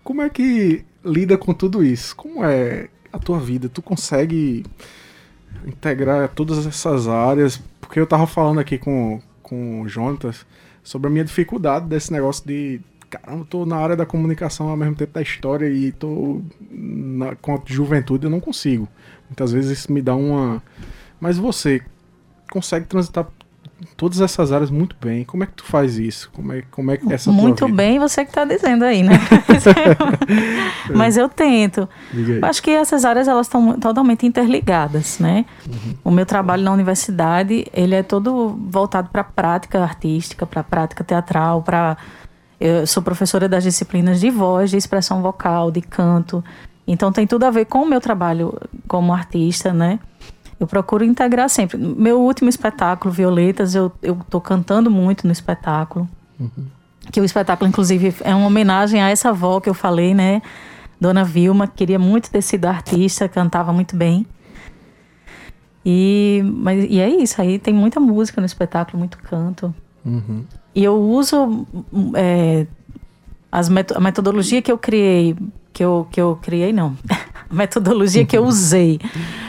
Como 0.04 0.22
é 0.22 0.28
que 0.28 0.84
lida 1.04 1.36
com 1.36 1.52
tudo 1.52 1.84
isso? 1.84 2.14
Como 2.16 2.44
é 2.44 2.88
a 3.12 3.18
tua 3.18 3.38
vida? 3.40 3.68
Tu 3.68 3.82
consegue 3.82 4.64
integrar 5.66 6.28
todas 6.28 6.66
essas 6.66 7.06
áreas? 7.08 7.60
Porque 7.80 7.98
eu 8.00 8.06
tava 8.06 8.26
falando 8.26 8.58
aqui 8.60 8.78
com, 8.78 9.20
com 9.42 9.82
o 9.82 9.88
Jonatas 9.88 10.46
sobre 10.82 11.08
a 11.08 11.10
minha 11.10 11.24
dificuldade 11.24 11.86
desse 11.86 12.12
negócio 12.12 12.46
de. 12.46 12.80
Caramba, 13.12 13.42
eu 13.42 13.44
tô 13.44 13.66
na 13.66 13.76
área 13.76 13.94
da 13.94 14.06
comunicação 14.06 14.70
ao 14.70 14.76
mesmo 14.76 14.94
tempo 14.94 15.12
da 15.12 15.20
história 15.20 15.68
e 15.68 15.92
tô 15.92 16.40
na, 16.70 17.36
com 17.36 17.54
a 17.54 17.60
juventude, 17.66 18.24
eu 18.24 18.30
não 18.30 18.40
consigo. 18.40 18.88
Muitas 19.28 19.52
vezes 19.52 19.80
isso 19.80 19.92
me 19.92 20.00
dá 20.00 20.14
uma. 20.14 20.62
Mas 21.20 21.36
você 21.36 21.82
consegue 22.50 22.86
transitar 22.86 23.26
todas 23.96 24.20
essas 24.20 24.50
áreas 24.50 24.70
muito 24.70 24.96
bem. 24.98 25.24
Como 25.24 25.44
é 25.44 25.46
que 25.46 25.52
tu 25.52 25.64
faz 25.64 25.98
isso? 25.98 26.30
Como 26.32 26.54
é, 26.54 26.62
como 26.70 26.90
é 26.90 26.96
que 26.96 27.10
é 27.12 27.14
essa 27.14 27.30
Muito 27.30 27.68
bem, 27.68 27.98
você 27.98 28.24
que 28.24 28.32
tá 28.32 28.46
dizendo 28.46 28.84
aí, 28.84 29.02
né? 29.02 29.12
Mas 30.94 31.18
eu 31.18 31.28
tento. 31.28 31.86
Eu 32.14 32.44
acho 32.44 32.62
que 32.62 32.70
essas 32.70 33.04
áreas 33.04 33.28
elas 33.28 33.46
estão 33.46 33.78
totalmente 33.78 34.24
interligadas, 34.24 35.18
né? 35.18 35.44
Uhum. 35.66 35.94
O 36.04 36.10
meu 36.10 36.24
trabalho 36.24 36.62
na 36.62 36.72
universidade 36.72 37.66
ele 37.74 37.94
é 37.94 38.02
todo 38.02 38.58
voltado 38.70 39.10
para 39.10 39.20
a 39.20 39.24
prática 39.24 39.82
artística, 39.82 40.46
para 40.46 40.60
a 40.60 40.64
prática 40.64 41.04
teatral, 41.04 41.62
para 41.62 41.96
eu 42.62 42.86
sou 42.86 43.02
professora 43.02 43.48
das 43.48 43.64
disciplinas 43.64 44.20
de 44.20 44.30
voz, 44.30 44.70
de 44.70 44.76
expressão 44.76 45.20
vocal, 45.20 45.70
de 45.70 45.80
canto. 45.80 46.44
Então 46.86 47.10
tem 47.10 47.26
tudo 47.26 47.44
a 47.44 47.50
ver 47.50 47.64
com 47.64 47.82
o 47.82 47.86
meu 47.88 48.00
trabalho 48.00 48.56
como 48.86 49.12
artista, 49.12 49.72
né? 49.72 49.98
Eu 50.60 50.66
procuro 50.66 51.04
integrar 51.04 51.48
sempre. 51.48 51.76
Meu 51.76 52.20
último 52.20 52.48
espetáculo, 52.48 53.12
Violetas, 53.12 53.74
eu 53.74 53.90
eu 54.00 54.16
tô 54.30 54.40
cantando 54.40 54.88
muito 54.88 55.26
no 55.26 55.32
espetáculo. 55.32 56.08
Que 57.10 57.20
o 57.20 57.24
espetáculo, 57.24 57.68
inclusive, 57.68 58.14
é 58.20 58.32
uma 58.32 58.46
homenagem 58.46 59.02
a 59.02 59.08
essa 59.10 59.30
avó 59.30 59.60
que 59.60 59.68
eu 59.68 59.74
falei, 59.74 60.14
né? 60.14 60.40
Dona 61.00 61.24
Vilma, 61.24 61.66
que 61.66 61.74
queria 61.74 61.98
muito 61.98 62.30
ter 62.30 62.42
sido 62.42 62.66
artista, 62.66 63.28
cantava 63.28 63.72
muito 63.72 63.96
bem. 63.96 64.24
E, 65.84 66.42
mas, 66.44 66.86
e 66.88 67.00
é 67.00 67.08
isso, 67.08 67.40
aí 67.42 67.58
tem 67.58 67.74
muita 67.74 67.98
música 67.98 68.40
no 68.40 68.46
espetáculo, 68.46 69.00
muito 69.00 69.18
canto. 69.18 69.74
Uhum. 70.04 70.44
E 70.74 70.82
eu 70.84 71.00
uso 71.00 71.66
é, 72.14 72.66
as 73.50 73.68
meto- 73.68 73.96
a 73.96 74.00
metodologia 74.00 74.60
que 74.62 74.72
eu 74.72 74.78
criei, 74.78 75.36
que 75.72 75.84
eu, 75.84 76.06
que 76.10 76.20
eu 76.20 76.38
criei, 76.42 76.72
não, 76.72 76.96
a 77.50 77.54
metodologia 77.54 78.24
que 78.24 78.36
eu 78.36 78.44
usei 78.44 78.98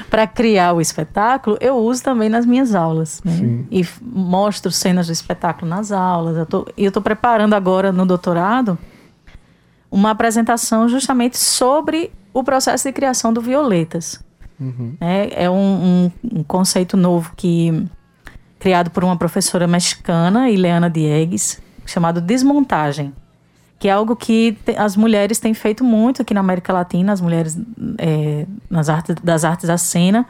para 0.09 0.27
criar 0.27 0.73
o 0.73 0.81
espetáculo, 0.81 1.57
eu 1.59 1.75
uso 1.77 2.03
também 2.03 2.29
nas 2.29 2.45
minhas 2.45 2.75
aulas. 2.75 3.21
Né? 3.25 3.63
E 3.71 3.85
mostro 4.01 4.71
cenas 4.71 5.07
do 5.07 5.13
espetáculo 5.13 5.67
nas 5.67 5.91
aulas. 5.91 6.37
Eu 6.37 6.45
tô, 6.45 6.67
e 6.77 6.83
eu 6.83 6.89
estou 6.89 7.01
preparando 7.01 7.53
agora 7.55 7.91
no 7.91 8.05
doutorado 8.05 8.77
uma 9.89 10.11
apresentação 10.11 10.87
justamente 10.89 11.37
sobre 11.37 12.11
o 12.33 12.43
processo 12.43 12.87
de 12.87 12.93
criação 12.93 13.31
do 13.31 13.39
Violetas. 13.41 14.19
Uhum. 14.59 14.95
É, 14.99 15.45
é 15.45 15.49
um, 15.49 15.55
um- 15.55 16.11
um 16.39 16.43
conceito 16.43 16.95
novo 16.97 17.31
que 17.35 17.85
criado 18.63 18.89
por 18.91 19.03
uma 19.03 19.17
professora 19.17 19.67
mexicana, 19.67 20.49
Ileana 20.49 20.89
Diegues, 20.89 21.61
chamado 21.85 22.21
desmontagem, 22.21 23.13
que 23.77 23.89
é 23.89 23.91
algo 23.91 24.15
que 24.15 24.57
as 24.77 24.95
mulheres 24.95 25.37
têm 25.37 25.53
feito 25.53 25.83
muito 25.83 26.21
aqui 26.21 26.33
na 26.33 26.39
América 26.39 26.71
Latina, 26.71 27.11
as 27.11 27.19
mulheres 27.19 27.59
é, 27.97 28.45
nas 28.69 28.87
artes, 28.87 29.17
das 29.21 29.43
artes 29.43 29.67
da 29.67 29.77
cena, 29.77 30.25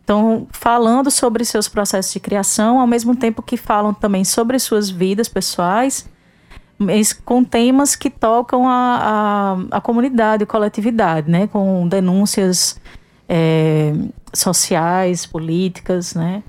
estão 0.00 0.48
falando 0.50 1.08
sobre 1.08 1.44
seus 1.44 1.68
processos 1.68 2.12
de 2.12 2.18
criação, 2.18 2.80
ao 2.80 2.86
mesmo 2.88 3.14
tempo 3.14 3.42
que 3.42 3.56
falam 3.56 3.94
também 3.94 4.24
sobre 4.24 4.58
suas 4.58 4.90
vidas 4.90 5.28
pessoais, 5.28 6.04
mas 6.76 7.12
com 7.12 7.44
temas 7.44 7.94
que 7.94 8.10
tocam 8.10 8.68
a, 8.68 9.54
a, 9.70 9.76
a 9.76 9.80
comunidade, 9.80 10.42
a 10.42 10.46
coletividade, 10.48 11.30
né? 11.30 11.46
com 11.46 11.86
denúncias 11.86 12.80
é, 13.28 13.92
sociais, 14.34 15.24
políticas, 15.24 16.14
né? 16.14 16.42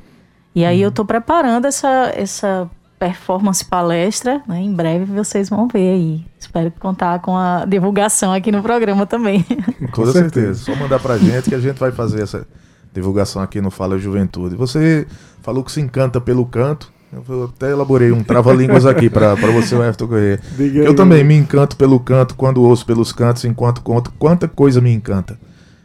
E 0.54 0.66
aí 0.66 0.82
eu 0.82 0.90
estou 0.90 1.06
preparando 1.06 1.66
essa, 1.66 2.12
essa 2.16 2.70
performance 3.00 3.64
palestra, 3.64 4.42
né? 4.48 4.60
Em 4.60 4.74
breve 4.74 5.06
vocês 5.06 5.50
vão 5.50 5.68
ver 5.68 5.94
aí. 5.94 6.26
Espero 6.38 6.72
contar 6.80 7.20
com 7.20 7.38
a 7.38 7.66
divulgação 7.66 8.34
aqui 8.34 8.52
no 8.52 8.62
programa 8.62 9.06
também. 9.06 9.46
Com 9.92 10.06
certeza. 10.08 10.66
Só 10.66 10.76
mandar 10.76 11.00
pra 11.00 11.18
gente 11.18 11.50
que 11.50 11.56
a 11.56 11.60
gente 11.60 11.80
vai 11.80 11.92
fazer 11.92 12.22
essa 12.22 12.46
divulgação 12.94 13.42
aqui 13.42 13.62
no 13.62 13.72
Fala 13.72 13.98
Juventude. 13.98 14.56
Você 14.56 15.08
falou 15.42 15.64
que 15.64 15.72
se 15.72 15.80
encanta 15.80 16.20
pelo 16.20 16.46
canto. 16.46 16.92
Eu 17.12 17.46
até 17.46 17.72
elaborei 17.72 18.12
um 18.12 18.24
trava-línguas 18.24 18.86
aqui 18.86 19.10
pra 19.10 19.36
pra 19.36 19.50
você, 19.50 19.74
Everton 19.76 20.08
Corrêa. 20.08 20.40
Eu 20.60 20.96
também 20.96 21.24
me 21.24 21.36
encanto 21.36 21.76
pelo 21.76 22.00
canto 22.00 22.36
quando 22.36 22.62
ouço 22.62 22.86
pelos 22.86 23.12
cantos, 23.12 23.46
enquanto 23.46 23.82
conto 23.82 24.12
quanta 24.20 24.48
coisa 24.48 24.80
me 24.80 24.94
encanta. 24.94 25.40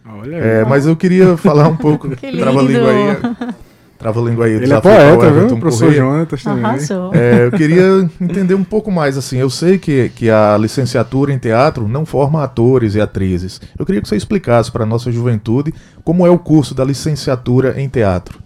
Olha 0.07 0.37
aí. 0.37 0.45
É, 0.45 0.65
mas 0.67 0.87
eu 0.87 0.95
queria 0.95 1.35
falar 1.37 1.69
um 1.69 1.77
pouco. 1.77 2.11
Que 2.17 2.31
Trava-língua 2.37 2.91
aí. 2.91 3.55
Trava-língua 3.99 4.47
aí. 4.47 4.53
Ele 4.53 4.73
é 4.73 4.81
poeta, 4.81 5.31
viu? 5.31 5.47
O 5.47 5.61
professor. 5.61 5.93
Jonatas 5.93 6.43
também. 6.43 6.65
É, 7.13 7.47
eu 7.47 7.53
queria 7.53 8.11
entender 8.21 8.55
um 8.55 8.65
pouco 8.65 8.91
mais 8.91 9.17
assim. 9.17 9.39
Eu 9.39 9.49
sei 9.49 9.79
que, 9.79 10.11
que 10.11 10.29
a 10.31 10.57
licenciatura 10.59 11.33
em 11.33 11.39
teatro 11.39 11.89
não 11.89 12.05
forma 12.05 12.43
atores 12.43 12.95
e 12.95 13.01
atrizes. 13.01 13.61
Eu 13.79 13.87
queria 13.87 14.03
que 14.03 14.09
você 14.09 14.17
explicasse 14.17 14.71
para 14.71 14.83
a 14.83 14.87
nossa 14.87 15.11
juventude 15.13 15.73
como 16.03 16.27
é 16.27 16.31
o 16.31 16.39
curso 16.39 16.75
da 16.75 16.85
licenciatura 16.85 17.81
em 17.81 17.89
teatro. 17.89 18.43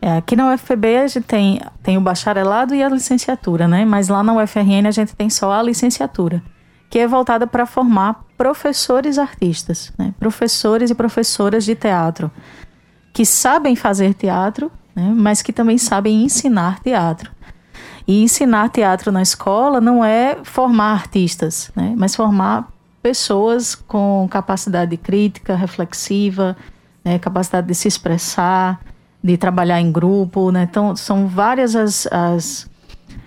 É, 0.00 0.18
aqui 0.18 0.36
na 0.36 0.52
UFPB 0.52 0.98
a 0.98 1.06
gente 1.08 1.24
tem, 1.24 1.60
tem 1.82 1.98
o 1.98 2.00
bacharelado 2.00 2.74
e 2.74 2.82
a 2.82 2.88
licenciatura, 2.88 3.66
né? 3.66 3.84
Mas 3.84 4.08
lá 4.08 4.22
na 4.22 4.34
UFRN 4.34 4.86
a 4.86 4.90
gente 4.90 5.16
tem 5.16 5.28
só 5.28 5.50
a 5.52 5.62
licenciatura, 5.62 6.42
que 6.88 6.98
é 6.98 7.08
voltada 7.08 7.46
para 7.46 7.66
formar 7.66 8.24
professores 8.36 9.18
artistas, 9.18 9.92
né? 9.98 10.14
Professores 10.18 10.90
e 10.90 10.94
professoras 10.94 11.64
de 11.64 11.74
teatro 11.74 12.30
que 13.16 13.24
sabem 13.24 13.74
fazer 13.74 14.12
teatro, 14.12 14.70
né? 14.94 15.10
Mas 15.16 15.40
que 15.40 15.50
também 15.50 15.78
sabem 15.78 16.22
ensinar 16.22 16.80
teatro. 16.80 17.30
E 18.06 18.22
ensinar 18.22 18.68
teatro 18.68 19.10
na 19.10 19.22
escola 19.22 19.80
não 19.80 20.04
é 20.04 20.36
formar 20.44 20.92
artistas, 20.92 21.70
né? 21.74 21.94
Mas 21.96 22.14
formar 22.14 22.70
pessoas 23.02 23.74
com 23.74 24.28
capacidade 24.30 24.90
de 24.90 24.98
crítica, 24.98 25.56
reflexiva, 25.56 26.54
né? 27.02 27.18
capacidade 27.18 27.66
de 27.66 27.74
se 27.74 27.88
expressar, 27.88 28.82
de 29.24 29.38
trabalhar 29.38 29.80
em 29.80 29.90
grupo, 29.90 30.50
né? 30.50 30.64
Então, 30.70 30.94
são 30.94 31.26
várias 31.26 31.74
as, 31.74 32.06
as 32.08 32.68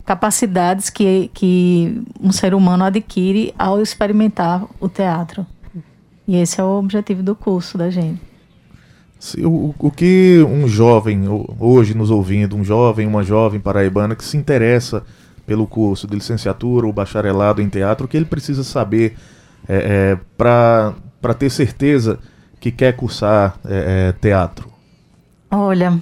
capacidades 0.06 0.92
que, 0.92 1.32
que 1.34 2.04
um 2.22 2.32
ser 2.32 2.54
humano 2.54 2.84
adquire 2.84 3.56
ao 3.58 3.82
experimentar 3.82 4.68
o 4.80 4.88
teatro. 4.88 5.48
E 6.28 6.36
esse 6.36 6.62
é 6.62 6.64
o 6.64 6.78
objetivo 6.78 7.24
do 7.24 7.36
curso 7.36 7.76
da 7.76 7.90
gente. 7.90 8.30
O, 9.44 9.76
o 9.78 9.92
que 9.92 10.46
um 10.48 10.68
jovem, 10.68 11.24
hoje 11.60 11.94
nos 11.94 12.10
ouvindo, 12.10 12.56
um 12.56 12.64
jovem, 12.64 13.06
uma 13.06 13.22
jovem 13.22 13.60
paraibana 13.60 14.16
que 14.16 14.24
se 14.24 14.38
interessa 14.38 15.04
pelo 15.46 15.68
curso 15.68 16.08
de 16.08 16.16
licenciatura 16.16 16.88
ou 16.88 16.94
bacharelado 16.94 17.62
em 17.62 17.68
teatro, 17.68 18.06
o 18.06 18.08
que 18.08 18.16
ele 18.16 18.26
precisa 18.26 18.64
saber 18.64 19.18
é, 19.68 20.16
é, 20.16 20.20
para 20.38 21.34
ter 21.38 21.50
certeza 21.50 22.20
que 22.60 22.72
quer 22.72 22.96
cursar 22.96 23.58
é, 23.66 24.10
é, 24.10 24.12
teatro? 24.14 24.70
Olha, 25.52 26.00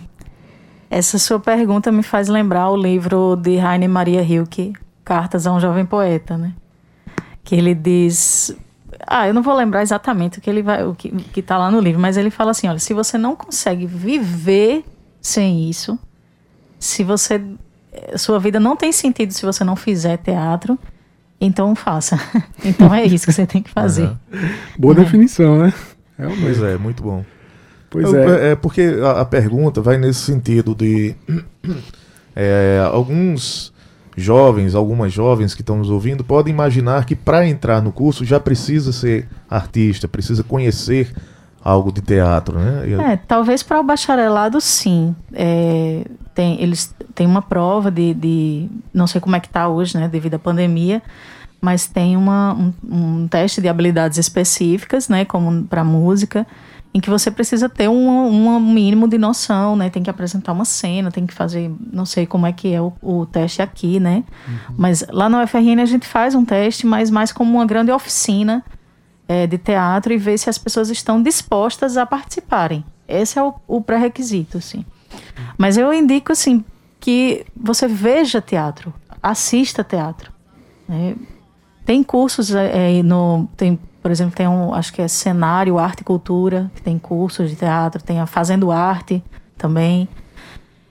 essa 0.90 1.18
sua 1.18 1.40
pergunta 1.40 1.92
me 1.92 2.04
faz 2.04 2.28
lembrar 2.28 2.70
o 2.70 2.76
livro 2.76 3.36
de 3.36 3.56
Heine 3.56 3.88
Maria 3.88 4.22
Hilke, 4.22 4.74
Cartas 5.04 5.48
a 5.48 5.54
um 5.54 5.60
Jovem 5.60 5.86
Poeta, 5.86 6.38
né? 6.38 6.54
Que 7.42 7.56
ele 7.56 7.74
diz. 7.74 8.54
Ah, 9.08 9.26
eu 9.26 9.34
não 9.34 9.42
vou 9.42 9.56
lembrar 9.56 9.82
exatamente 9.82 10.38
o 10.38 10.42
que 10.42 10.50
ele 10.50 10.62
vai, 10.62 10.84
o 10.84 10.94
que, 10.94 11.10
que 11.10 11.42
tá 11.42 11.58
lá 11.58 11.72
no 11.72 11.80
livro, 11.80 12.00
mas 12.00 12.18
ele 12.18 12.30
fala 12.30 12.52
assim: 12.52 12.68
olha, 12.68 12.78
se 12.78 12.94
você 12.94 13.18
não 13.18 13.36
consegue 13.36 13.86
viver 13.86 14.84
sem 15.22 15.70
isso, 15.70 15.98
se 16.78 17.04
você. 17.04 17.42
Sua 18.16 18.38
vida 18.38 18.60
não 18.60 18.76
tem 18.76 18.92
sentido 18.92 19.32
se 19.32 19.44
você 19.44 19.64
não 19.64 19.76
fizer 19.76 20.18
teatro, 20.18 20.78
então 21.40 21.74
faça. 21.74 22.20
então 22.64 22.94
é 22.94 23.06
isso 23.06 23.26
que 23.26 23.34
você 23.34 23.48
tem 23.48 23.64
que 23.64 23.72
fazer. 23.72 24.08
Uhum. 24.32 24.50
Boa 24.78 24.94
é. 24.94 24.98
definição, 24.98 25.58
né? 25.58 25.74
É 26.20 26.28
pois 26.28 26.62
é, 26.62 26.78
muito 26.78 27.02
bom. 27.02 27.24
Pois 27.90 28.14
é. 28.14 28.52
É 28.52 28.56
porque 28.56 28.82
a, 29.02 29.22
a 29.22 29.26
pergunta 29.26 29.82
vai 29.82 29.98
nesse 29.98 30.20
sentido 30.20 30.76
de 30.76 31.16
é, 32.36 32.86
alguns 32.92 33.74
jovens, 34.18 34.74
algumas 34.74 35.14
jovens 35.14 35.54
que 35.54 35.62
estão 35.62 35.78
nos 35.78 35.92
ouvindo 35.92 36.24
podem 36.24 36.52
imaginar 36.52 37.06
que 37.06 37.16
para 37.16 37.48
entrar 37.48 37.82
no 37.84 37.92
curso 37.92 38.26
já 38.26 38.40
precisa 38.40 38.92
ser 38.92 39.30
artista, 39.48 40.08
precisa 40.08 40.44
conhecer 40.44 41.14
algo 41.64 41.92
de 41.92 42.02
teatro, 42.02 42.58
né? 42.58 43.14
É, 43.14 43.18
talvez 43.18 43.62
para 43.62 43.80
o 43.80 43.84
bacharelado 43.84 44.60
sim. 44.60 45.16
É, 45.34 46.04
tem, 46.34 46.60
eles 46.62 46.96
têm 47.14 47.28
uma 47.28 47.44
prova 47.44 47.92
de, 47.92 48.14
de 48.16 48.70
não 48.92 49.06
sei 49.06 49.22
como 49.22 49.36
é 49.36 49.40
que 49.40 49.48
está 49.48 49.68
hoje, 49.68 49.96
né, 49.98 50.08
devido 50.08 50.36
à 50.36 50.40
pandemia, 50.40 51.02
mas 51.62 51.86
tem 51.86 52.18
uma, 52.18 52.54
um, 52.54 52.74
um 52.84 53.28
teste 53.28 53.62
de 53.62 53.68
habilidades 53.68 54.18
específicas, 54.18 55.10
né, 55.10 55.26
como 55.26 55.64
para 55.66 55.84
música 55.84 56.48
em 56.94 57.00
que 57.00 57.10
você 57.10 57.30
precisa 57.30 57.70
ter 57.70 57.88
um, 57.88 58.28
um 58.28 58.60
mínimo 58.60 59.08
de 59.08 59.18
noção, 59.18 59.76
né? 59.76 59.90
Tem 59.90 60.02
que 60.02 60.10
apresentar 60.10 60.52
uma 60.52 60.66
cena, 60.66 61.12
tem 61.12 61.26
que 61.28 61.34
fazer, 61.34 61.72
não 61.92 62.06
sei 62.06 62.26
como 62.26 62.46
é 62.46 62.52
que 62.52 62.74
é 62.74 62.82
o, 62.82 62.94
o 63.02 63.26
teste 63.26 63.62
aqui, 63.62 64.00
né? 64.00 64.24
Uhum. 64.48 64.76
Mas 64.78 65.06
lá 65.10 65.30
no 65.30 65.42
UFRN 65.42 65.82
a 65.82 65.86
gente 65.86 66.08
faz 66.08 66.34
um 66.34 66.44
teste, 66.44 66.88
mas 66.88 67.10
mais 67.12 67.32
como 67.32 67.56
uma 67.58 67.66
grande 67.66 67.92
oficina 67.92 68.64
é, 69.28 69.46
de 69.46 69.58
teatro 69.58 70.14
e 70.14 70.18
ver 70.18 70.38
se 70.38 70.50
as 70.50 70.58
pessoas 70.58 70.90
estão 70.90 71.22
dispostas 71.22 71.98
a 71.98 72.06
participarem. 72.06 72.84
Esse 73.08 73.38
é 73.38 73.44
o, 73.44 73.54
o 73.68 73.82
pré-requisito, 73.82 74.58
assim. 74.58 74.86
Mas 75.58 75.78
eu 75.78 75.94
indico, 75.94 76.32
assim, 76.32 76.64
que 77.00 77.46
você 77.56 77.88
veja 77.88 78.42
teatro, 78.42 78.94
assista 79.22 79.84
teatro. 79.84 80.32
Né? 80.88 81.16
Tem 81.86 82.04
cursos 82.04 82.54
é, 82.54 83.02
no... 83.04 83.48
Tem 83.56 83.80
por 84.02 84.12
exemplo, 84.12 84.36
tem 84.36 84.48
um, 84.48 84.74
acho 84.74 84.94
que 84.94 85.02
é 85.02 85.08
cenário, 85.08 85.78
arte 85.78 86.02
e 86.02 86.04
cultura, 86.04 86.72
que 86.76 86.82
tem 86.82 86.98
cursos 86.98 87.50
de 87.50 87.56
teatro, 87.56 88.02
tem 88.02 88.20
a 88.20 88.26
Fazendo 88.26 88.72
Arte 88.72 89.24
também. 89.58 90.08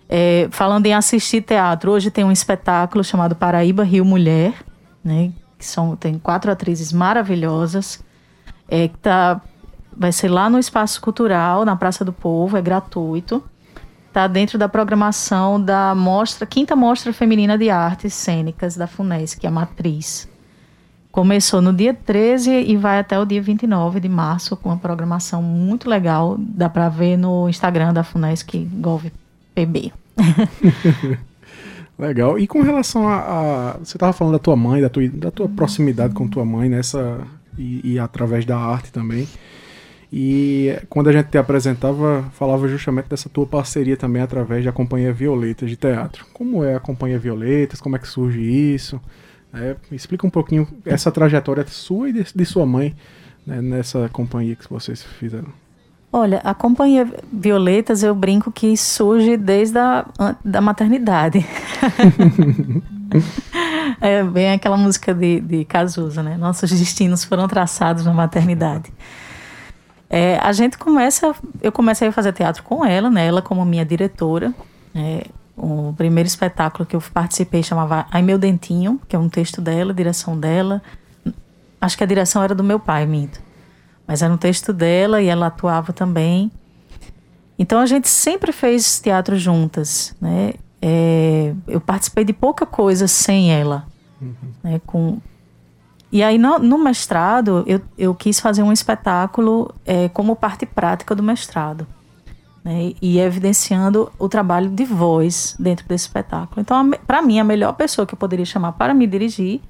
É, 0.09 0.49
falando 0.51 0.87
em 0.87 0.95
assistir 0.95 1.43
teatro, 1.43 1.91
hoje 1.91 2.11
tem 2.11 2.25
um 2.25 2.33
espetáculo 2.33 3.03
chamado 3.03 3.35
Paraíba 3.35 3.85
Rio 3.85 4.05
Mulher, 4.05 4.55
né? 5.03 5.33
Que 5.59 5.65
são, 5.65 5.97
tem 5.97 6.19
quatro 6.19 6.51
atrizes 6.51 6.93
maravilhosas. 6.93 8.05
É, 8.69 8.89
que 8.89 8.99
tá, 8.99 9.41
vai 9.97 10.13
ser 10.13 10.29
lá 10.29 10.51
no 10.51 10.59
Espaço 10.59 11.01
Cultural, 11.01 11.65
na 11.65 11.77
Praça 11.77 12.05
do 12.05 12.13
Povo, 12.13 12.57
é 12.57 12.63
gratuito. 12.63 13.43
Está 14.09 14.27
dentro 14.27 14.59
da 14.59 14.69
programação 14.69 15.61
da 15.61 15.95
mostra, 15.95 16.47
quinta 16.47 16.75
mostra 16.75 17.13
feminina 17.13 17.59
de 17.59 17.69
artes 17.71 18.15
cênicas 18.15 18.77
da 18.77 18.87
FUNESC, 18.87 19.45
é 19.45 19.49
a 19.49 19.51
Matriz. 19.51 20.29
Começou 21.17 21.63
no 21.63 21.73
dia 21.73 21.95
13 21.95 22.51
e 22.51 22.77
vai 22.77 22.99
até 22.99 23.19
o 23.19 23.25
dia 23.25 23.41
29 23.41 24.01
de 24.01 24.09
março 24.09 24.55
com 24.55 24.69
uma 24.69 24.77
programação 24.77 25.43
muito 25.43 25.89
legal. 25.89 26.37
Dá 26.39 26.69
para 26.69 26.91
ver 26.91 27.17
no 27.17 27.49
Instagram 27.49 27.95
da 27.95 28.05
Funesc 28.05 28.55
GovPB. 28.55 29.95
legal. 31.99 32.39
E 32.39 32.47
com 32.47 32.61
relação 32.61 33.09
a, 33.09 33.17
a 33.17 33.73
você 33.79 33.97
estava 33.97 34.13
falando 34.13 34.35
da 34.35 34.39
tua 34.39 34.55
mãe, 34.57 34.83
da 34.83 34.91
tua, 34.91 35.09
da 35.09 35.31
tua 35.31 35.49
proximidade 35.49 36.13
com 36.13 36.29
tua 36.29 36.45
mãe 36.45 36.69
nessa 36.69 37.21
e, 37.57 37.95
e, 37.95 37.99
através 37.99 38.45
da 38.45 38.59
arte 38.59 38.93
também. 38.93 39.27
E 40.13 40.79
quando 40.91 41.09
a 41.09 41.13
gente 41.13 41.31
te 41.31 41.39
apresentava, 41.39 42.27
falava 42.35 42.69
justamente 42.69 43.09
dessa 43.09 43.31
tua 43.31 43.47
parceria 43.47 43.97
também 43.97 44.21
através 44.21 44.67
da 44.67 44.71
Companhia 44.71 45.15
Violetas 45.15 45.71
de 45.71 45.77
Teatro. 45.77 46.27
Como 46.35 46.63
é 46.63 46.75
a 46.75 46.81
Companhia 46.81 47.19
Violetas? 47.19 47.81
Como 47.81 47.97
é 47.97 47.99
que 47.99 48.07
surge 48.07 48.39
isso? 48.39 49.01
Explica 49.91 50.27
um 50.27 50.31
pouquinho 50.31 50.67
essa 50.85 51.11
trajetória 51.11 51.65
sua 51.67 52.09
e 52.09 52.13
de, 52.13 52.27
de 52.35 52.45
sua 52.45 52.67
mãe 52.67 52.95
né, 53.47 53.61
nessa 53.61 54.09
companhia 54.09 54.57
que 54.57 54.69
vocês 54.69 55.03
fizeram. 55.03 55.49
Olha, 56.13 56.41
a 56.45 56.55
companhia 56.55 57.07
Violetas 57.33 58.03
eu 58.03 58.15
brinco 58.15 58.51
que 58.51 58.77
surge 58.77 59.37
desde 59.37 59.79
a 59.79 60.07
da 60.45 60.61
maternidade. 60.61 61.45
é 64.01 64.23
bem 64.23 64.53
aquela 64.53 64.77
música 64.77 65.13
de, 65.13 65.41
de 65.41 65.65
Cazuza, 65.65 66.23
né? 66.23 66.37
Nossos 66.37 66.71
destinos 66.71 67.25
foram 67.25 67.47
traçados 67.47 68.05
na 68.05 68.15
maternidade. 68.15 68.93
É, 70.09 70.39
a 70.39 70.53
gente 70.53 70.79
começa, 70.79 71.35
eu 71.61 71.73
comecei 71.73 72.09
a 72.09 72.13
fazer 72.13 72.33
teatro 72.33 72.63
com 72.63 72.85
ela, 72.85 73.11
né? 73.11 73.27
Ela 73.27 73.43
como 73.43 73.65
minha 73.65 73.85
diretora. 73.85 74.55
É, 74.95 75.27
o 75.57 75.95
primeiro 75.97 76.27
espetáculo 76.27 76.85
que 76.85 76.95
eu 76.95 77.03
participei 77.13 77.63
chamava 77.63 78.07
Ai 78.11 78.21
Meu 78.21 78.39
Dentinho, 78.39 79.01
que 79.09 79.17
é 79.17 79.19
um 79.19 79.29
texto 79.29 79.63
dela, 79.63 79.95
direção 79.95 80.39
dela. 80.39 80.83
Acho 81.81 81.97
que 81.97 82.05
a 82.05 82.07
direção 82.07 82.43
era 82.43 82.55
do 82.55 82.63
meu 82.63 82.79
pai, 82.79 83.07
minto. 83.07 83.41
Mas 84.07 84.23
era 84.23 84.33
um 84.33 84.37
texto 84.37 84.73
dela 84.73 85.23
e 85.23 85.27
ela 85.27 85.47
atuava 85.47 85.93
também. 85.93 86.53
Então 87.59 87.81
a 87.81 87.87
gente 87.87 88.09
sempre 88.09 88.53
fez 88.53 89.01
teatro 89.01 89.37
juntas, 89.39 90.15
né? 90.21 90.53
É, 90.81 91.55
eu 91.67 91.81
participei 91.81 92.23
de 92.23 92.35
pouca 92.35 92.67
coisa 92.67 93.09
sem 93.09 93.51
ela. 93.51 93.87
Uhum. 94.21 94.35
Né? 94.63 94.81
Com... 94.85 95.19
E 96.13 96.23
aí 96.23 96.37
no, 96.37 96.59
no 96.59 96.79
mestrado 96.79 97.65
eu, 97.67 97.81
eu 97.97 98.15
quis 98.15 98.39
fazer 98.39 98.63
um 98.63 98.73
espetáculo 98.73 99.75
é, 99.87 100.09
como 100.11 100.37
parte 100.37 100.67
prática 100.67 101.15
do 101.15 101.23
mestrado 101.23 101.87
né, 102.67 102.95
e 103.01 103.21
evidenciando 103.21 104.11
o 104.19 104.29
trabalho 104.29 104.69
de 104.69 104.85
voz 104.85 105.55
dentro 105.57 105.87
desse 105.87 106.07
espetáculo. 106.07 106.61
Então, 106.61 106.91
para 107.07 107.23
mim, 107.23 107.39
a 107.39 107.45
melhor 107.45 107.73
pessoa 107.75 108.05
que 108.05 108.13
eu 108.13 108.19
poderia 108.19 108.45
chamar 108.45 108.73
para 108.73 108.93
me 108.93 109.07
dirigir 109.07 109.61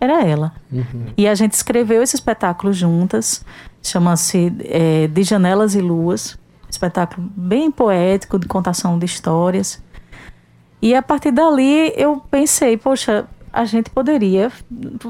era 0.00 0.24
ela. 0.24 0.52
Uhum. 0.70 1.06
E 1.16 1.26
a 1.26 1.34
gente 1.34 1.54
escreveu 1.54 2.00
esse 2.00 2.14
espetáculo 2.14 2.72
juntas, 2.72 3.44
chama-se 3.82 4.54
é, 4.60 5.08
De 5.08 5.24
Janelas 5.24 5.74
e 5.74 5.80
Luas, 5.80 6.38
espetáculo 6.70 7.28
bem 7.34 7.72
poético, 7.72 8.38
de 8.38 8.46
contação 8.46 9.00
de 9.00 9.04
histórias. 9.04 9.82
E 10.80 10.94
a 10.94 11.02
partir 11.02 11.32
dali 11.32 11.92
eu 11.96 12.22
pensei, 12.30 12.76
poxa, 12.76 13.26
a 13.54 13.64
gente 13.64 13.88
poderia. 13.88 14.50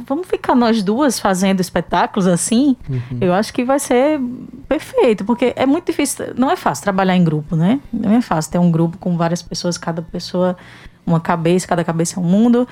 Vamos 0.07 0.27
ficar 0.27 0.55
nós 0.55 0.83
duas 0.83 1.19
fazendo 1.19 1.61
espetáculos 1.61 2.27
assim? 2.27 2.77
Uhum. 2.89 3.19
Eu 3.21 3.33
acho 3.33 3.53
que 3.53 3.65
vai 3.65 3.79
ser 3.79 4.21
perfeito, 4.69 5.25
porque 5.25 5.55
é 5.57 5.65
muito 5.65 5.87
difícil. 5.87 6.27
Não 6.37 6.51
é 6.51 6.57
fácil 6.57 6.85
trabalhar 6.85 7.17
em 7.17 7.25
grupo, 7.25 7.57
né? 7.57 7.81
Não 7.91 8.13
é 8.13 8.21
fácil 8.21 8.53
ter 8.53 8.59
um 8.59 8.71
grupo 8.71 8.99
com 8.99 9.17
várias 9.17 9.41
pessoas, 9.41 9.79
cada 9.79 10.03
pessoa 10.03 10.57
uma 11.07 11.21
cabeça, 11.21 11.67
cada 11.67 11.83
cabeça 11.83 12.21
é 12.21 12.23
um 12.23 12.27
mundo. 12.27 12.69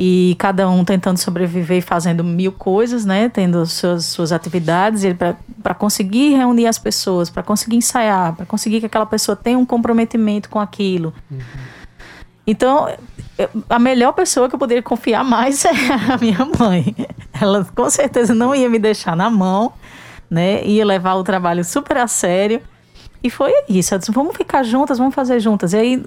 E 0.00 0.36
cada 0.38 0.70
um 0.70 0.84
tentando 0.84 1.16
sobreviver 1.16 1.78
e 1.78 1.80
fazendo 1.80 2.22
mil 2.22 2.52
coisas, 2.52 3.04
né? 3.04 3.28
Tendo 3.28 3.66
suas, 3.66 4.04
suas 4.04 4.30
atividades 4.30 5.02
para 5.62 5.74
conseguir 5.74 6.36
reunir 6.36 6.66
as 6.66 6.78
pessoas, 6.78 7.28
para 7.30 7.42
conseguir 7.42 7.76
ensaiar, 7.76 8.36
para 8.36 8.46
conseguir 8.46 8.78
que 8.78 8.86
aquela 8.86 9.06
pessoa 9.06 9.34
tenha 9.34 9.58
um 9.58 9.66
comprometimento 9.66 10.48
com 10.50 10.60
aquilo. 10.60 11.12
Uhum. 11.30 11.38
Então, 12.50 12.88
a 13.68 13.78
melhor 13.78 14.12
pessoa 14.12 14.48
que 14.48 14.54
eu 14.54 14.58
poderia 14.58 14.82
confiar 14.82 15.22
mais 15.22 15.62
é 15.68 15.70
a 16.10 16.16
minha 16.16 16.48
mãe. 16.58 16.96
Ela 17.38 17.62
com 17.76 17.90
certeza 17.90 18.34
não 18.34 18.54
ia 18.54 18.70
me 18.70 18.78
deixar 18.78 19.14
na 19.14 19.28
mão, 19.28 19.70
né? 20.30 20.64
Ia 20.64 20.82
levar 20.86 21.16
o 21.16 21.22
trabalho 21.22 21.62
super 21.62 21.98
a 21.98 22.06
sério. 22.08 22.62
E 23.22 23.28
foi 23.28 23.52
isso. 23.68 23.92
Eu 23.92 23.98
disse, 23.98 24.10
vamos 24.10 24.34
ficar 24.34 24.62
juntas, 24.62 24.96
vamos 24.96 25.14
fazer 25.14 25.40
juntas. 25.40 25.74
E 25.74 25.76
aí 25.76 26.04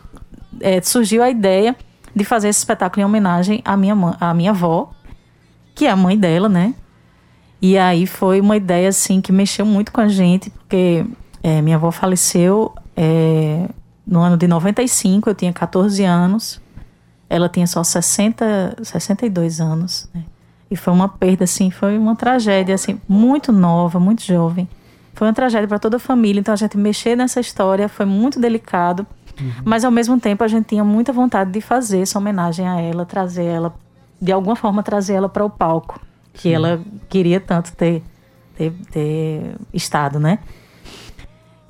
é, 0.61 0.81
surgiu 0.81 1.21
a 1.21 1.29
ideia 1.29 1.75
de 2.15 2.23
fazer 2.23 2.49
esse 2.49 2.57
espetáculo 2.57 3.03
em 3.03 3.05
homenagem 3.05 3.61
à 3.63 3.77
minha, 3.77 3.93
mãe, 3.93 4.15
à 4.19 4.33
minha 4.33 4.49
avó, 4.49 4.89
que 5.75 5.85
é 5.85 5.91
a 5.91 5.95
mãe 5.95 6.17
dela, 6.17 6.49
né? 6.49 6.73
E 7.61 7.77
aí 7.77 8.07
foi 8.07 8.41
uma 8.41 8.57
ideia, 8.57 8.89
assim, 8.89 9.21
que 9.21 9.31
mexeu 9.31 9.63
muito 9.63 9.91
com 9.91 10.01
a 10.01 10.07
gente, 10.07 10.49
porque 10.49 11.05
é, 11.43 11.61
minha 11.61 11.75
avó 11.75 11.91
faleceu 11.91 12.73
é, 12.97 13.67
no 14.05 14.19
ano 14.21 14.37
de 14.37 14.47
95, 14.47 15.29
eu 15.29 15.35
tinha 15.35 15.53
14 15.53 16.03
anos. 16.03 16.61
ela 17.29 17.47
tinha 17.47 17.65
só 17.65 17.83
60, 17.83 18.77
62 18.83 19.61
anos, 19.61 20.09
né? 20.13 20.23
E 20.69 20.75
foi 20.75 20.93
uma 20.93 21.09
perda, 21.09 21.43
assim, 21.43 21.69
foi 21.69 21.97
uma 21.97 22.15
tragédia, 22.15 22.75
assim, 22.75 22.99
muito 23.07 23.51
nova, 23.51 23.99
muito 23.99 24.23
jovem. 24.23 24.67
Foi 25.13 25.27
uma 25.27 25.33
tragédia 25.33 25.67
para 25.67 25.77
toda 25.77 25.97
a 25.97 25.99
família, 25.99 26.39
então 26.39 26.53
a 26.53 26.57
gente 26.57 26.77
mexer 26.77 27.15
nessa 27.15 27.41
história 27.41 27.89
foi 27.89 28.05
muito 28.05 28.39
delicado. 28.39 29.05
Uhum. 29.39 29.51
Mas 29.65 29.83
ao 29.83 29.91
mesmo 29.91 30.19
tempo 30.19 30.43
a 30.43 30.47
gente 30.47 30.67
tinha 30.67 30.83
muita 30.83 31.11
vontade 31.11 31.51
de 31.51 31.59
fazer 31.59 31.99
essa 31.99 32.17
homenagem 32.17 32.67
a 32.67 32.79
ela, 32.79 33.05
trazer 33.05 33.43
ela, 33.43 33.73
de 34.21 34.31
alguma 34.31 34.55
forma 34.55 34.81
trazer 34.81 35.13
ela 35.13 35.27
para 35.27 35.43
o 35.43 35.49
palco, 35.49 35.99
que 36.33 36.43
Sim. 36.43 36.53
ela 36.53 36.81
queria 37.09 37.41
tanto 37.41 37.73
ter, 37.73 38.01
ter, 38.55 38.71
ter 38.91 39.55
estado, 39.73 40.19
né? 40.19 40.39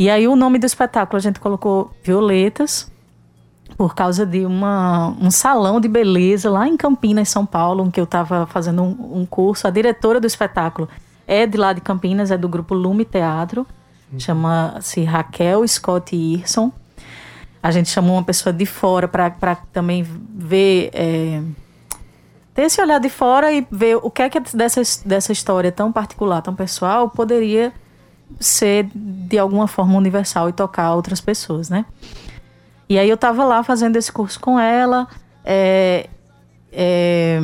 E 0.01 0.09
aí 0.09 0.27
o 0.27 0.35
nome 0.35 0.57
do 0.57 0.65
espetáculo 0.65 1.17
a 1.17 1.19
gente 1.19 1.39
colocou 1.39 1.91
Violetas, 2.03 2.91
por 3.77 3.93
causa 3.93 4.25
de 4.25 4.43
uma, 4.47 5.09
um 5.21 5.29
salão 5.29 5.79
de 5.79 5.87
beleza 5.87 6.49
lá 6.49 6.67
em 6.67 6.75
Campinas, 6.75 7.29
São 7.29 7.45
Paulo, 7.45 7.85
em 7.85 7.91
que 7.91 7.99
eu 7.99 8.05
estava 8.05 8.47
fazendo 8.47 8.81
um, 8.81 9.19
um, 9.19 9.25
curso. 9.27 9.67
A 9.67 9.69
diretora 9.69 10.19
do 10.19 10.25
espetáculo 10.25 10.89
é 11.27 11.45
de 11.45 11.55
lá 11.55 11.71
de 11.71 11.81
Campinas, 11.81 12.31
é 12.31 12.37
do 12.37 12.49
grupo 12.49 12.73
Lume 12.73 13.05
Teatro, 13.05 13.63
chama-se 14.17 15.03
Raquel 15.03 15.67
Scott 15.67 16.15
Irson. 16.15 16.71
A 17.61 17.69
gente 17.69 17.89
chamou 17.89 18.15
uma 18.15 18.23
pessoa 18.23 18.51
de 18.51 18.65
fora 18.65 19.07
para 19.07 19.55
também 19.71 20.01
ver. 20.01 20.89
É, 20.95 21.43
ter 22.55 22.63
esse 22.63 22.81
olhar 22.81 22.99
de 22.99 23.09
fora 23.09 23.53
e 23.53 23.67
ver 23.69 23.97
o 23.97 24.09
que 24.09 24.23
é 24.23 24.29
que 24.31 24.39
dessa, 24.39 24.81
dessa 25.05 25.31
história 25.31 25.71
tão 25.71 25.91
particular, 25.91 26.41
tão 26.41 26.55
pessoal, 26.55 27.07
poderia 27.07 27.71
ser 28.39 28.89
de 28.93 29.37
alguma 29.37 29.67
forma 29.67 29.97
universal 29.97 30.49
e 30.49 30.53
tocar 30.53 30.93
outras 30.93 31.21
pessoas, 31.21 31.69
né? 31.69 31.85
E 32.89 32.99
aí 32.99 33.07
eu 33.07 33.15
estava 33.15 33.45
lá 33.45 33.63
fazendo 33.63 33.95
esse 33.95 34.11
curso 34.11 34.39
com 34.39 34.59
ela, 34.59 35.07
é, 35.45 36.09
é, 36.71 37.39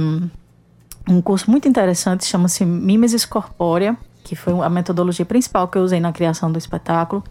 um 1.07 1.21
curso 1.21 1.49
muito 1.49 1.67
interessante, 1.67 2.25
chama-se 2.25 2.65
Mimesis 2.65 3.25
Corpórea, 3.25 3.97
que 4.23 4.35
foi 4.35 4.53
a 4.53 4.69
metodologia 4.69 5.25
principal 5.25 5.67
que 5.67 5.77
eu 5.77 5.83
usei 5.83 5.99
na 5.99 6.11
criação 6.11 6.51
do 6.51 6.57
espetáculo, 6.57 7.23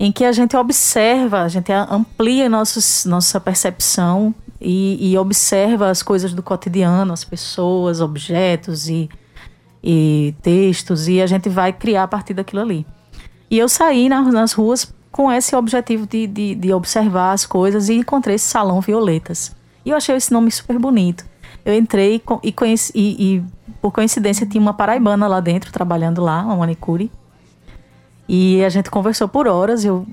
em 0.00 0.10
que 0.10 0.24
a 0.24 0.32
gente 0.32 0.56
observa, 0.56 1.42
a 1.42 1.48
gente 1.48 1.72
amplia 1.72 2.48
nossos, 2.48 3.04
nossa 3.04 3.40
percepção 3.40 4.34
e, 4.60 5.12
e 5.12 5.18
observa 5.18 5.90
as 5.90 6.02
coisas 6.02 6.32
do 6.32 6.42
cotidiano, 6.42 7.12
as 7.12 7.24
pessoas, 7.24 8.00
objetos 8.00 8.88
e 8.88 9.08
e 9.82 10.34
textos, 10.42 11.08
e 11.08 11.20
a 11.20 11.26
gente 11.26 11.48
vai 11.48 11.72
criar 11.72 12.04
a 12.04 12.08
partir 12.08 12.34
daquilo 12.34 12.62
ali. 12.62 12.86
E 13.50 13.58
eu 13.58 13.68
saí 13.68 14.08
nas, 14.08 14.32
nas 14.32 14.52
ruas 14.52 14.92
com 15.10 15.32
esse 15.32 15.56
objetivo 15.56 16.06
de, 16.06 16.26
de, 16.26 16.54
de, 16.54 16.72
observar 16.72 17.32
as 17.32 17.46
coisas 17.46 17.88
e 17.88 17.94
encontrei 17.94 18.36
esse 18.36 18.46
salão 18.46 18.80
Violetas. 18.80 19.54
E 19.84 19.90
eu 19.90 19.96
achei 19.96 20.14
esse 20.14 20.32
nome 20.32 20.50
super 20.50 20.78
bonito. 20.78 21.24
Eu 21.64 21.74
entrei 21.74 22.22
e, 22.42 22.52
conheci, 22.52 22.92
e, 22.94 23.36
e 23.36 23.44
por 23.80 23.90
coincidência 23.90 24.46
tinha 24.46 24.60
uma 24.60 24.74
paraibana 24.74 25.26
lá 25.26 25.40
dentro, 25.40 25.72
trabalhando 25.72 26.22
lá, 26.22 26.42
uma 26.42 26.56
manicure. 26.56 27.10
E 28.28 28.62
a 28.64 28.68
gente 28.68 28.90
conversou 28.90 29.26
por 29.26 29.48
horas, 29.48 29.84
eu, 29.84 30.06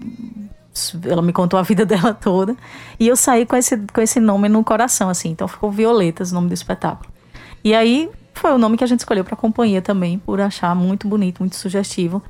ela 1.03 1.21
me 1.21 1.33
contou 1.33 1.59
a 1.59 1.63
vida 1.63 1.83
dela 1.85 2.13
toda. 2.13 2.55
E 2.99 3.07
eu 3.07 3.15
saí 3.15 3.45
com 3.45 3.55
esse, 3.55 3.77
com 3.77 4.01
esse 4.01 4.19
nome 4.19 4.47
no 4.47 4.63
coração, 4.63 5.09
assim. 5.09 5.29
Então 5.29 5.47
ficou 5.47 5.71
Violetas, 5.71 6.31
o 6.31 6.35
nome 6.35 6.47
do 6.47 6.53
espetáculo. 6.53 7.11
E 7.63 7.73
aí 7.73 8.09
foi 8.35 8.51
o 8.51 8.57
nome 8.57 8.77
que 8.77 8.83
a 8.83 8.87
gente 8.87 8.99
escolheu 8.99 9.23
para 9.23 9.33
a 9.33 9.37
companhia 9.37 9.81
também, 9.81 10.19
por 10.19 10.39
achar 10.39 10.75
muito 10.75 11.07
bonito, 11.07 11.39
muito 11.39 11.55
sugestivo. 11.55 12.21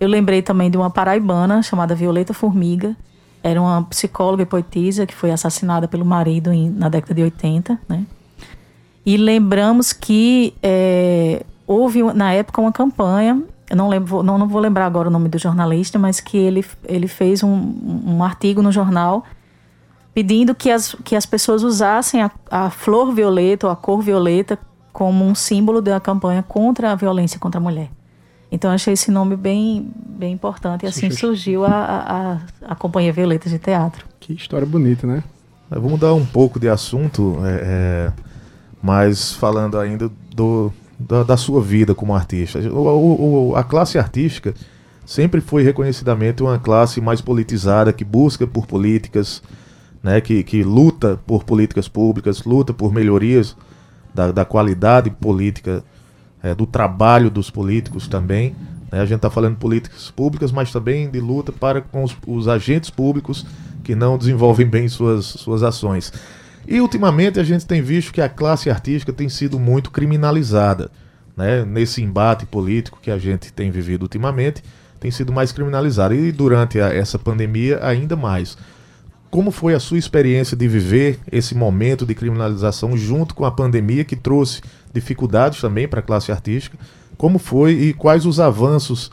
Eu 0.00 0.08
lembrei 0.08 0.42
também 0.42 0.70
de 0.70 0.76
uma 0.76 0.90
paraibana 0.90 1.62
chamada 1.62 1.94
Violeta 1.94 2.32
Formiga. 2.32 2.96
Era 3.42 3.60
uma 3.60 3.82
psicóloga 3.84 4.42
e 4.42 4.46
poetisa 4.46 5.06
que 5.06 5.14
foi 5.14 5.30
assassinada 5.30 5.86
pelo 5.86 6.04
marido 6.04 6.52
em, 6.52 6.70
na 6.70 6.88
década 6.88 7.14
de 7.14 7.22
80, 7.22 7.78
né? 7.88 8.04
E 9.04 9.16
lembramos 9.16 9.92
que 9.92 10.54
é, 10.62 11.44
houve 11.66 12.02
na 12.02 12.32
época 12.32 12.60
uma 12.60 12.72
campanha, 12.72 13.42
eu 13.68 13.76
não 13.76 13.88
lembro, 13.88 14.22
não, 14.22 14.36
não 14.36 14.48
vou 14.48 14.60
lembrar 14.60 14.86
agora 14.86 15.08
o 15.08 15.10
nome 15.10 15.28
do 15.28 15.38
jornalista, 15.38 15.98
mas 15.98 16.20
que 16.20 16.36
ele, 16.36 16.64
ele 16.84 17.06
fez 17.06 17.42
um, 17.42 18.02
um 18.06 18.24
artigo 18.24 18.62
no 18.62 18.72
jornal 18.72 19.24
pedindo 20.12 20.54
que 20.54 20.70
as, 20.70 20.94
que 21.04 21.14
as 21.14 21.24
pessoas 21.24 21.62
usassem 21.62 22.22
a, 22.22 22.30
a 22.50 22.70
flor 22.70 23.12
violeta 23.12 23.66
ou 23.66 23.72
a 23.72 23.76
cor 23.76 24.02
violeta 24.02 24.58
como 24.92 25.24
um 25.24 25.34
símbolo 25.34 25.80
da 25.80 25.98
campanha 26.00 26.42
contra 26.42 26.92
a 26.92 26.94
violência 26.94 27.38
contra 27.38 27.60
a 27.60 27.62
mulher. 27.62 27.90
Então 28.52 28.70
achei 28.70 28.94
esse 28.94 29.10
nome 29.10 29.36
bem, 29.36 29.92
bem 29.96 30.32
importante 30.32 30.84
e 30.84 30.88
assim 30.88 31.10
surgiu 31.10 31.64
a, 31.64 31.70
a, 31.70 32.72
a 32.72 32.74
Companhia 32.74 33.12
Violeta 33.12 33.48
de 33.48 33.58
Teatro. 33.58 34.04
Que 34.18 34.32
história 34.32 34.66
bonita, 34.66 35.06
né? 35.06 35.22
Vamos 35.70 35.92
mudar 35.92 36.14
um 36.14 36.26
pouco 36.26 36.58
de 36.58 36.68
assunto, 36.68 37.38
é, 37.44 37.60
é, 37.62 38.12
mas 38.82 39.34
falando 39.34 39.78
ainda 39.78 40.10
do, 40.34 40.72
da, 40.98 41.22
da, 41.22 41.36
sua 41.36 41.62
vida 41.62 41.94
como 41.94 42.12
artista. 42.12 42.58
O, 42.58 43.50
o, 43.50 43.56
a 43.56 43.62
classe 43.62 43.96
artística 43.96 44.52
sempre 45.06 45.40
foi 45.40 45.62
reconhecidamente 45.62 46.42
uma 46.42 46.58
classe 46.58 47.00
mais 47.00 47.20
politizada, 47.20 47.92
que 47.92 48.04
busca 48.04 48.48
por 48.48 48.66
políticas, 48.66 49.40
né, 50.02 50.20
que, 50.20 50.42
que 50.42 50.64
luta 50.64 51.20
por 51.24 51.44
políticas 51.44 51.86
públicas, 51.86 52.42
luta 52.42 52.72
por 52.74 52.92
melhorias 52.92 53.56
da, 54.14 54.32
da 54.32 54.44
qualidade 54.44 55.10
política, 55.10 55.84
é, 56.42 56.54
do 56.54 56.66
trabalho 56.66 57.30
dos 57.30 57.50
políticos 57.50 58.08
também. 58.08 58.54
Né? 58.90 59.00
A 59.00 59.04
gente 59.04 59.16
está 59.16 59.30
falando 59.30 59.54
de 59.54 59.60
políticas 59.60 60.10
públicas, 60.10 60.52
mas 60.52 60.72
também 60.72 61.08
de 61.10 61.20
luta 61.20 61.52
para 61.52 61.80
com 61.80 62.04
os, 62.04 62.16
os, 62.26 62.48
agentes 62.48 62.90
públicos 62.90 63.46
que 63.84 63.94
não 63.94 64.18
desenvolvem 64.18 64.66
bem 64.66 64.88
suas, 64.88 65.26
suas 65.26 65.62
ações. 65.62 66.12
E 66.66 66.80
ultimamente 66.80 67.40
a 67.40 67.44
gente 67.44 67.66
tem 67.66 67.82
visto 67.82 68.12
que 68.12 68.20
a 68.20 68.28
classe 68.28 68.70
artística 68.70 69.12
tem 69.12 69.28
sido 69.28 69.58
muito 69.58 69.90
criminalizada. 69.90 70.90
Né? 71.36 71.64
Nesse 71.64 72.02
embate 72.02 72.46
político 72.46 72.98
que 73.00 73.10
a 73.10 73.18
gente 73.18 73.52
tem 73.52 73.70
vivido 73.70 74.02
ultimamente, 74.02 74.62
tem 74.98 75.10
sido 75.10 75.32
mais 75.32 75.52
criminalizada. 75.52 76.14
E 76.14 76.30
durante 76.30 76.80
a, 76.80 76.92
essa 76.94 77.18
pandemia, 77.18 77.80
ainda 77.82 78.14
mais. 78.16 78.56
Como 79.30 79.52
foi 79.52 79.74
a 79.74 79.80
sua 79.80 79.96
experiência 79.96 80.56
de 80.56 80.66
viver 80.66 81.20
esse 81.30 81.54
momento 81.54 82.04
de 82.04 82.14
criminalização 82.14 82.96
junto 82.96 83.34
com 83.34 83.44
a 83.44 83.50
pandemia 83.50 84.04
que 84.04 84.16
trouxe 84.16 84.60
dificuldades 84.92 85.60
também 85.60 85.86
para 85.86 86.00
a 86.00 86.02
classe 86.02 86.32
artística? 86.32 86.76
Como 87.16 87.38
foi 87.38 87.72
e 87.72 87.92
quais 87.92 88.26
os 88.26 88.40
avanços 88.40 89.10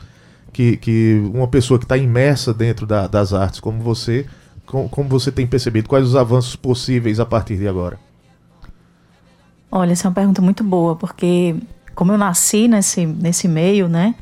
que, 0.52 0.76
que 0.76 1.22
uma 1.32 1.46
pessoa 1.46 1.78
que 1.78 1.84
está 1.84 1.96
imersa 1.96 2.52
dentro 2.52 2.84
da, 2.84 3.06
das 3.06 3.32
artes 3.32 3.60
como 3.60 3.80
você, 3.80 4.26
com, 4.66 4.88
como 4.88 5.08
você 5.08 5.30
tem 5.30 5.46
percebido? 5.46 5.88
Quais 5.88 6.04
os 6.04 6.16
avanços 6.16 6.56
possíveis 6.56 7.20
a 7.20 7.26
partir 7.26 7.56
de 7.56 7.68
agora? 7.68 7.98
Olha, 9.70 9.92
essa 9.92 10.06
é 10.06 10.08
uma 10.08 10.14
pergunta 10.14 10.42
muito 10.42 10.64
boa, 10.64 10.96
porque 10.96 11.54
como 11.94 12.10
eu 12.10 12.18
nasci 12.18 12.66
nesse, 12.66 13.06
nesse 13.06 13.46
meio, 13.46 13.88
né? 13.88 14.14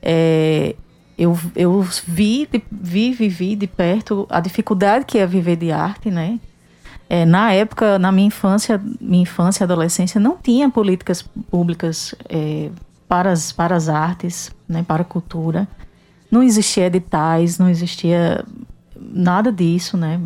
É, 0.00 0.76
eu, 1.18 1.36
eu 1.56 1.82
vi, 2.06 2.48
vi, 2.70 3.12
vivi 3.12 3.56
de 3.56 3.66
perto 3.66 4.24
a 4.30 4.38
dificuldade 4.38 5.04
que 5.04 5.18
é 5.18 5.26
viver 5.26 5.56
de 5.56 5.72
arte, 5.72 6.10
né? 6.10 6.38
É, 7.10 7.24
na 7.24 7.52
época, 7.52 7.98
na 7.98 8.12
minha 8.12 8.28
infância, 8.28 8.80
minha 9.00 9.22
infância 9.22 9.62
e 9.62 9.64
adolescência, 9.64 10.20
não 10.20 10.36
tinha 10.36 10.70
políticas 10.70 11.22
públicas 11.50 12.14
é, 12.28 12.70
para, 13.08 13.32
as, 13.32 13.50
para 13.50 13.74
as 13.74 13.88
artes, 13.88 14.52
né, 14.68 14.84
para 14.86 15.02
a 15.02 15.04
cultura. 15.04 15.66
Não 16.30 16.42
existia 16.42 16.86
editais, 16.86 17.58
não 17.58 17.68
existia 17.68 18.44
nada 18.94 19.50
disso, 19.50 19.96
né? 19.96 20.20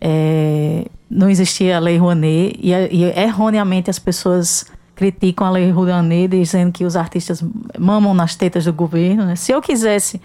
É, 0.00 0.86
não 1.08 1.28
existia 1.30 1.76
a 1.76 1.80
Lei 1.80 1.98
Rouanet 1.98 2.58
e, 2.58 2.72
e 2.72 3.04
erroneamente 3.04 3.90
as 3.90 3.98
pessoas 3.98 4.66
criticam 4.96 5.46
a 5.46 5.50
Lei 5.50 5.70
Rouanet 5.70 6.28
dizendo 6.28 6.72
que 6.72 6.84
os 6.84 6.96
artistas 6.96 7.44
mamam 7.78 8.14
nas 8.14 8.34
tetas 8.34 8.64
do 8.64 8.72
governo. 8.72 9.26
Né? 9.26 9.36
Se 9.36 9.52
eu 9.52 9.60
quisesse 9.60 10.20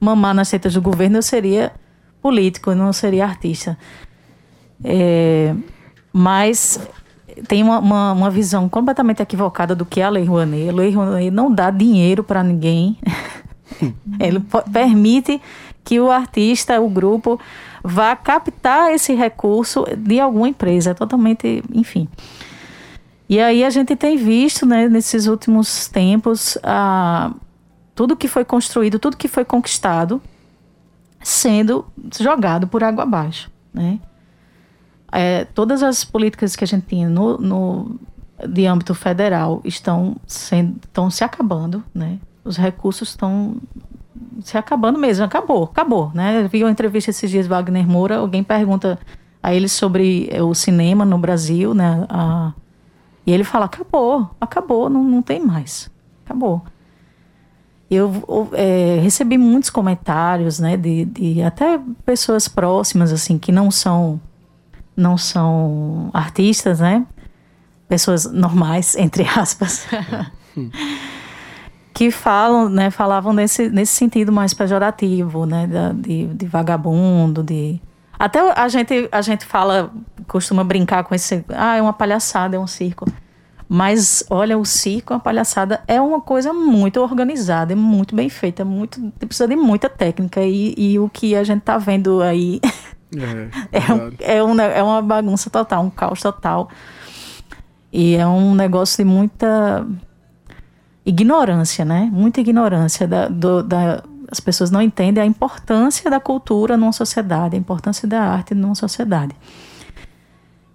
mamar 0.00 0.32
nas 0.32 0.48
tetas 0.48 0.72
do 0.72 0.80
governo, 0.80 1.18
eu 1.18 1.22
seria 1.22 1.72
político, 2.22 2.70
eu 2.70 2.76
não 2.76 2.92
seria 2.92 3.24
artista. 3.24 3.76
É, 4.84 5.54
mas 6.12 6.80
tem 7.48 7.62
uma, 7.62 7.78
uma, 7.80 8.12
uma, 8.12 8.30
visão 8.30 8.68
completamente 8.68 9.22
equivocada 9.22 9.74
do 9.74 9.84
que 9.84 10.00
é 10.00 10.04
a 10.04 10.10
Lei 10.10 10.24
Rouanet. 10.24 10.68
A 10.68 10.72
Lei 10.72 10.92
Rouanet 10.92 11.30
não 11.30 11.52
dá 11.52 11.70
dinheiro 11.70 12.22
para 12.22 12.42
ninguém. 12.44 12.96
Ele 14.20 14.40
permite 14.72 15.40
que 15.84 15.98
o 15.98 16.10
artista, 16.10 16.80
o 16.80 16.88
grupo, 16.88 17.40
vá 17.82 18.14
captar 18.14 18.92
esse 18.92 19.14
recurso 19.14 19.84
de 19.96 20.20
alguma 20.20 20.48
empresa. 20.48 20.90
É 20.90 20.94
totalmente, 20.94 21.62
enfim. 21.72 22.08
E 23.32 23.40
aí 23.40 23.64
a 23.64 23.70
gente 23.70 23.96
tem 23.96 24.14
visto, 24.14 24.66
né, 24.66 24.90
nesses 24.90 25.26
últimos 25.26 25.88
tempos, 25.88 26.58
a, 26.62 27.32
tudo 27.94 28.14
que 28.14 28.28
foi 28.28 28.44
construído, 28.44 28.98
tudo 28.98 29.16
que 29.16 29.26
foi 29.26 29.42
conquistado, 29.42 30.20
sendo 31.22 31.86
jogado 32.20 32.66
por 32.66 32.84
água 32.84 33.04
abaixo, 33.04 33.50
né? 33.72 33.98
É, 35.10 35.46
todas 35.46 35.82
as 35.82 36.04
políticas 36.04 36.54
que 36.54 36.62
a 36.62 36.66
gente 36.66 36.84
tinha 36.84 37.08
no, 37.08 37.38
no 37.38 38.00
de 38.46 38.66
âmbito 38.66 38.94
federal 38.94 39.62
estão, 39.64 40.14
sendo, 40.26 40.76
estão 40.84 41.08
se 41.08 41.24
acabando, 41.24 41.82
né? 41.94 42.18
Os 42.44 42.58
recursos 42.58 43.08
estão 43.08 43.56
se 44.42 44.58
acabando 44.58 44.98
mesmo, 44.98 45.24
acabou, 45.24 45.64
acabou, 45.64 46.12
né? 46.12 46.42
Eu 46.44 46.50
vi 46.50 46.62
uma 46.62 46.70
entrevista 46.70 47.08
esses 47.08 47.30
dias 47.30 47.46
Wagner 47.46 47.88
Moura, 47.88 48.18
alguém 48.18 48.44
pergunta 48.44 48.98
a 49.42 49.54
ele 49.54 49.70
sobre 49.70 50.28
o 50.38 50.52
cinema 50.52 51.02
no 51.06 51.16
Brasil, 51.16 51.72
né? 51.72 52.04
A, 52.10 52.52
e 53.26 53.32
ele 53.32 53.44
fala: 53.44 53.66
acabou, 53.66 54.30
acabou, 54.40 54.88
não, 54.88 55.04
não 55.04 55.22
tem 55.22 55.40
mais, 55.40 55.90
acabou. 56.24 56.62
Eu 57.90 58.48
é, 58.54 59.00
recebi 59.02 59.36
muitos 59.36 59.68
comentários, 59.68 60.58
né, 60.58 60.78
de, 60.78 61.04
de 61.04 61.42
até 61.42 61.78
pessoas 62.06 62.48
próximas, 62.48 63.12
assim, 63.12 63.38
que 63.38 63.52
não 63.52 63.70
são 63.70 64.18
não 64.96 65.16
são 65.16 66.10
artistas, 66.12 66.80
né? 66.80 67.06
Pessoas 67.88 68.24
normais, 68.24 68.94
entre 68.96 69.24
aspas. 69.24 69.86
que 71.94 72.10
falam, 72.10 72.68
né, 72.68 72.90
falavam 72.90 73.32
nesse, 73.32 73.68
nesse 73.68 73.92
sentido 73.92 74.32
mais 74.32 74.54
pejorativo, 74.54 75.44
né, 75.44 75.68
de, 75.94 76.26
de 76.26 76.46
vagabundo, 76.46 77.42
de 77.42 77.80
até 78.18 78.40
a 78.52 78.68
gente 78.68 79.08
a 79.10 79.20
gente 79.20 79.44
fala, 79.44 79.92
costuma 80.28 80.62
brincar 80.62 81.04
com 81.04 81.14
esse, 81.14 81.44
ah, 81.48 81.76
é 81.76 81.82
uma 81.82 81.92
palhaçada, 81.92 82.56
é 82.56 82.58
um 82.58 82.66
circo. 82.66 83.06
Mas 83.68 84.22
olha, 84.28 84.58
o 84.58 84.66
circo, 84.66 85.14
a 85.14 85.18
palhaçada 85.18 85.82
é 85.88 85.98
uma 85.98 86.20
coisa 86.20 86.52
muito 86.52 87.00
organizada, 87.00 87.72
é 87.72 87.76
muito 87.76 88.14
bem 88.14 88.28
feita, 88.28 88.64
muito 88.66 89.00
precisa 89.18 89.48
de 89.48 89.56
muita 89.56 89.88
técnica 89.88 90.42
e, 90.42 90.74
e 90.76 90.98
o 90.98 91.08
que 91.08 91.34
a 91.34 91.42
gente 91.42 91.60
está 91.60 91.78
vendo 91.78 92.20
aí 92.20 92.60
é, 93.72 93.80
é, 93.80 93.92
um, 93.92 94.12
é, 94.20 94.44
um, 94.44 94.60
é 94.60 94.82
uma 94.82 95.00
bagunça 95.00 95.48
total, 95.48 95.84
um 95.84 95.90
caos 95.90 96.20
total. 96.20 96.68
E 97.92 98.14
é 98.14 98.26
um 98.26 98.54
negócio 98.54 99.02
de 99.02 99.10
muita 99.10 99.86
ignorância, 101.04 101.84
né? 101.84 102.08
Muita 102.12 102.40
ignorância 102.40 103.06
da, 103.06 103.28
do, 103.28 103.62
da 103.62 104.02
as 104.32 104.40
pessoas 104.40 104.70
não 104.70 104.80
entendem 104.80 105.22
a 105.22 105.26
importância 105.26 106.10
da 106.10 106.18
cultura 106.18 106.74
numa 106.74 106.92
sociedade, 106.92 107.54
a 107.54 107.58
importância 107.58 108.08
da 108.08 108.22
arte 108.22 108.54
numa 108.54 108.74
sociedade. 108.74 109.36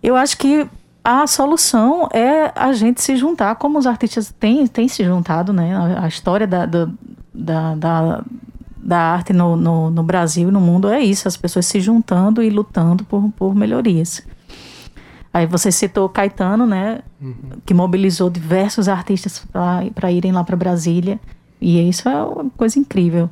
Eu 0.02 0.16
acho 0.16 0.38
que 0.38 0.70
a 1.04 1.26
solução 1.26 2.08
é 2.14 2.52
a 2.56 2.72
gente 2.72 3.02
se 3.02 3.16
juntar, 3.16 3.56
como 3.56 3.80
os 3.80 3.88
artistas 3.88 4.32
têm, 4.40 4.68
têm 4.68 4.88
se 4.88 5.04
juntado, 5.04 5.52
né? 5.52 5.76
A, 5.76 6.04
a 6.04 6.08
história 6.08 6.46
da, 6.46 6.68
da, 6.68 6.88
da, 7.34 8.24
da 8.78 9.00
arte 9.00 9.34
no, 9.34 9.56
no, 9.56 9.90
no, 9.90 10.04
Brasil 10.04 10.50
e 10.50 10.52
no 10.52 10.62
mundo 10.62 10.88
é 10.88 11.00
isso, 11.00 11.28
as 11.28 11.36
pessoas 11.36 11.66
se 11.66 11.82
juntando 11.82 12.44
e 12.44 12.52
lutando 12.52 13.04
por, 13.06 13.28
por 13.32 13.56
melhorias. 13.56 14.22
Aí 15.34 15.48
você 15.48 15.72
citou 15.72 16.08
Caetano, 16.10 16.68
né, 16.68 17.00
uhum. 17.20 17.34
que 17.66 17.74
mobilizou 17.74 18.30
diversos 18.30 18.88
artistas 18.88 19.44
para 19.52 20.12
irem 20.12 20.32
lá 20.32 20.44
para 20.44 20.56
Brasília, 20.56 21.20
e 21.60 21.90
isso 21.90 22.08
é 22.08 22.24
uma 22.24 22.50
coisa 22.52 22.78
incrível. 22.80 23.30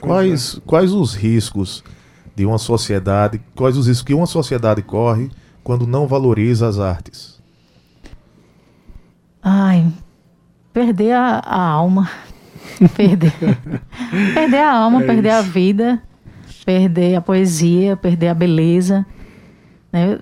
Quais, 0.00 0.60
quais 0.64 0.92
os 0.92 1.14
riscos 1.14 1.82
de 2.34 2.46
uma 2.46 2.58
sociedade, 2.58 3.40
quais 3.54 3.76
os 3.76 3.86
riscos 3.88 4.04
que 4.04 4.14
uma 4.14 4.26
sociedade 4.26 4.80
corre 4.82 5.30
quando 5.62 5.86
não 5.86 6.06
valoriza 6.06 6.68
as 6.68 6.78
artes? 6.78 7.42
Ai, 9.42 9.86
perder 10.72 11.12
a, 11.12 11.38
a 11.38 11.60
alma. 11.60 12.08
Perder. 12.94 13.32
perder 14.34 14.58
a 14.58 14.72
alma, 14.72 15.02
é 15.02 15.06
perder 15.06 15.30
isso. 15.30 15.38
a 15.38 15.42
vida, 15.42 16.02
perder 16.64 17.16
a 17.16 17.20
poesia, 17.20 17.96
perder 17.96 18.28
a 18.28 18.34
beleza. 18.34 19.04
Né? 19.92 20.20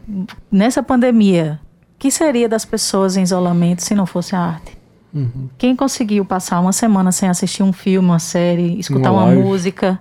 Nessa 0.50 0.82
pandemia, 0.82 1.60
o 1.94 1.98
que 1.98 2.10
seria 2.10 2.48
das 2.48 2.64
pessoas 2.64 3.16
em 3.16 3.22
isolamento 3.22 3.82
se 3.82 3.94
não 3.94 4.06
fosse 4.06 4.34
a 4.34 4.40
arte? 4.40 4.75
Uhum. 5.16 5.48
Quem 5.56 5.74
conseguiu 5.74 6.26
passar 6.26 6.60
uma 6.60 6.72
semana 6.72 7.10
sem 7.10 7.26
assistir 7.26 7.62
um 7.62 7.72
filme, 7.72 8.06
uma 8.06 8.18
série, 8.18 8.78
escutar 8.78 9.10
uma, 9.10 9.24
uma 9.24 9.34
música? 9.34 9.98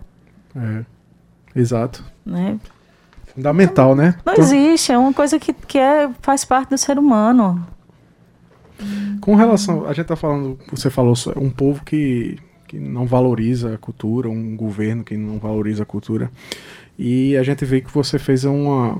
É. 0.54 0.84
Exato. 1.56 2.04
Né? 2.26 2.60
Fundamental, 3.34 3.96
né? 3.96 4.16
Não 4.26 4.34
existe, 4.34 4.92
é 4.92 4.98
uma 4.98 5.14
coisa 5.14 5.40
que, 5.40 5.54
que 5.54 5.78
é, 5.78 6.10
faz 6.22 6.44
parte 6.44 6.70
do 6.72 6.78
ser 6.78 7.00
humano. 7.00 7.66
Com 9.22 9.36
relação, 9.36 9.86
a 9.88 9.94
gente 9.94 10.08
tá 10.08 10.18
falando, 10.18 10.60
você 10.70 10.90
falou, 10.90 11.14
um 11.38 11.50
povo 11.50 11.84
que, 11.86 12.38
que 12.68 12.78
não 12.78 13.06
valoriza 13.06 13.76
a 13.76 13.78
cultura, 13.78 14.30
um 14.30 14.56
governo 14.58 15.02
que 15.02 15.16
não 15.16 15.40
valoriza 15.40 15.84
a 15.84 15.86
cultura. 15.86 16.30
E 17.00 17.38
a 17.38 17.44
gente 17.44 17.64
vê 17.64 17.80
que 17.80 17.92
você 17.92 18.20
fez 18.20 18.44
uma, 18.44 18.98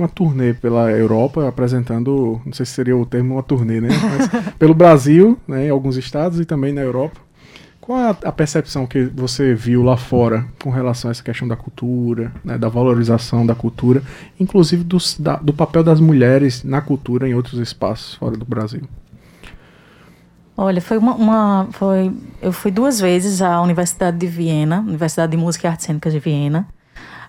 uma 0.00 0.08
turnê 0.08 0.54
pela 0.54 0.90
Europa 0.90 1.46
apresentando, 1.46 2.40
não 2.44 2.52
sei 2.52 2.66
se 2.66 2.72
seria 2.72 2.96
o 2.96 3.06
termo 3.06 3.34
uma 3.34 3.42
turnê, 3.42 3.80
né? 3.80 3.88
Mas 3.88 4.54
pelo 4.58 4.74
Brasil, 4.74 5.38
né, 5.46 5.66
em 5.66 5.70
alguns 5.70 5.96
estados 5.96 6.40
e 6.40 6.44
também 6.44 6.72
na 6.72 6.80
Europa. 6.80 7.20
Qual 7.80 7.98
é 7.98 8.16
a 8.24 8.30
percepção 8.30 8.86
que 8.86 9.04
você 9.04 9.54
viu 9.54 9.82
lá 9.82 9.96
fora 9.96 10.44
com 10.62 10.70
relação 10.70 11.08
a 11.08 11.12
essa 11.12 11.22
questão 11.22 11.48
da 11.48 11.56
cultura, 11.56 12.30
né, 12.44 12.56
da 12.56 12.68
valorização 12.68 13.44
da 13.44 13.54
cultura, 13.54 14.02
inclusive 14.38 14.84
do, 14.84 14.98
da, 15.18 15.36
do 15.36 15.52
papel 15.52 15.82
das 15.82 15.98
mulheres 15.98 16.62
na 16.62 16.80
cultura 16.80 17.28
em 17.28 17.34
outros 17.34 17.58
espaços 17.58 18.14
fora 18.14 18.36
do 18.36 18.44
Brasil? 18.44 18.82
Olha, 20.56 20.80
foi 20.82 20.98
uma, 20.98 21.14
uma, 21.14 21.68
foi 21.72 22.12
eu 22.42 22.52
fui 22.52 22.70
duas 22.70 23.00
vezes 23.00 23.40
à 23.40 23.62
Universidade 23.62 24.18
de 24.18 24.26
Viena, 24.26 24.80
Universidade 24.80 25.32
de 25.32 25.38
Música 25.38 25.66
e 25.66 25.70
Artes 25.70 25.86
Cênicas 25.86 26.12
de 26.12 26.20
Viena. 26.20 26.68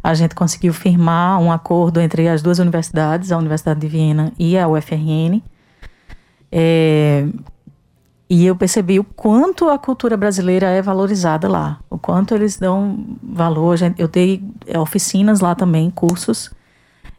A 0.04 0.14
gente 0.14 0.34
conseguiu 0.34 0.74
firmar 0.74 1.40
um 1.40 1.52
acordo 1.52 2.00
entre 2.00 2.28
as 2.28 2.42
duas 2.42 2.60
universidades, 2.60 3.32
a 3.32 3.38
Universidade 3.38 3.80
de 3.80 3.88
Viena 3.88 4.34
e 4.38 4.58
a 4.58 4.68
UFRN. 4.68 5.42
É, 6.52 7.26
e 8.34 8.46
eu 8.46 8.56
percebi 8.56 8.98
o 8.98 9.04
quanto 9.04 9.70
a 9.70 9.78
cultura 9.78 10.16
brasileira 10.16 10.68
é 10.68 10.82
valorizada 10.82 11.50
lá, 11.50 11.82
o 11.90 11.98
quanto 11.98 12.34
eles 12.34 12.58
dão 12.58 13.18
valor. 13.22 13.78
Eu 13.98 14.08
dei 14.08 14.42
é, 14.66 14.80
oficinas 14.80 15.42
lá 15.42 15.54
também, 15.54 15.92
cursos, 15.92 16.50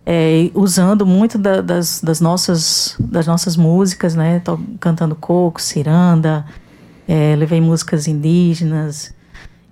é, 0.06 0.50
usando 0.54 1.06
muito 1.06 1.36
da, 1.36 1.60
das, 1.60 2.00
das, 2.00 2.20
nossas, 2.20 2.96
das 2.98 3.26
nossas 3.26 3.56
músicas, 3.56 4.14
né? 4.14 4.40
Tô 4.40 4.58
cantando 4.80 5.14
coco, 5.14 5.60
ciranda, 5.60 6.46
é, 7.06 7.36
levei 7.36 7.60
músicas 7.60 8.08
indígenas. 8.08 9.14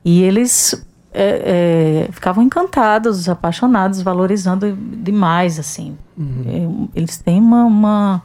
E 0.04 0.22
eles 0.22 0.86
é, 1.12 2.06
é, 2.06 2.12
ficavam 2.12 2.42
encantados, 2.42 3.28
apaixonados, 3.28 4.02
valorizando 4.02 4.76
demais, 4.76 5.58
assim. 5.58 5.96
Uhum. 6.16 6.88
É, 6.94 6.98
eles 6.98 7.18
têm 7.18 7.40
uma, 7.40 7.64
uma 7.64 8.22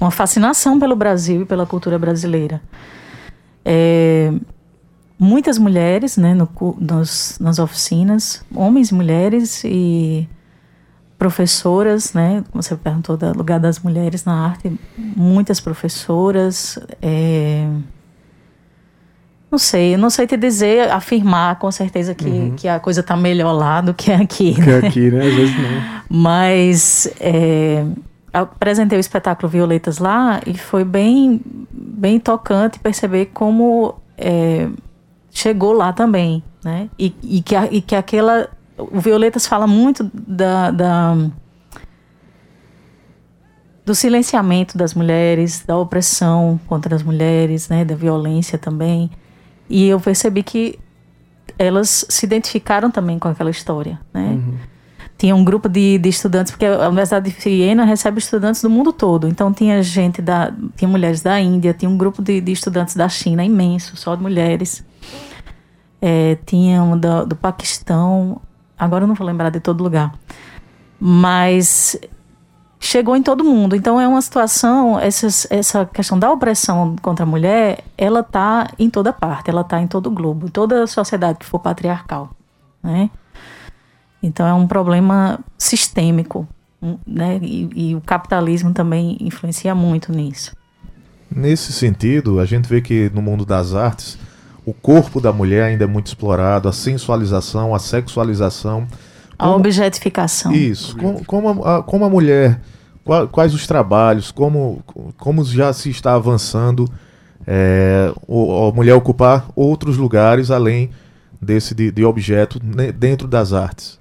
uma 0.00 0.10
fascinação 0.10 0.78
pelo 0.78 0.94
Brasil 0.94 1.42
e 1.42 1.44
pela 1.44 1.66
cultura 1.66 1.98
brasileira. 1.98 2.60
É, 3.64 4.32
muitas 5.18 5.58
mulheres 5.58 6.16
né, 6.16 6.34
no, 6.34 6.48
nos, 6.78 7.38
nas 7.40 7.58
oficinas, 7.58 8.44
homens 8.54 8.90
e 8.90 8.94
mulheres 8.94 9.64
e 9.64 10.28
professoras, 11.18 12.12
né, 12.12 12.44
como 12.52 12.62
você 12.62 12.76
perguntou 12.76 13.16
do 13.16 13.36
lugar 13.36 13.58
das 13.58 13.80
mulheres 13.80 14.24
na 14.24 14.34
arte, 14.34 14.78
muitas 14.96 15.60
professoras. 15.60 16.78
Não 19.50 19.58
sei, 19.58 19.96
não 19.96 20.10
sei 20.10 20.26
te 20.26 20.36
dizer, 20.36 20.90
afirmar 20.90 21.56
com 21.58 21.70
certeza 21.70 22.14
que, 22.14 22.28
uhum. 22.28 22.56
que 22.56 22.66
a 22.66 22.80
coisa 22.80 23.00
está 23.00 23.16
melhor 23.16 23.52
lá 23.52 23.80
do 23.80 23.94
que 23.94 24.10
aqui. 24.10 24.54
Que 24.54 24.60
né? 24.60 24.78
aqui, 24.78 25.10
né? 25.10 25.26
Às 25.26 25.34
vezes 25.34 25.56
não. 25.56 26.02
Mas 26.10 27.08
é, 27.20 27.84
apresentei 28.32 28.98
o 28.98 29.00
espetáculo 29.00 29.48
Violetas 29.48 29.98
lá 29.98 30.40
e 30.44 30.58
foi 30.58 30.84
bem, 30.84 31.40
bem 31.70 32.18
tocante 32.18 32.80
perceber 32.80 33.26
como 33.26 33.94
é, 34.18 34.68
chegou 35.30 35.72
lá 35.72 35.92
também, 35.92 36.42
né? 36.64 36.88
E, 36.98 37.14
e, 37.22 37.40
que, 37.40 37.54
e 37.70 37.80
que 37.80 37.94
aquela... 37.94 38.48
O 38.76 39.00
Violetas 39.00 39.46
fala 39.46 39.66
muito 39.66 40.10
da, 40.12 40.70
da 40.70 41.16
do 43.86 43.94
silenciamento 43.94 44.76
das 44.76 44.92
mulheres, 44.92 45.62
da 45.64 45.78
opressão 45.78 46.58
contra 46.66 46.96
as 46.96 47.04
mulheres, 47.04 47.68
né, 47.68 47.84
da 47.84 47.94
violência 47.94 48.58
também. 48.58 49.08
E 49.68 49.88
eu 49.88 50.00
percebi 50.00 50.42
que 50.42 50.78
elas 51.58 52.04
se 52.08 52.26
identificaram 52.26 52.90
também 52.90 53.18
com 53.18 53.28
aquela 53.28 53.50
história, 53.50 53.98
né? 54.12 54.30
Uhum 54.30 54.56
tinha 55.18 55.34
um 55.34 55.42
grupo 55.42 55.68
de, 55.68 55.98
de 55.98 56.08
estudantes, 56.08 56.52
porque 56.52 56.66
a 56.66 56.88
Universidade 56.88 57.30
de 57.30 57.36
Viena 57.36 57.84
recebe 57.84 58.18
estudantes 58.18 58.60
do 58.60 58.68
mundo 58.68 58.92
todo. 58.92 59.26
Então 59.26 59.52
tinha 59.52 59.82
gente 59.82 60.20
da. 60.20 60.52
tinha 60.76 60.88
mulheres 60.88 61.22
da 61.22 61.40
Índia, 61.40 61.72
tinha 61.72 61.90
um 61.90 61.96
grupo 61.96 62.22
de, 62.22 62.40
de 62.40 62.52
estudantes 62.52 62.94
da 62.94 63.08
China 63.08 63.44
imenso, 63.44 63.96
só 63.96 64.14
de 64.14 64.22
mulheres. 64.22 64.84
É, 66.00 66.36
tinha 66.44 66.82
um 66.82 66.98
do, 66.98 67.26
do 67.26 67.36
Paquistão, 67.36 68.40
agora 68.78 69.04
eu 69.04 69.08
não 69.08 69.14
vou 69.14 69.26
lembrar 69.26 69.48
de 69.50 69.58
todo 69.58 69.82
lugar. 69.82 70.12
Mas 71.00 71.98
chegou 72.86 73.16
em 73.16 73.22
todo 73.22 73.44
mundo. 73.44 73.74
Então 73.74 74.00
é 74.00 74.06
uma 74.06 74.22
situação, 74.22 74.98
essas, 74.98 75.46
essa 75.50 75.84
questão 75.84 76.18
da 76.18 76.30
opressão 76.30 76.96
contra 77.02 77.24
a 77.24 77.26
mulher, 77.26 77.84
ela 77.98 78.20
está 78.20 78.68
em 78.78 78.88
toda 78.88 79.12
parte, 79.12 79.50
ela 79.50 79.62
está 79.62 79.80
em 79.80 79.86
todo 79.86 80.06
o 80.06 80.10
globo, 80.10 80.50
toda 80.50 80.84
a 80.84 80.86
sociedade 80.86 81.38
que 81.38 81.46
for 81.46 81.58
patriarcal, 81.58 82.30
né? 82.82 83.10
Então 84.22 84.46
é 84.46 84.54
um 84.54 84.66
problema 84.66 85.40
sistêmico, 85.58 86.48
né? 87.06 87.38
E, 87.42 87.90
e, 87.90 87.94
o 87.94 88.00
capitalismo 88.00 88.72
também 88.72 89.16
influencia 89.20 89.74
muito 89.74 90.12
nisso. 90.12 90.52
Nesse 91.30 91.72
sentido, 91.72 92.40
a 92.40 92.44
gente 92.44 92.68
vê 92.68 92.80
que 92.80 93.10
no 93.12 93.20
mundo 93.20 93.44
das 93.44 93.74
artes, 93.74 94.18
o 94.64 94.72
corpo 94.72 95.20
da 95.20 95.32
mulher 95.32 95.64
ainda 95.64 95.84
é 95.84 95.86
muito 95.86 96.06
explorado, 96.06 96.68
a 96.68 96.72
sensualização, 96.72 97.74
a 97.74 97.78
sexualização. 97.78 98.86
a 99.38 99.50
objetificação. 99.50 100.52
Isso. 100.52 100.96
Como, 100.96 101.24
como, 101.24 101.64
a, 101.64 101.82
como 101.82 102.04
a 102.04 102.10
mulher, 102.10 102.60
quais 103.30 103.54
os 103.54 103.66
trabalhos, 103.66 104.30
como, 104.30 104.82
como 105.16 105.44
já 105.44 105.72
se 105.72 105.90
está 105.90 106.14
avançando 106.14 106.88
é, 107.46 108.12
a 108.12 108.74
mulher 108.74 108.94
ocupar 108.94 109.46
outros 109.54 109.96
lugares 109.96 110.50
além 110.50 110.90
desse 111.40 111.74
de, 111.74 111.90
de 111.92 112.04
objeto 112.04 112.58
dentro 112.58 113.28
das 113.28 113.52
artes? 113.52 113.98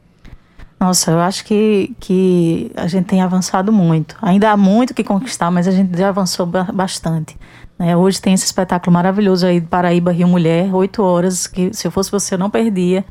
Nossa, 0.79 1.11
eu 1.11 1.19
acho 1.19 1.45
que, 1.45 1.95
que 1.99 2.71
a 2.75 2.87
gente 2.87 3.05
tem 3.05 3.21
avançado 3.21 3.71
muito. 3.71 4.17
Ainda 4.21 4.51
há 4.51 4.57
muito 4.57 4.93
que 4.93 5.03
conquistar, 5.03 5.49
mas 5.49 5.67
a 5.67 5.71
gente 5.71 5.97
já 5.97 6.09
avançou 6.09 6.45
bastante. 6.45 7.37
Né? 7.77 7.95
Hoje 7.95 8.21
tem 8.21 8.33
esse 8.33 8.45
espetáculo 8.45 8.93
maravilhoso 8.93 9.45
aí, 9.45 9.61
Paraíba 9.61 10.11
Rio 10.11 10.27
Mulher, 10.27 10.73
oito 10.73 11.01
horas, 11.01 11.47
que 11.47 11.73
se 11.73 11.87
eu 11.87 11.91
fosse 11.91 12.11
você 12.11 12.33
eu 12.33 12.39
não 12.39 12.49
perdia. 12.49 13.05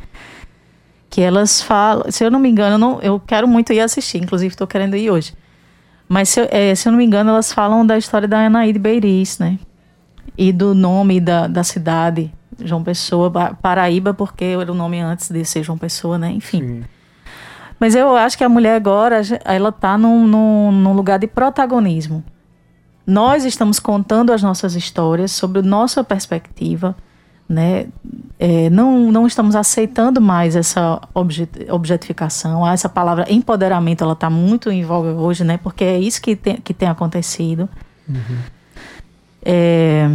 Que 1.09 1.21
elas 1.21 1.63
falam, 1.63 2.11
se 2.11 2.25
eu 2.25 2.31
não 2.31 2.41
me 2.41 2.49
engano, 2.49 2.75
eu, 2.75 2.79
não, 2.79 3.01
eu 3.01 3.21
quero 3.21 3.47
muito 3.47 3.73
ir 3.73 3.81
assistir, 3.81 4.19
inclusive 4.19 4.53
estou 4.53 4.67
querendo 4.67 4.97
ir 4.97 5.11
hoje. 5.11 5.33
Mas 6.09 6.29
se 6.29 6.41
eu, 6.41 6.49
é, 6.51 6.75
se 6.75 6.89
eu 6.89 6.93
não 6.93 6.99
me 6.99 7.05
engano, 7.05 7.31
elas 7.31 7.53
falam 7.53 7.85
da 7.85 7.97
história 7.97 8.29
da 8.29 8.47
Anaíde 8.47 8.79
Beiris, 8.79 9.39
né? 9.39 9.59
E 10.37 10.53
do 10.53 10.75
nome 10.75 11.21
da, 11.21 11.47
da 11.47 11.65
cidade, 11.65 12.33
João 12.61 12.83
Pessoa, 12.83 13.31
Paraíba, 13.61 14.13
porque 14.13 14.45
era 14.45 14.71
o 14.71 14.75
nome 14.75 15.01
antes 15.01 15.31
de 15.31 15.45
ser 15.45 15.63
João 15.63 15.79
Pessoa, 15.79 16.19
né? 16.19 16.31
Enfim. 16.31 16.61
Sim. 16.61 16.85
Mas 17.79 17.95
eu 17.95 18.15
acho 18.17 18.39
que 18.39 18.45
a 18.45 18.49
mulher 18.49 18.77
agora, 18.77 19.21
ela 19.45 19.69
está 19.69 19.99
num, 19.99 20.27
num, 20.27 20.73
num 20.73 20.93
lugar 20.93 21.19
de 21.19 21.27
protagonismo. 21.27 22.25
Nós 23.07 23.45
estamos 23.45 23.79
contando 23.79 24.33
as 24.33 24.43
nossas 24.43 24.75
histórias 24.75 25.33
sobre 25.33 25.61
nossa 25.61 26.03
perspectiva, 26.03 26.97
né? 27.55 27.87
É, 28.39 28.69
não, 28.69 29.11
não 29.11 29.27
estamos 29.27 29.55
aceitando 29.55 30.21
mais 30.21 30.57
essa 30.57 31.01
objetificação. 31.71 32.65
Ah, 32.65 32.73
essa 32.73 32.89
palavra 32.89 33.27
empoderamento, 33.31 34.03
ela 34.03 34.13
está 34.13 34.29
muito 34.29 34.71
em 34.71 34.85
voga 34.85 35.13
hoje, 35.13 35.45
né? 35.45 35.57
Porque 35.57 35.85
é 35.85 35.99
isso 35.99 36.21
que 36.21 36.35
tem, 36.35 36.57
que 36.57 36.75
tem 36.75 36.89
acontecido. 36.89 37.69
Uhum. 38.09 38.39
É, 39.47 40.11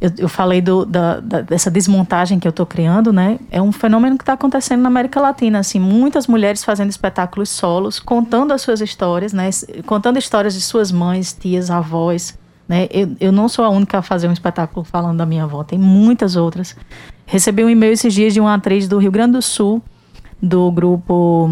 eu, 0.00 0.10
eu, 0.18 0.28
falei 0.28 0.60
do, 0.60 0.84
da, 0.84 1.20
da, 1.20 1.40
dessa 1.40 1.70
desmontagem 1.70 2.38
que 2.38 2.46
eu 2.46 2.50
estou 2.50 2.64
criando, 2.64 3.12
né? 3.12 3.38
É 3.50 3.60
um 3.60 3.72
fenômeno 3.72 4.16
que 4.16 4.22
está 4.22 4.34
acontecendo 4.34 4.82
na 4.82 4.88
América 4.88 5.20
Latina, 5.20 5.58
assim, 5.58 5.80
muitas 5.80 6.26
mulheres 6.26 6.62
fazendo 6.64 6.90
espetáculos 6.90 7.50
solos, 7.50 7.98
contando 7.98 8.52
as 8.52 8.62
suas 8.62 8.80
histórias, 8.80 9.32
né? 9.32 9.50
Contando 9.86 10.18
histórias 10.18 10.54
de 10.54 10.60
suas 10.60 10.92
mães, 10.92 11.32
tias, 11.32 11.70
avós, 11.70 12.38
né? 12.68 12.88
Eu, 12.90 13.16
eu 13.20 13.32
não 13.32 13.48
sou 13.48 13.64
a 13.64 13.68
única 13.68 13.98
a 13.98 14.02
fazer 14.02 14.28
um 14.28 14.32
espetáculo 14.32 14.84
falando 14.84 15.18
da 15.18 15.26
minha 15.26 15.44
avó, 15.44 15.62
tem 15.62 15.78
muitas 15.78 16.36
outras. 16.36 16.76
Recebi 17.26 17.64
um 17.64 17.70
e-mail 17.70 17.92
esses 17.92 18.12
dias 18.12 18.32
de 18.32 18.40
uma 18.40 18.54
atriz 18.54 18.88
do 18.88 18.98
Rio 18.98 19.10
Grande 19.10 19.32
do 19.32 19.42
Sul, 19.42 19.82
do 20.42 20.70
grupo 20.70 21.50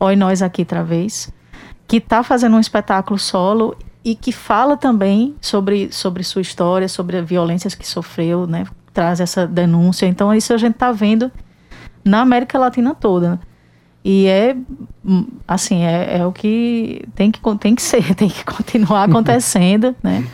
Oi 0.00 0.16
Nós 0.16 0.42
Aqui 0.42 0.62
Outra 0.62 0.82
Vez, 0.82 1.32
que 1.86 1.98
está 1.98 2.22
fazendo 2.22 2.56
um 2.56 2.60
espetáculo 2.60 3.18
solo 3.18 3.76
e 4.04 4.14
que 4.14 4.32
fala 4.32 4.76
também 4.76 5.34
sobre, 5.40 5.92
sobre 5.92 6.22
sua 6.24 6.42
história, 6.42 6.88
sobre 6.88 7.18
as 7.18 7.26
violências 7.26 7.74
que 7.74 7.86
sofreu, 7.86 8.46
né? 8.46 8.66
Traz 8.92 9.20
essa 9.20 9.46
denúncia. 9.46 10.06
Então, 10.06 10.34
isso 10.34 10.52
a 10.52 10.58
gente 10.58 10.74
está 10.74 10.92
vendo 10.92 11.30
na 12.04 12.20
América 12.20 12.58
Latina 12.58 12.94
toda. 12.94 13.40
E 14.04 14.26
é, 14.26 14.56
assim, 15.46 15.84
é, 15.84 16.18
é 16.18 16.26
o 16.26 16.32
que 16.32 17.04
tem, 17.14 17.30
que 17.30 17.40
tem 17.58 17.74
que 17.74 17.82
ser, 17.82 18.02
tem 18.16 18.28
que 18.28 18.44
continuar 18.44 19.04
acontecendo, 19.04 19.94
né? 20.02 20.26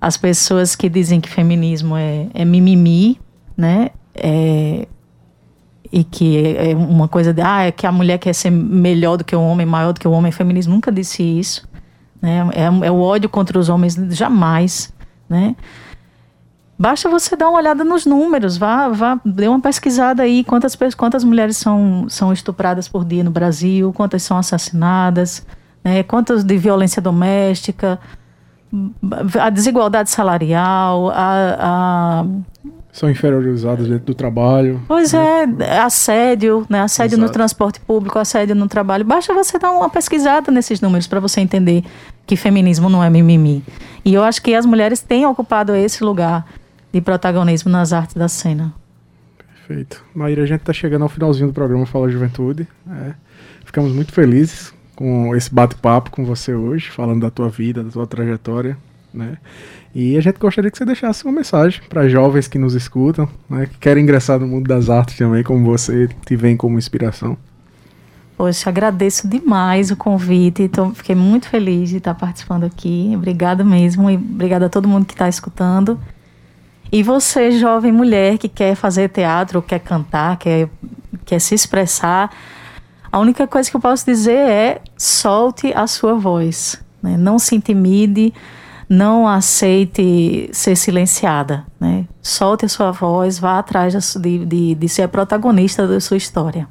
As 0.00 0.16
pessoas 0.16 0.74
que 0.74 0.88
dizem 0.88 1.20
que 1.20 1.28
feminismo 1.28 1.96
é, 1.96 2.28
é 2.32 2.44
mimimi, 2.44 3.20
né? 3.56 3.90
É, 4.14 4.86
e 5.92 6.04
que 6.04 6.56
é 6.56 6.74
uma 6.74 7.08
coisa 7.08 7.34
de, 7.34 7.42
ah, 7.42 7.64
é 7.64 7.72
que 7.72 7.86
a 7.86 7.92
mulher 7.92 8.18
quer 8.18 8.32
ser 8.32 8.50
melhor 8.50 9.16
do 9.16 9.24
que 9.24 9.34
o 9.34 9.42
homem, 9.42 9.66
maior 9.66 9.92
do 9.92 10.00
que 10.00 10.06
o 10.06 10.12
homem. 10.12 10.30
feminismo 10.30 10.72
nunca 10.72 10.92
disse 10.92 11.22
isso. 11.22 11.68
Né? 12.22 12.48
É, 12.54 12.86
é 12.86 12.90
o 12.90 13.00
ódio 13.00 13.28
contra 13.28 13.58
os 13.58 13.68
homens, 13.68 13.96
jamais. 14.10 14.92
Né? 15.28 15.56
Basta 16.80 17.10
você 17.10 17.36
dar 17.36 17.50
uma 17.50 17.58
olhada 17.58 17.84
nos 17.84 18.06
números, 18.06 18.56
vá, 18.56 18.88
vá, 18.88 19.20
dê 19.22 19.46
uma 19.46 19.60
pesquisada 19.60 20.22
aí, 20.22 20.42
quantas, 20.42 20.74
quantas 20.96 21.22
mulheres 21.22 21.58
são, 21.58 22.06
são 22.08 22.32
estupradas 22.32 22.88
por 22.88 23.04
dia 23.04 23.22
no 23.22 23.30
Brasil, 23.30 23.92
quantas 23.92 24.22
são 24.22 24.38
assassinadas, 24.38 25.46
né? 25.84 26.02
quantas 26.02 26.42
de 26.42 26.56
violência 26.56 27.02
doméstica, 27.02 28.00
a 29.38 29.50
desigualdade 29.50 30.08
salarial, 30.08 31.10
a, 31.10 31.56
a 31.60 32.24
são 32.90 33.10
inferiorizadas 33.10 33.86
dentro 33.86 34.06
do 34.06 34.14
trabalho. 34.14 34.80
Pois 34.88 35.12
né? 35.12 35.44
é, 35.60 35.80
assédio, 35.80 36.66
né? 36.68 36.80
Assédio 36.80 37.16
Exato. 37.16 37.26
no 37.26 37.32
transporte 37.32 37.78
público, 37.78 38.18
assédio 38.18 38.56
no 38.56 38.66
trabalho. 38.66 39.04
Basta 39.04 39.32
você 39.32 39.58
dar 39.58 39.70
uma 39.70 39.88
pesquisada 39.88 40.50
nesses 40.50 40.80
números 40.80 41.06
para 41.06 41.20
você 41.20 41.40
entender 41.40 41.84
que 42.26 42.36
feminismo 42.36 42.88
não 42.88 43.04
é 43.04 43.08
mimimi. 43.08 43.62
E 44.04 44.14
eu 44.14 44.24
acho 44.24 44.42
que 44.42 44.54
as 44.54 44.66
mulheres 44.66 45.00
têm 45.00 45.24
ocupado 45.24 45.74
esse 45.74 46.02
lugar 46.02 46.44
de 46.92 47.00
protagonismo 47.00 47.70
nas 47.70 47.92
artes 47.92 48.16
da 48.16 48.28
cena. 48.28 48.72
Perfeito. 49.38 50.04
Maíra, 50.14 50.42
a 50.42 50.46
gente 50.46 50.60
está 50.60 50.72
chegando 50.72 51.02
ao 51.02 51.08
finalzinho 51.08 51.48
do 51.48 51.52
programa 51.52 51.86
Fala 51.86 52.10
Juventude. 52.10 52.66
É. 52.90 53.14
Ficamos 53.64 53.92
muito 53.92 54.12
felizes 54.12 54.74
com 54.96 55.34
esse 55.34 55.52
bate-papo 55.54 56.10
com 56.10 56.24
você 56.24 56.54
hoje, 56.54 56.90
falando 56.90 57.20
da 57.20 57.30
tua 57.30 57.48
vida, 57.48 57.82
da 57.82 57.90
tua 57.90 58.06
trajetória, 58.06 58.76
né? 59.14 59.38
E 59.94 60.16
a 60.16 60.20
gente 60.20 60.38
gostaria 60.38 60.70
que 60.70 60.76
você 60.76 60.84
deixasse 60.84 61.24
uma 61.24 61.32
mensagem 61.32 61.80
para 61.88 62.08
jovens 62.08 62.46
que 62.46 62.58
nos 62.58 62.74
escutam, 62.74 63.28
né, 63.48 63.66
que 63.66 63.78
querem 63.78 64.04
ingressar 64.04 64.38
no 64.38 64.46
mundo 64.46 64.68
das 64.68 64.88
artes 64.88 65.16
também, 65.16 65.42
como 65.42 65.64
você 65.64 66.08
te 66.26 66.36
vem 66.36 66.56
como 66.56 66.78
inspiração. 66.78 67.36
Poxa, 68.36 68.70
agradeço 68.70 69.28
demais 69.28 69.90
o 69.90 69.96
convite. 69.96 70.68
Tô, 70.68 70.90
fiquei 70.90 71.14
muito 71.14 71.48
feliz 71.48 71.90
de 71.90 71.98
estar 71.98 72.14
participando 72.14 72.64
aqui. 72.64 73.12
Obrigada 73.14 73.62
mesmo 73.62 74.08
e 74.10 74.16
obrigada 74.16 74.66
a 74.66 74.68
todo 74.68 74.88
mundo 74.88 75.04
que 75.04 75.12
está 75.12 75.28
escutando. 75.28 75.98
E 76.92 77.02
você, 77.02 77.52
jovem 77.52 77.92
mulher 77.92 78.38
que 78.38 78.48
quer 78.48 78.74
fazer 78.74 79.08
teatro, 79.08 79.62
quer 79.62 79.78
cantar, 79.78 80.36
quer, 80.36 80.68
quer 81.24 81.38
se 81.38 81.54
expressar, 81.54 82.30
a 83.12 83.18
única 83.18 83.46
coisa 83.46 83.70
que 83.70 83.76
eu 83.76 83.80
posso 83.80 84.04
dizer 84.04 84.38
é 84.38 84.80
solte 84.96 85.72
a 85.74 85.86
sua 85.86 86.14
voz. 86.14 86.82
Né? 87.02 87.16
Não 87.16 87.38
se 87.38 87.54
intimide 87.54 88.32
não 88.90 89.28
aceite 89.28 90.50
ser 90.52 90.74
silenciada, 90.74 91.64
né? 91.78 92.06
Solte 92.20 92.64
a 92.64 92.68
sua 92.68 92.90
voz, 92.90 93.38
vá 93.38 93.60
atrás 93.60 93.94
de, 94.20 94.44
de, 94.44 94.74
de 94.74 94.88
ser 94.88 95.02
a 95.02 95.08
protagonista 95.08 95.86
da 95.86 96.00
sua 96.00 96.16
história. 96.16 96.66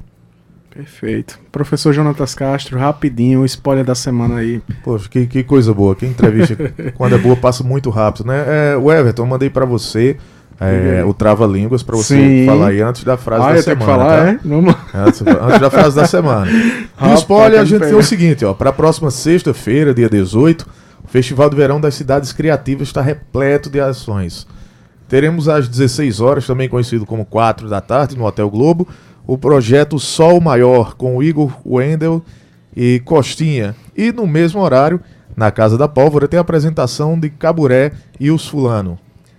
Perfeito. 0.74 1.38
Professor 1.50 1.92
Jonatas 1.92 2.34
Castro, 2.34 2.78
rapidinho, 2.78 3.40
o 3.40 3.44
spoiler 3.44 3.84
da 3.84 3.94
semana 3.94 4.36
aí. 4.36 4.62
Poxa, 4.84 5.08
que, 5.08 5.26
que 5.26 5.42
coisa 5.42 5.74
boa. 5.74 5.94
Que 5.96 6.06
entrevista, 6.06 6.56
quando 6.94 7.16
é 7.16 7.18
boa, 7.18 7.36
passa 7.36 7.64
muito 7.64 7.90
rápido, 7.90 8.26
né? 8.26 8.44
É, 8.46 8.76
o 8.76 8.90
Everton, 8.92 9.22
eu 9.22 9.26
mandei 9.26 9.50
para 9.50 9.64
você 9.64 10.16
é, 10.60 11.02
o 11.04 11.14
trava-línguas 11.14 11.82
para 11.82 11.96
você 11.96 12.16
Sim. 12.16 12.46
falar 12.46 12.68
aí 12.68 12.82
antes 12.82 13.02
da 13.02 13.16
frase 13.16 13.46
ah, 13.46 13.52
da 13.54 13.62
semana. 13.62 13.86
Falar, 13.86 14.18
tá? 14.18 14.28
é? 14.28 14.38
Vamos. 14.44 14.74
Antes, 14.94 15.22
antes, 15.22 15.60
da 15.60 15.70
frase 15.70 15.96
da 15.96 16.06
semana. 16.06 16.50
E 17.02 17.06
o 17.08 17.14
spoiler, 17.14 17.58
a 17.58 17.64
gente 17.64 17.80
tem 17.80 17.94
o 17.94 18.02
seguinte, 18.02 18.44
ó. 18.44 18.52
Para 18.52 18.68
a 18.68 18.72
próxima 18.74 19.10
sexta-feira, 19.10 19.94
dia 19.94 20.06
18 20.06 20.68
o 21.02 21.08
Festival 21.08 21.48
de 21.48 21.56
Verão 21.56 21.80
das 21.80 21.94
Cidades 21.94 22.30
Criativas 22.30 22.88
está 22.88 23.00
repleto 23.00 23.70
de 23.70 23.80
ações. 23.80 24.46
Teremos 25.08 25.48
às 25.48 25.66
16 25.66 26.20
horas, 26.20 26.46
também 26.46 26.68
conhecido 26.68 27.06
como 27.06 27.24
4 27.24 27.68
da 27.68 27.80
tarde, 27.80 28.16
no 28.16 28.24
Hotel 28.24 28.48
Globo, 28.50 28.86
o 29.30 29.38
projeto 29.38 29.96
Sol 29.96 30.40
Maior, 30.40 30.96
com 30.96 31.22
Igor 31.22 31.56
Wendel 31.64 32.20
e 32.74 33.00
Costinha. 33.04 33.76
E 33.96 34.10
no 34.10 34.26
mesmo 34.26 34.60
horário, 34.60 35.00
na 35.36 35.52
Casa 35.52 35.78
da 35.78 35.86
Pólvora, 35.86 36.26
tem 36.26 36.36
a 36.36 36.40
apresentação 36.40 37.16
de 37.16 37.30
Caburé 37.30 37.92
e 38.18 38.28
os 38.28 38.48
Fulano. 38.48 38.98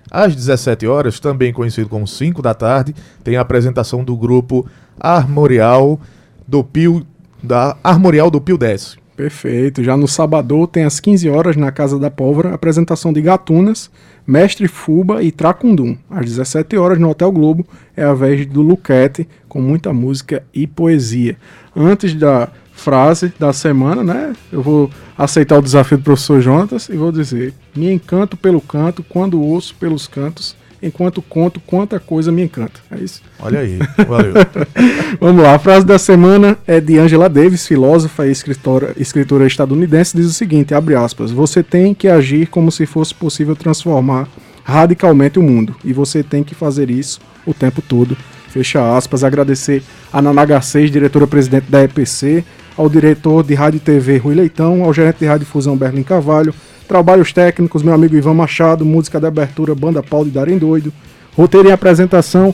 Às 0.10 0.34
17 0.34 0.88
horas, 0.88 1.20
também 1.20 1.52
conhecido 1.52 1.90
como 1.90 2.08
5 2.08 2.42
da 2.42 2.54
tarde, 2.54 2.96
tem 3.22 3.36
a 3.36 3.42
apresentação 3.42 4.02
do 4.02 4.16
grupo 4.16 4.66
Armorial 4.98 6.00
do 6.48 6.64
Pio 6.64 7.06
da 7.44 7.76
Armorial 7.84 8.32
do 8.32 8.40
Pio 8.40 8.58
10. 8.58 9.01
Perfeito. 9.22 9.84
Já 9.84 9.96
no 9.96 10.08
sábado 10.08 10.66
tem 10.66 10.84
às 10.84 11.00
15 11.00 11.30
horas 11.30 11.56
na 11.56 11.72
Casa 11.72 12.00
da 12.00 12.10
Pólvora 12.10 12.56
apresentação 12.56 13.14
de 13.14 13.22
Gatunas, 13.22 13.92
Mestre 14.26 14.68
Fuba 14.68 15.22
e 15.22 15.32
Tracundum. 15.32 15.96
Às 16.10 16.26
17 16.26 16.76
horas 16.76 16.98
no 16.98 17.08
Hotel 17.08 17.32
Globo 17.32 17.64
é 17.96 18.04
a 18.04 18.16
vez 18.16 18.48
do 18.48 18.64
Luquete 18.64 19.30
com 19.48 19.62
muita 19.62 19.94
música 19.94 20.42
e 20.52 20.66
poesia. 20.66 21.38
Antes 21.76 22.16
da 22.16 22.50
frase 22.74 23.32
da 23.38 23.54
semana, 23.54 24.04
né? 24.04 24.36
Eu 24.52 24.64
vou 24.64 24.90
aceitar 25.16 25.60
o 25.60 25.62
desafio 25.62 26.00
do 26.00 26.04
professor 26.04 26.42
Jonatas 26.42 26.90
e 26.90 26.98
vou 26.98 27.12
dizer: 27.12 27.54
Me 27.76 27.94
encanto 27.94 28.36
pelo 28.36 28.60
canto 28.60 29.04
quando 29.04 29.40
ouço 29.40 29.76
pelos 29.76 30.08
cantos 30.08 30.56
enquanto 30.82 31.22
conto 31.22 31.60
quanta 31.60 32.00
coisa 32.00 32.32
me 32.32 32.42
encanta. 32.42 32.80
É 32.90 33.00
isso. 33.00 33.22
Olha 33.40 33.60
aí, 33.60 33.80
valeu. 34.08 34.34
Vamos 35.20 35.44
lá, 35.44 35.56
a 35.56 35.60
frase 35.60 35.86
da 35.86 36.00
semana 36.00 36.58
é 36.66 36.80
de 36.80 36.98
Angela 36.98 37.30
Davis, 37.30 37.68
filósofa 37.68 38.28
e 38.28 38.32
escritora, 38.32 38.94
escritora 38.98 39.46
estadunidense, 39.46 40.16
diz 40.18 40.26
o 40.26 40.34
seguinte, 40.34 40.74
abre 40.74 40.96
aspas, 40.96 41.32
você 41.32 41.62
tem 41.62 41.94
que 41.94 42.08
agir 42.08 42.48
como 42.48 42.72
se 42.72 42.86
fosse 42.86 43.14
possível 43.14 43.56
transformar 43.56 44.28
radicalmente 44.64 45.40
o 45.40 45.44
mundo, 45.44 45.76
e 45.84 45.92
você 45.92 46.24
tem 46.24 46.44
que 46.44 46.56
fazer 46.56 46.90
isso 46.90 47.20
o 47.46 47.54
tempo 47.54 47.82
todo. 47.82 48.16
Fecha 48.52 48.98
aspas. 48.98 49.24
Agradecer 49.24 49.82
a 50.12 50.22
Nanaga 50.22 50.62
6, 50.62 50.92
diretora-presidente 50.92 51.72
da 51.72 51.84
EPC, 51.84 52.44
ao 52.78 52.90
diretor 52.90 53.44
de 53.44 53.54
Rádio 53.54 53.78
e 53.78 53.80
TV 53.80 54.18
Rui 54.18 54.36
Leitão, 54.36 54.84
ao 54.84 54.94
gerente 54.94 55.20
de 55.20 55.26
Rádio 55.26 55.46
Fusão 55.46 55.78
Berlim 55.78 56.04
Carvalho, 56.04 56.54
trabalhos 56.92 57.32
técnicos, 57.32 57.84
meu 57.84 57.94
amigo 57.94 58.18
Ivan 58.18 58.34
Machado, 58.34 58.84
música 58.84 59.18
de 59.18 59.26
abertura 59.26 59.74
Banda 59.74 60.04
Paulo 60.04 60.26
de 60.26 60.32
Darem 60.32 60.58
Doido, 60.58 60.92
roteiro 61.38 61.70
e 61.70 61.72
apresentação 61.72 62.54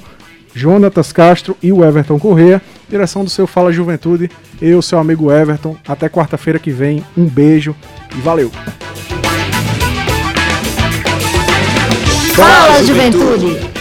Jonatas 0.54 1.12
Castro 1.12 1.58
e 1.62 1.72
o 1.72 1.84
Everton 1.84 2.20
Correa, 2.20 2.62
direção 2.88 3.24
do 3.24 3.32
seu 3.32 3.48
Fala 3.48 3.74
Juventude, 3.74 4.30
eu, 4.62 4.80
seu 4.80 5.00
amigo 5.00 5.32
Everton, 5.32 5.76
até 5.88 6.08
quarta-feira 6.08 6.60
que 6.60 6.70
vem, 6.70 7.04
um 7.18 7.26
beijo 7.26 7.76
e 8.16 8.22
valeu! 8.22 8.52
Fala, 12.36 12.84
Juventude. 12.84 13.77